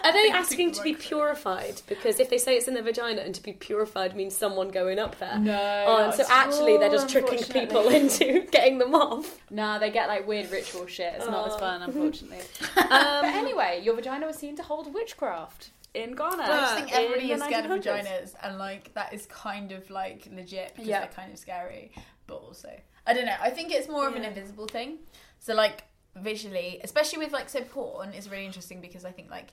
Are 0.04 0.12
they 0.12 0.30
asking 0.30 0.72
to 0.72 0.82
be 0.82 0.94
purified? 0.94 1.80
Because 1.88 2.20
if 2.20 2.28
they 2.30 2.38
say 2.38 2.56
it's 2.56 2.68
in 2.68 2.74
their 2.74 2.82
vagina 2.82 3.22
and 3.22 3.34
to 3.34 3.42
be 3.42 3.52
purified 3.54 4.14
means 4.14 4.36
someone 4.36 4.68
going 4.68 4.98
up 4.98 5.18
there. 5.18 5.38
No, 5.38 5.84
Oh, 5.88 6.10
so 6.10 6.24
actually 6.30 6.76
they're 6.76 6.90
just 6.90 7.08
tricking 7.08 7.42
people 7.44 7.88
into 8.00 8.46
getting 8.50 8.78
them 8.78 8.94
off. 8.94 9.38
Nah, 9.50 9.78
they 9.78 9.90
get 9.90 10.08
like 10.08 10.26
weird 10.26 10.50
ritual 10.50 10.86
shit. 10.86 11.14
It's 11.16 11.26
not 11.26 11.48
as 11.48 11.56
fun, 11.56 11.82
unfortunately. 11.88 12.38
Um, 12.76 12.86
but 12.88 13.24
anyway, 13.34 13.80
your 13.82 13.94
vagina 13.96 14.26
was 14.26 14.36
seen 14.36 14.54
to 14.56 14.62
hold 14.62 14.92
witchcraft 14.92 15.70
in 15.94 16.14
Ghana. 16.14 16.42
I 16.42 16.46
just 16.60 16.74
think 16.74 16.92
everybody 16.92 17.32
is 17.32 17.42
scared 17.42 17.64
of 17.66 17.70
vaginas, 17.80 18.34
and 18.42 18.58
like 18.58 18.92
that 18.94 19.14
is 19.14 19.26
kind 19.26 19.72
of 19.72 19.88
like 19.90 20.28
legit 20.32 20.72
because 20.74 20.86
Yeah. 20.88 21.00
they're 21.00 21.08
kind 21.08 21.32
of 21.32 21.38
scary, 21.38 21.92
but 22.26 22.34
also 22.36 22.68
I 23.06 23.14
don't 23.14 23.26
know. 23.26 23.36
I 23.40 23.50
think 23.50 23.72
it's 23.72 23.88
more 23.88 24.06
of 24.08 24.14
an 24.16 24.24
invisible 24.24 24.66
thing. 24.66 24.98
So 25.38 25.54
like 25.54 25.84
visually, 26.16 26.80
especially 26.82 27.18
with 27.18 27.32
like 27.32 27.48
so 27.48 27.60
porn, 27.62 28.12
is 28.12 28.28
really 28.30 28.46
interesting 28.46 28.80
because 28.80 29.04
I 29.04 29.10
think 29.12 29.30
like 29.30 29.52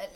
Uh, 0.00 0.06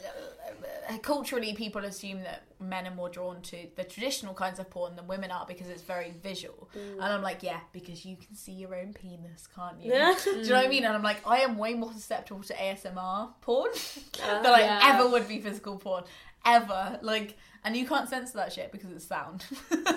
uh, 0.89 0.99
culturally 0.99 1.55
people 1.55 1.85
assume 1.85 2.23
that 2.23 2.43
men 2.61 2.87
are 2.87 2.95
more 2.95 3.09
drawn 3.09 3.41
to 3.43 3.57
the 3.77 3.85
traditional 3.85 4.35
kinds 4.35 4.59
of 4.59 4.69
porn 4.71 4.95
than 4.97 5.07
women 5.07 5.31
are 5.31 5.47
because 5.47 5.69
it's 5.69 5.83
very 5.83 6.13
visual. 6.23 6.69
Mm. 6.77 6.95
And 6.95 7.05
i'm 7.05 7.23
like 7.23 7.43
yeah 7.43 7.61
because 7.73 8.05
you 8.05 8.17
can 8.17 8.35
see 8.35 8.53
your 8.53 8.75
own 8.75 8.93
penis 8.93 9.49
can't 9.55 9.81
you? 9.81 9.93
Yeah. 9.93 10.15
do 10.25 10.31
you 10.31 10.49
know 10.49 10.57
what 10.57 10.65
i 10.65 10.67
mm. 10.67 10.71
mean? 10.71 10.85
And 10.85 10.95
i'm 10.95 11.03
like 11.03 11.27
i 11.27 11.39
am 11.39 11.57
way 11.57 11.75
more 11.75 11.93
susceptible 11.93 12.43
to 12.43 12.55
asmr 12.55 13.31
porn 13.41 13.71
ah, 14.23 14.43
than 14.43 14.53
i 14.53 14.61
Yeah. 14.61 14.95
ever 14.95 15.09
would 15.09 15.27
be 15.29 15.41
physical 15.41 15.79
porn 15.79 16.05
ever. 16.45 16.99
Like 17.03 17.37
and 17.65 17.75
you 17.75 17.87
can't 17.87 18.09
censor 18.09 18.37
that 18.37 18.53
shit 18.53 18.71
because 18.73 18.91
it's 18.91 19.07
sound. 19.07 19.45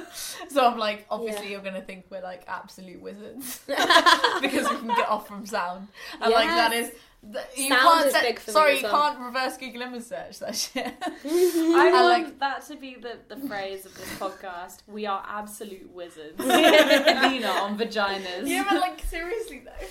So 0.50 0.66
i'm 0.66 0.78
like 0.78 1.06
obviously 1.10 1.46
Yeah. 1.46 1.52
you're 1.52 1.62
gonna 1.62 1.82
think 1.82 2.06
we're 2.10 2.22
like 2.22 2.44
absolute 2.48 3.02
wizards 3.02 3.62
because 3.68 4.70
we 4.70 4.78
can 4.78 4.88
get 4.88 5.10
off 5.10 5.28
from 5.28 5.46
sound. 5.46 5.90
And 6.22 6.32
like 6.34 6.48
that 6.48 6.74
is 6.74 6.92
th- 7.34 7.46
you 7.56 7.70
Sound 7.70 7.82
can't 7.82 8.06
is 8.08 8.14
cen- 8.14 8.24
big 8.24 8.40
for 8.40 8.52
me 8.52 8.54
sorry 8.54 8.74
as 8.76 8.82
you 8.82 8.88
well. 8.88 9.02
can't 9.02 9.20
reverse 9.20 9.58
google 9.58 9.82
image 9.82 10.04
search 10.04 10.40
that 10.40 10.56
shit 10.56 10.86
I 11.04 11.90
I 11.92 11.92
want 11.92 12.24
like- 12.24 12.40
that 12.40 12.66
to 12.68 12.76
be 12.76 12.96
the, 12.96 13.18
the 13.28 13.48
phrase 13.48 13.86
of 13.86 13.96
this 13.98 14.08
podcast. 14.18 14.78
We 14.88 15.06
are 15.06 15.24
absolute 15.28 15.90
wizards. 15.94 16.40
Leena 16.40 17.48
on 17.48 17.78
vaginas. 17.78 18.44
yeah 18.48 18.66
but 18.70 18.80
like 18.82 19.04
seriously 19.06 19.64
though 19.66 19.86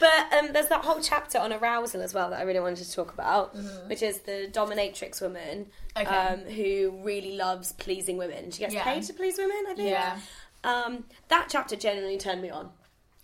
But 0.00 0.32
um, 0.38 0.52
there's 0.52 0.68
that 0.68 0.84
whole 0.84 1.00
chapter 1.00 1.38
on 1.38 1.52
arousal 1.52 2.02
as 2.02 2.12
well 2.14 2.30
that 2.30 2.40
I 2.40 2.42
really 2.42 2.60
wanted 2.60 2.84
to 2.84 2.92
talk 2.92 3.12
about, 3.14 3.54
which 3.86 4.02
is 4.02 4.20
the 4.20 4.48
dominatrix 4.52 5.20
woman 5.20 5.66
Okay. 5.96 6.06
um, 6.06 6.40
who 6.40 6.98
really 7.04 7.36
loves 7.36 7.72
pleasing 7.72 8.16
women. 8.16 8.50
She 8.50 8.60
gets 8.60 8.74
Yeah. 8.74 8.82
paid 8.82 9.04
to 9.04 9.12
please 9.12 9.38
women, 9.38 9.64
I 9.68 9.74
think. 9.74 9.90
Yeah. 9.90 10.18
Um, 10.64 11.04
that 11.28 11.46
chapter 11.50 11.76
genuinely 11.76 12.18
turned 12.18 12.42
me 12.42 12.50
on. 12.50 12.70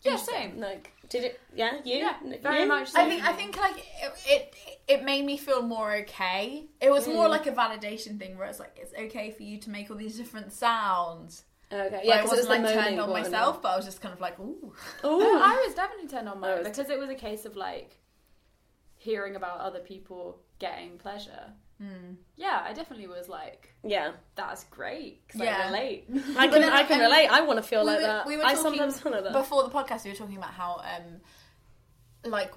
Yeah, 0.02 0.16
same. 0.16 0.60
Like, 0.60 0.92
did 1.08 1.24
it? 1.24 1.40
Yeah, 1.54 1.78
you? 1.84 1.96
Yeah, 1.96 2.16
very 2.42 2.62
you? 2.62 2.68
much 2.68 2.88
so. 2.88 3.00
I 3.00 3.08
think 3.08 3.24
I 3.24 3.32
think 3.32 3.56
like 3.56 3.78
it, 3.78 4.12
it 4.26 4.54
it 4.88 5.04
made 5.04 5.24
me 5.24 5.36
feel 5.36 5.62
more 5.62 5.94
okay. 5.96 6.66
It 6.80 6.90
was 6.90 7.06
more 7.06 7.26
mm. 7.26 7.30
like 7.30 7.46
a 7.46 7.52
validation 7.52 8.18
thing 8.18 8.36
where 8.36 8.48
it's 8.48 8.60
like 8.60 8.76
it's 8.80 8.92
okay 8.94 9.30
for 9.30 9.42
you 9.42 9.58
to 9.58 9.70
make 9.70 9.90
all 9.90 9.96
these 9.96 10.16
different 10.16 10.52
sounds. 10.52 11.44
Okay, 11.70 11.90
Yeah, 11.90 12.00
yeah, 12.02 12.14
I 12.14 12.16
because 12.22 12.38
wasn't 12.38 12.60
it 12.60 12.62
was 12.62 12.74
like 12.74 12.84
turned 12.84 13.00
on 13.00 13.10
one. 13.10 13.22
myself, 13.22 13.60
but 13.60 13.68
I 13.68 13.76
was 13.76 13.84
just 13.84 14.00
kind 14.00 14.14
of 14.14 14.20
like, 14.20 14.38
ooh. 14.40 14.72
No, 15.04 15.20
I 15.20 15.62
was 15.66 15.74
definitely 15.74 16.08
turned 16.08 16.28
on 16.28 16.38
oh, 16.38 16.40
by 16.40 16.48
I 16.48 16.52
it 16.52 16.58
was- 16.60 16.68
because 16.68 16.90
it 16.90 16.98
was 16.98 17.10
a 17.10 17.14
case 17.14 17.44
of 17.44 17.56
like 17.56 17.98
hearing 18.96 19.36
about 19.36 19.60
other 19.60 19.80
people 19.80 20.40
getting 20.58 20.98
pleasure. 20.98 21.52
Yeah, 22.36 22.62
I 22.64 22.72
definitely 22.72 23.06
was 23.06 23.28
like, 23.28 23.72
Yeah, 23.84 24.12
that's 24.34 24.64
great 24.64 25.26
because 25.26 25.40
I 25.40 25.44
Yeah. 25.44 25.66
relate. 25.66 26.04
I 26.36 26.48
can. 26.48 26.60
then- 26.60 26.72
I 26.72 26.82
can 26.82 26.92
and 27.00 27.02
relate. 27.02 27.28
I 27.28 27.40
want 27.42 27.58
to 27.58 27.62
feel 27.62 27.80
we 27.80 27.86
like 27.86 28.00
were, 28.00 28.06
that. 28.06 28.26
we 28.26 28.36
were 28.36 28.44
I 28.44 28.54
talking 28.54 28.62
sometimes 28.78 29.00
feel 29.00 29.12
like 29.12 29.24
that. 29.24 29.32
before 29.32 29.62
the 29.62 29.70
podcast. 29.70 30.04
We 30.04 30.10
were 30.10 30.16
talking 30.16 30.36
about 30.36 30.50
how, 30.50 30.80
um, 30.84 31.20
like, 32.24 32.52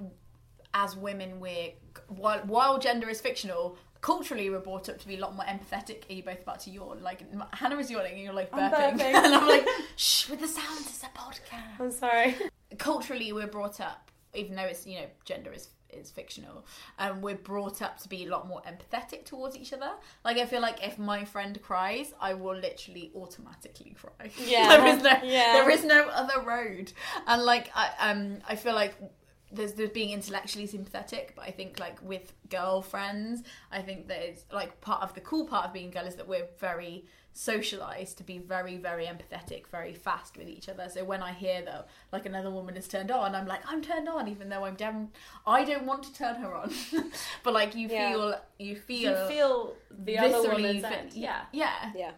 as 0.74 0.96
women, 0.96 1.40
we're 1.40 1.72
while, 2.08 2.40
while 2.40 2.80
gender 2.80 3.10
is 3.10 3.22
fictional. 3.22 3.78
Culturally, 4.02 4.50
we're 4.50 4.60
brought 4.60 4.90
up 4.90 4.98
to 4.98 5.08
be 5.08 5.16
a 5.16 5.20
lot 5.20 5.36
more 5.36 5.46
empathetic. 5.46 6.10
Are 6.10 6.14
you 6.14 6.24
both 6.24 6.42
about 6.42 6.60
to 6.62 6.72
yawn? 6.72 7.04
Like 7.04 7.22
Hannah 7.54 7.76
was 7.76 7.92
yawning, 7.92 8.14
and 8.14 8.22
you're 8.22 8.34
like 8.34 8.50
I'm 8.52 8.72
burping, 8.72 8.98
burping. 8.98 9.02
and 9.26 9.36
I'm 9.36 9.48
like, 9.48 9.68
shh, 9.96 10.28
with 10.30 10.40
the 10.40 10.48
sounds. 10.48 10.88
It's 10.88 11.04
a 11.04 11.08
podcast. 11.08 11.80
I'm 11.80 11.92
sorry. 11.92 12.36
culturally 12.80 13.32
we're 13.34 13.46
brought 13.48 13.82
up 13.82 14.10
even 14.34 14.56
though 14.56 14.64
it's 14.64 14.88
you 14.88 14.98
know 14.98 15.06
gender 15.26 15.52
is 15.52 15.68
is 15.94 16.10
fictional 16.12 16.66
and 17.00 17.22
we're 17.22 17.36
brought 17.36 17.82
up 17.82 17.98
to 18.00 18.08
be 18.10 18.26
a 18.26 18.30
lot 18.30 18.48
more 18.48 18.62
empathetic 18.64 19.26
towards 19.26 19.56
each 19.56 19.74
other 19.74 19.92
like 20.26 20.38
i 20.38 20.46
feel 20.46 20.62
like 20.62 20.86
if 20.86 20.98
my 21.00 21.24
friend 21.26 21.62
cries 21.62 22.14
i 22.20 22.34
will 22.34 22.56
literally 22.56 23.12
automatically 23.16 23.96
cry 24.00 24.30
Yeah. 24.38 24.68
there 24.70 24.88
is 24.88 25.04
no 25.04 25.12
Yeah. 25.24 25.54
there 25.54 25.70
is 25.70 25.84
no 25.84 26.08
other 26.10 26.42
road 26.42 26.92
and 27.28 27.44
like 27.44 27.70
i 27.76 27.90
um 28.00 28.40
i 28.48 28.56
feel 28.56 28.74
like 28.76 28.96
there's 29.54 29.74
there's 29.74 29.90
being 29.90 30.12
intellectually 30.12 30.66
sympathetic 30.66 31.34
but 31.36 31.46
i 31.46 31.52
think 31.52 31.78
like 31.80 32.02
with 32.02 32.32
girlfriends 32.50 33.44
i 33.72 33.82
think 33.82 34.08
that 34.08 34.22
it's 34.22 34.46
like 34.52 34.80
part 34.82 35.02
of 35.04 35.14
the 35.14 35.22
cool 35.22 35.46
part 35.46 35.66
of 35.66 35.74
being 35.74 35.90
a 35.90 35.92
girl 35.92 36.06
is 36.06 36.16
that 36.16 36.28
we're 36.28 36.48
very 36.60 37.06
socialized 37.34 38.18
to 38.18 38.24
be 38.24 38.38
very 38.38 38.78
very 38.78 39.06
empathetic 39.06 39.68
very 39.68 39.94
fast 39.94 40.38
with 40.38 40.48
each 40.50 40.68
other 40.68 40.88
so 40.90 41.04
when 41.04 41.24
i 41.24 41.32
hear 41.32 41.62
though 41.64 41.84
like 42.12 42.26
another 42.26 42.50
woman 42.50 42.76
is 42.76 42.88
turned 42.88 43.10
on 43.12 43.34
i'm 43.36 43.48
like 43.48 43.62
i'm 43.68 43.82
turned 43.82 44.10
on 44.10 44.28
even 44.28 44.50
though 44.50 44.66
i'm 44.66 44.76
damn 44.76 45.10
i 45.48 45.64
don't 45.64 45.86
want 45.86 46.04
to 46.04 46.14
turn 46.14 46.36
her 46.36 46.54
on 46.54 46.72
but 47.44 47.54
like 47.54 47.74
you 47.76 47.88
Yeah. 47.88 48.12
feel 48.12 48.36
you 48.60 48.76
feel 48.76 49.12
You 49.12 49.28
feel 49.28 49.74
the 49.90 50.18
other 50.18 50.42
woman's 50.50 51.16
Yeah. 51.16 51.42
yeah 51.52 51.92
Yeah. 51.96 52.12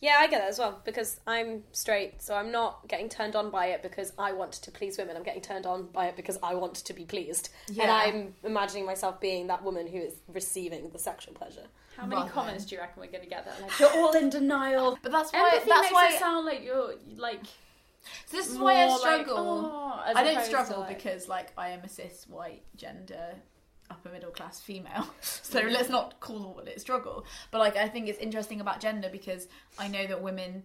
Yeah, 0.00 0.16
I 0.18 0.26
get 0.26 0.40
that 0.42 0.48
as 0.50 0.58
well 0.58 0.82
because 0.84 1.18
I'm 1.26 1.62
straight, 1.72 2.20
so 2.20 2.34
I'm 2.34 2.52
not 2.52 2.86
getting 2.88 3.08
turned 3.08 3.34
on 3.34 3.48
by 3.50 3.66
it 3.68 3.82
because 3.82 4.12
I 4.18 4.32
want 4.32 4.52
to 4.52 4.70
please 4.70 4.98
women. 4.98 5.16
I'm 5.16 5.22
getting 5.22 5.40
turned 5.40 5.64
on 5.64 5.86
by 5.86 6.08
it 6.08 6.16
because 6.16 6.36
I 6.42 6.54
want 6.56 6.74
to 6.74 6.92
be 6.92 7.04
pleased. 7.06 7.48
And 7.70 7.90
I'm 7.90 8.34
imagining 8.42 8.84
myself 8.84 9.18
being 9.18 9.46
that 9.46 9.62
woman 9.64 9.86
who 9.86 9.96
is 9.98 10.16
receiving 10.28 10.90
the 10.90 10.98
sexual 10.98 11.32
pleasure. 11.32 11.68
How 11.96 12.06
many 12.06 12.20
Rather 12.20 12.32
comments 12.32 12.64
do 12.64 12.74
you 12.74 12.80
reckon 12.80 13.00
we're 13.00 13.10
going 13.10 13.24
to 13.24 13.30
get 13.30 13.44
that 13.44 13.60
like 13.62 13.78
you're 13.78 13.92
all 13.92 14.12
in 14.12 14.30
denial? 14.30 14.98
But 15.02 15.12
that's 15.12 15.32
why. 15.32 15.50
Empathy 15.52 15.68
that's 15.68 15.82
makes 15.82 15.92
why. 15.92 16.08
it 16.08 16.18
sound 16.18 16.46
like 16.46 16.64
you're 16.64 16.94
like. 17.16 17.44
so 18.26 18.36
this 18.36 18.50
is 18.50 18.58
why 18.58 18.82
I 18.82 18.86
more 18.86 18.98
like, 18.98 19.00
struggle. 19.00 19.36
oh, 19.38 20.02
as 20.06 20.16
I 20.16 20.24
don't 20.24 20.32
opposed 20.32 20.50
to, 20.50 20.56
struggle 20.56 20.80
like- 20.80 20.96
because 20.96 21.28
like 21.28 21.52
I 21.56 21.68
am 21.70 21.80
a 21.80 21.88
cis 21.88 22.26
white 22.28 22.62
gender 22.76 23.34
upper 23.90 24.08
middle 24.10 24.30
class 24.30 24.60
female. 24.60 25.06
So 25.20 25.60
let's 25.60 25.88
not 25.88 26.18
call 26.20 26.62
it 26.66 26.80
struggle. 26.80 27.24
But 27.50 27.58
like 27.58 27.76
I 27.76 27.88
think 27.88 28.08
it's 28.08 28.18
interesting 28.18 28.60
about 28.60 28.80
gender 28.80 29.08
because 29.10 29.46
I 29.78 29.86
know 29.88 30.06
that 30.06 30.20
women 30.20 30.64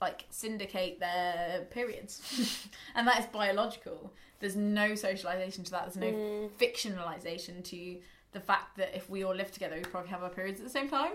like 0.00 0.24
syndicate 0.30 1.00
their 1.00 1.66
periods. 1.70 2.66
and 2.94 3.06
that 3.06 3.20
is 3.20 3.26
biological. 3.26 4.12
There's 4.40 4.56
no 4.56 4.94
socialization 4.94 5.64
to 5.64 5.70
that. 5.70 5.84
There's 5.84 5.96
no 5.96 6.18
mm. 6.18 6.50
fictionalization 6.58 7.64
to 7.64 7.98
the 8.36 8.40
fact 8.52 8.76
that 8.76 8.94
if 8.94 9.08
we 9.08 9.24
all 9.24 9.34
live 9.34 9.50
together 9.50 9.76
we 9.76 9.82
probably 9.82 10.10
have 10.10 10.22
our 10.22 10.28
periods 10.28 10.60
at 10.60 10.64
the 10.66 10.70
same 10.78 10.88
time. 10.90 11.12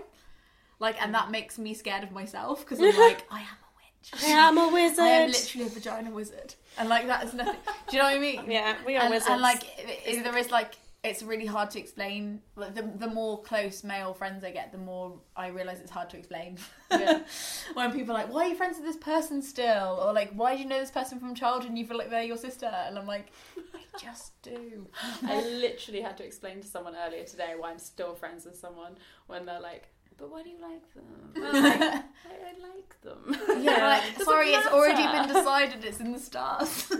Like 0.80 1.00
and 1.00 1.14
that 1.14 1.30
makes 1.30 1.56
me 1.56 1.72
scared 1.72 2.02
of 2.02 2.10
myself 2.10 2.60
because 2.60 2.80
I'm 2.80 2.86
like 3.08 3.24
I 3.30 3.40
am 3.40 3.58
a 3.68 3.70
witch. 3.78 4.22
I 4.24 4.26
am 4.26 4.58
a 4.58 4.68
wizard. 4.68 4.98
I 5.04 5.08
am 5.08 5.30
literally 5.30 5.66
a 5.66 5.70
vagina 5.70 6.10
wizard, 6.10 6.54
and 6.78 6.88
like 6.88 7.06
that 7.06 7.24
is 7.24 7.32
nothing. 7.34 7.60
Do 7.88 7.96
you 7.96 8.02
know 8.02 8.08
what 8.08 8.16
I 8.16 8.18
mean? 8.18 8.42
Yeah, 8.50 8.76
we 8.84 8.96
are 8.96 9.02
and, 9.02 9.10
wizards. 9.10 9.30
And 9.30 9.40
like, 9.40 9.62
it, 9.78 10.00
it- 10.04 10.24
there 10.24 10.36
is 10.36 10.50
like, 10.50 10.74
it's 11.04 11.22
really 11.22 11.46
hard 11.46 11.70
to 11.70 11.80
explain. 11.80 12.40
Like, 12.54 12.74
the 12.74 12.82
the 12.82 13.08
more 13.08 13.42
close 13.42 13.82
male 13.82 14.14
friends 14.14 14.44
I 14.44 14.52
get, 14.52 14.70
the 14.70 14.78
more 14.78 15.18
I 15.36 15.48
realize 15.48 15.80
it's 15.80 15.90
hard 15.90 16.08
to 16.10 16.16
explain. 16.16 16.58
when 17.74 17.92
people 17.92 18.14
are 18.14 18.18
like, 18.18 18.32
"Why 18.32 18.44
are 18.44 18.48
you 18.48 18.54
friends 18.54 18.76
with 18.76 18.86
this 18.86 18.96
person 18.96 19.42
still?" 19.42 20.00
or 20.00 20.12
like, 20.12 20.32
"Why 20.32 20.54
do 20.54 20.62
you 20.62 20.68
know 20.68 20.78
this 20.78 20.92
person 20.92 21.18
from 21.18 21.34
childhood 21.34 21.70
and 21.70 21.78
you 21.78 21.86
feel 21.86 21.98
like 21.98 22.10
they're 22.10 22.22
your 22.22 22.36
sister?" 22.36 22.66
And 22.66 22.96
I'm 22.96 23.06
like, 23.06 23.32
I 23.56 23.98
just 23.98 24.40
do. 24.42 24.86
I 25.24 25.42
literally 25.42 26.02
had 26.02 26.16
to 26.18 26.24
explain 26.24 26.60
to 26.60 26.68
someone 26.68 26.94
earlier 26.94 27.24
today 27.24 27.54
why 27.58 27.70
I'm 27.70 27.78
still 27.80 28.14
friends 28.14 28.44
with 28.44 28.56
someone 28.56 28.96
when 29.26 29.44
they're 29.44 29.60
like, 29.60 29.88
"But 30.18 30.30
why 30.30 30.42
do 30.42 30.50
you 30.50 30.60
like 30.60 30.94
them?" 30.94 31.04
I'm 31.36 31.62
like, 31.62 31.80
I, 31.82 32.02
I 32.50 32.68
like 32.68 33.00
them. 33.02 33.62
Yeah, 33.62 33.86
like, 33.88 34.02
Doesn't 34.12 34.24
sorry, 34.24 34.50
it's 34.50 34.66
already 34.68 35.02
been 35.02 35.28
decided. 35.34 35.84
It's 35.84 36.00
in 36.00 36.12
the 36.12 36.18
stars. 36.18 36.92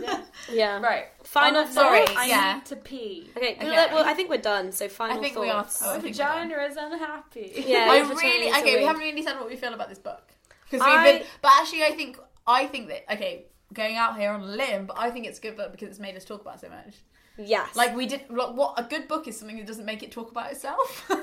yeah. 0.51 0.79
Right. 0.89 1.05
Final 1.23 1.61
On 1.61 1.65
that 1.65 1.73
sorry, 1.73 2.05
I 2.17 2.25
yeah. 2.25 2.53
need 2.55 2.65
to 2.65 2.75
pee. 2.75 3.29
Okay, 3.37 3.55
Okay. 3.55 3.65
Well, 3.69 3.89
well, 3.93 4.05
I 4.05 4.13
think 4.13 4.29
we're 4.29 4.37
done. 4.37 4.71
So 4.71 4.87
final 4.89 5.17
I 5.17 5.21
think 5.21 5.37
we 5.37 5.49
are. 5.49 5.63
thoughts. 5.63 5.81
Oh, 5.83 5.91
I 5.91 5.95
My 5.95 6.01
think 6.01 6.15
we're 6.15 6.23
done. 6.25 6.49
vagina 6.49 6.63
is 6.69 6.77
unhappy. 6.77 7.53
Yeah, 7.67 7.87
I 7.89 7.99
really 7.99 8.49
okay. 8.49 8.77
We 8.77 8.83
haven't 8.85 9.01
really 9.01 9.23
said 9.23 9.39
what 9.39 9.49
we 9.49 9.55
feel 9.55 9.73
about 9.73 9.89
this 9.89 9.99
book 9.99 10.23
because 10.69 10.85
we've 10.85 11.03
been. 11.03 11.27
But 11.41 11.51
actually, 11.59 11.83
I 11.83 11.91
think 11.91 12.17
I 12.47 12.65
think 12.67 12.87
that 12.89 13.11
okay, 13.13 13.45
going 13.73 13.95
out 13.95 14.17
here 14.19 14.31
on 14.31 14.41
a 14.41 14.45
limb, 14.45 14.85
but 14.85 14.97
I 14.99 15.09
think 15.11 15.25
it's 15.27 15.39
a 15.39 15.41
good 15.41 15.55
book 15.57 15.71
because 15.71 15.89
it's 15.89 15.99
made 15.99 16.15
us 16.15 16.25
talk 16.25 16.41
about 16.41 16.59
so 16.61 16.69
much. 16.69 16.95
Yes. 17.37 17.75
Like 17.75 17.95
we 17.95 18.05
did. 18.05 18.21
Like, 18.29 18.55
what 18.55 18.73
a 18.77 18.83
good 18.83 19.07
book 19.07 19.27
is 19.27 19.37
something 19.37 19.57
that 19.57 19.65
doesn't 19.65 19.85
make 19.85 20.03
it 20.03 20.11
talk 20.11 20.31
about 20.31 20.51
itself. 20.51 21.09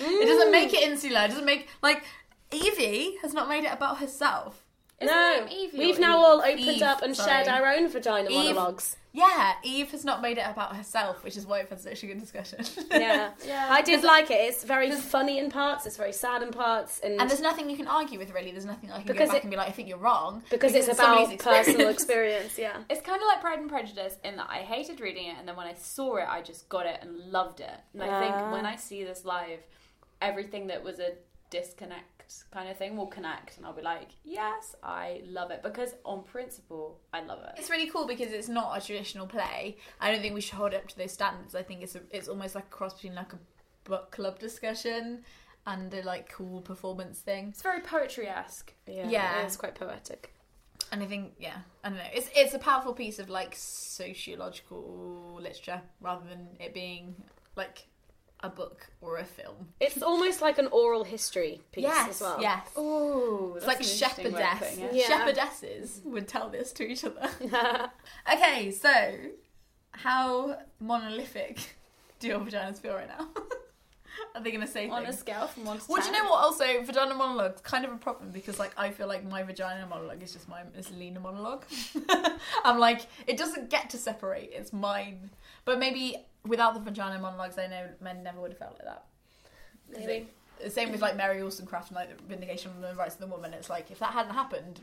It 0.00 0.26
doesn't 0.26 0.48
mm. 0.48 0.52
make 0.52 0.72
it 0.72 0.82
insular. 0.82 1.22
It 1.22 1.28
doesn't 1.28 1.44
make 1.44 1.68
like 1.82 2.04
Evie 2.52 3.16
has 3.22 3.34
not 3.34 3.48
made 3.48 3.64
it 3.64 3.72
about 3.72 3.98
herself. 3.98 4.64
Isn't 5.00 5.14
no, 5.14 5.44
it 5.46 5.52
Evie 5.52 5.78
we've 5.78 5.98
now 6.00 6.18
Eve? 6.18 6.24
all 6.24 6.38
opened 6.40 6.58
Eve, 6.60 6.82
up 6.82 7.02
and 7.02 7.16
sorry. 7.16 7.30
shared 7.44 7.48
our 7.48 7.66
own 7.72 7.88
vagina 7.88 8.28
Eve. 8.30 8.54
monologues. 8.56 8.96
Yeah, 9.12 9.52
Eve 9.64 9.90
has 9.92 10.04
not 10.04 10.20
made 10.22 10.38
it 10.38 10.44
about 10.46 10.76
herself, 10.76 11.24
which 11.24 11.36
is 11.36 11.46
why 11.46 11.60
it 11.60 11.70
was 11.70 11.82
such 11.82 12.02
a 12.02 12.06
good 12.06 12.18
discussion. 12.20 12.60
Yeah. 12.90 13.30
Yeah. 13.46 13.68
I 13.70 13.80
did 13.82 14.02
like 14.04 14.30
it. 14.30 14.34
It's 14.34 14.64
very 14.64 14.90
funny 14.92 15.38
in 15.38 15.50
parts. 15.50 15.86
It's 15.86 15.96
very 15.96 16.12
sad 16.12 16.42
in 16.42 16.50
parts, 16.50 17.00
and, 17.00 17.20
And 17.20 17.28
there's 17.30 17.40
nothing 17.40 17.70
you 17.70 17.76
can 17.76 17.86
argue 17.88 18.18
with, 18.18 18.32
really. 18.32 18.50
There's 18.52 18.66
nothing 18.66 18.90
I 18.92 18.98
can 18.98 19.06
Because 19.06 19.28
go 19.28 19.34
back 19.34 19.36
it- 19.38 19.42
and 19.44 19.50
be 19.50 19.56
like, 19.56 19.68
I 19.68 19.72
think 19.72 19.88
you're 19.88 19.98
wrong. 19.98 20.42
because 20.50 20.74
it's 20.74 20.86
somebody's 20.96 21.40
about 21.40 21.64
personal 21.64 21.88
experience. 21.96 22.58
Yeah. 22.58 22.76
It's 22.90 23.00
kind 23.00 23.20
of 23.22 23.26
like 23.26 23.40
Pride 23.40 23.58
and 23.60 23.68
Prejudice 23.68 24.16
in 24.24 24.36
that 24.36 24.48
I 24.50 24.58
hated 24.58 25.00
reading 25.00 25.26
it, 25.28 25.36
and 25.38 25.48
then 25.48 25.56
when 25.56 25.66
I 25.66 25.74
saw 25.74 26.16
it, 26.16 26.26
I 26.28 26.42
just 26.42 26.68
got 26.68 26.86
it 26.86 26.98
and 27.02 27.16
loved 27.32 27.60
it. 27.60 27.70
And 27.94 28.02
I 28.02 28.20
think 28.20 28.52
when 28.52 28.66
I 28.66 28.76
see 28.76 29.04
this 29.04 29.24
live, 29.24 29.60
everything 30.20 30.66
that 30.68 30.82
was 30.84 30.98
a 30.98 31.12
disconnect 31.50 32.17
kind 32.50 32.68
of 32.68 32.76
thing 32.76 32.96
will 32.96 33.06
connect, 33.06 33.56
and 33.56 33.66
I'll 33.66 33.72
be 33.72 33.82
like, 33.82 34.08
yes, 34.24 34.74
I 34.82 35.22
love 35.26 35.50
it 35.50 35.62
because 35.62 35.94
on 36.04 36.22
principle, 36.24 37.00
I 37.12 37.22
love 37.22 37.40
it. 37.44 37.58
It's 37.58 37.70
really 37.70 37.88
cool 37.88 38.06
because 38.06 38.32
it's 38.32 38.48
not 38.48 38.76
a 38.76 38.84
traditional 38.84 39.26
play. 39.26 39.76
I 40.00 40.10
don't 40.10 40.20
think 40.20 40.34
we 40.34 40.40
should 40.40 40.54
hold 40.54 40.72
it 40.72 40.76
up 40.76 40.88
to 40.88 40.98
those 40.98 41.12
standards. 41.12 41.54
I 41.54 41.62
think 41.62 41.82
it's 41.82 41.94
a, 41.94 42.00
it's 42.10 42.28
almost 42.28 42.54
like 42.54 42.64
a 42.66 42.70
cross 42.70 42.94
between 42.94 43.14
like 43.14 43.32
a 43.32 43.38
book 43.84 44.10
club 44.10 44.38
discussion 44.38 45.24
and 45.66 45.92
a 45.92 46.02
like 46.02 46.30
cool 46.30 46.60
performance 46.60 47.20
thing. 47.20 47.48
It's 47.48 47.62
very 47.62 47.80
poetry 47.80 48.28
esque. 48.28 48.72
Yeah. 48.86 49.08
Yeah. 49.08 49.42
It's 49.42 49.56
quite 49.56 49.74
poetic. 49.74 50.32
And 50.92 51.02
I 51.02 51.06
think 51.06 51.34
yeah, 51.38 51.58
I 51.84 51.90
don't 51.90 51.98
know. 51.98 52.04
It's 52.14 52.30
it's 52.34 52.54
a 52.54 52.58
powerful 52.58 52.94
piece 52.94 53.18
of 53.18 53.28
like 53.28 53.54
sociological 53.56 55.38
literature 55.40 55.82
rather 56.00 56.26
than 56.28 56.48
it 56.60 56.72
being 56.72 57.14
like 57.56 57.86
a 58.40 58.48
book 58.48 58.86
or 59.00 59.18
a 59.18 59.24
film. 59.24 59.68
It's 59.80 60.02
almost 60.02 60.40
like 60.40 60.58
an 60.58 60.68
oral 60.68 61.04
history 61.04 61.60
piece 61.72 61.82
yes, 61.82 62.10
as 62.10 62.20
well. 62.20 62.40
yes. 62.40 62.68
Oh, 62.76 63.54
It's 63.56 63.66
like 63.66 63.82
shepherdess. 63.82 64.78
Yeah. 64.92 65.08
Shepherdesses 65.08 66.04
would 66.04 66.28
tell 66.28 66.48
this 66.48 66.72
to 66.74 66.84
each 66.86 67.04
other. 67.04 67.28
okay, 68.32 68.70
so 68.70 69.14
how 69.92 70.58
monolithic 70.80 71.76
do 72.20 72.28
your 72.28 72.40
vaginas 72.40 72.80
feel 72.80 72.94
right 72.94 73.08
now? 73.08 73.28
Are 74.34 74.42
they 74.42 74.50
going 74.50 74.64
to 74.64 74.70
say 74.70 74.88
On 74.88 75.06
a 75.06 75.12
scale 75.12 75.46
from 75.46 75.64
one 75.64 75.78
to 75.78 75.84
Well, 75.88 76.00
do 76.02 76.08
you 76.08 76.12
know 76.12 76.24
what? 76.24 76.42
Also, 76.42 76.64
vagina 76.82 77.14
monologue's 77.14 77.60
kind 77.60 77.84
of 77.84 77.92
a 77.92 77.96
problem 77.96 78.30
because, 78.30 78.58
like, 78.58 78.72
I 78.76 78.90
feel 78.90 79.06
like 79.06 79.24
my 79.24 79.42
vagina 79.42 79.86
monologue 79.86 80.22
is 80.22 80.32
just 80.32 80.48
my 80.48 80.62
Miss 80.76 80.90
Lena 80.90 81.20
monologue. 81.20 81.64
I'm 82.64 82.78
like, 82.78 83.02
it 83.26 83.36
doesn't 83.36 83.70
get 83.70 83.90
to 83.90 83.98
separate; 83.98 84.50
it's 84.52 84.72
mine. 84.72 85.30
But 85.64 85.78
maybe 85.78 86.16
without 86.48 86.74
the 86.74 86.80
vagina 86.80 87.18
monologues, 87.20 87.56
I 87.58 87.66
know 87.68 87.88
men 88.00 88.22
never 88.24 88.40
would 88.40 88.50
have 88.50 88.58
felt 88.58 88.72
like 88.74 88.84
that. 88.84 89.04
Maybe. 89.90 90.12
it- 90.12 90.34
the 90.64 90.70
same 90.70 90.90
with 90.90 91.00
like 91.00 91.16
Mary 91.16 91.40
Wollstonecraft 91.40 91.90
and 91.90 91.94
like 91.94 92.16
the 92.16 92.20
vindication 92.24 92.72
of 92.72 92.80
the 92.80 92.92
rights 92.96 93.14
of 93.14 93.20
the 93.20 93.28
woman. 93.28 93.54
It's 93.54 93.70
like 93.70 93.92
if 93.92 94.00
that 94.00 94.10
hadn't 94.12 94.34
happened, 94.34 94.80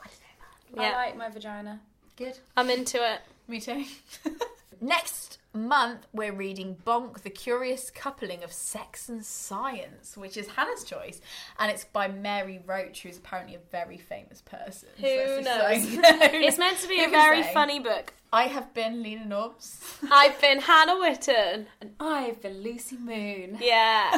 I 0.00 0.06
don't 0.06 0.76
know, 0.76 0.82
man. 0.82 0.92
Yeah. 0.92 0.96
I 0.96 1.06
like 1.06 1.16
my 1.16 1.28
vagina. 1.30 1.80
Good. 2.16 2.38
I'm 2.56 2.70
into 2.70 2.98
it. 2.98 3.22
Me 3.48 3.60
too. 3.60 3.84
Next 4.80 5.33
month, 5.54 6.06
we're 6.12 6.32
reading 6.32 6.76
Bonk, 6.86 7.22
The 7.22 7.30
Curious 7.30 7.90
Coupling 7.90 8.42
of 8.42 8.52
Sex 8.52 9.08
and 9.08 9.24
Science, 9.24 10.16
which 10.16 10.36
is 10.36 10.48
Hannah's 10.48 10.84
choice. 10.84 11.20
And 11.58 11.70
it's 11.70 11.84
by 11.84 12.08
Mary 12.08 12.60
Roach, 12.66 13.02
who's 13.02 13.18
apparently 13.18 13.54
a 13.54 13.60
very 13.70 13.98
famous 13.98 14.42
person. 14.42 14.88
Who 14.96 15.02
that's 15.02 15.44
just 15.44 15.94
knows? 15.94 15.96
like- 15.96 16.32
It's 16.34 16.58
meant 16.58 16.78
to 16.78 16.88
be 16.88 17.02
a 17.04 17.08
very 17.08 17.42
say? 17.42 17.52
funny 17.54 17.78
book. 17.80 18.12
I 18.32 18.44
have 18.48 18.74
been 18.74 19.00
Leena 19.02 19.26
Norms. 19.26 19.80
I've 20.10 20.40
been 20.40 20.58
Hannah 20.60 20.98
Witton. 20.98 21.66
And 21.80 21.94
I've 22.00 22.42
been 22.42 22.62
Lucy 22.62 22.96
Moon. 22.96 23.58
Yeah. 23.60 24.10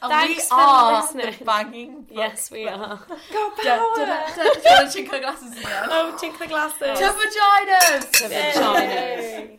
And 0.00 0.10
Thanks 0.12 0.44
we 0.44 0.48
for 0.48 0.54
are 0.54 1.02
listening. 1.02 1.34
the 1.38 1.44
banging 1.44 2.02
book 2.02 2.16
yes, 2.16 2.50
we 2.50 2.68
are. 2.68 3.00
Go 3.32 3.52
da. 3.62 3.76
Do 3.94 4.00
you 4.00 4.06
want 4.06 4.92
to 4.92 4.98
chink 5.02 5.08
her 5.10 5.20
glasses 5.20 5.52
again? 5.58 5.84
Oh, 5.90 6.16
tink 6.20 6.38
the 6.38 6.46
glasses. 6.46 6.98
To 6.98 7.12
vaginas! 7.14 8.30
Yay. 8.30 9.58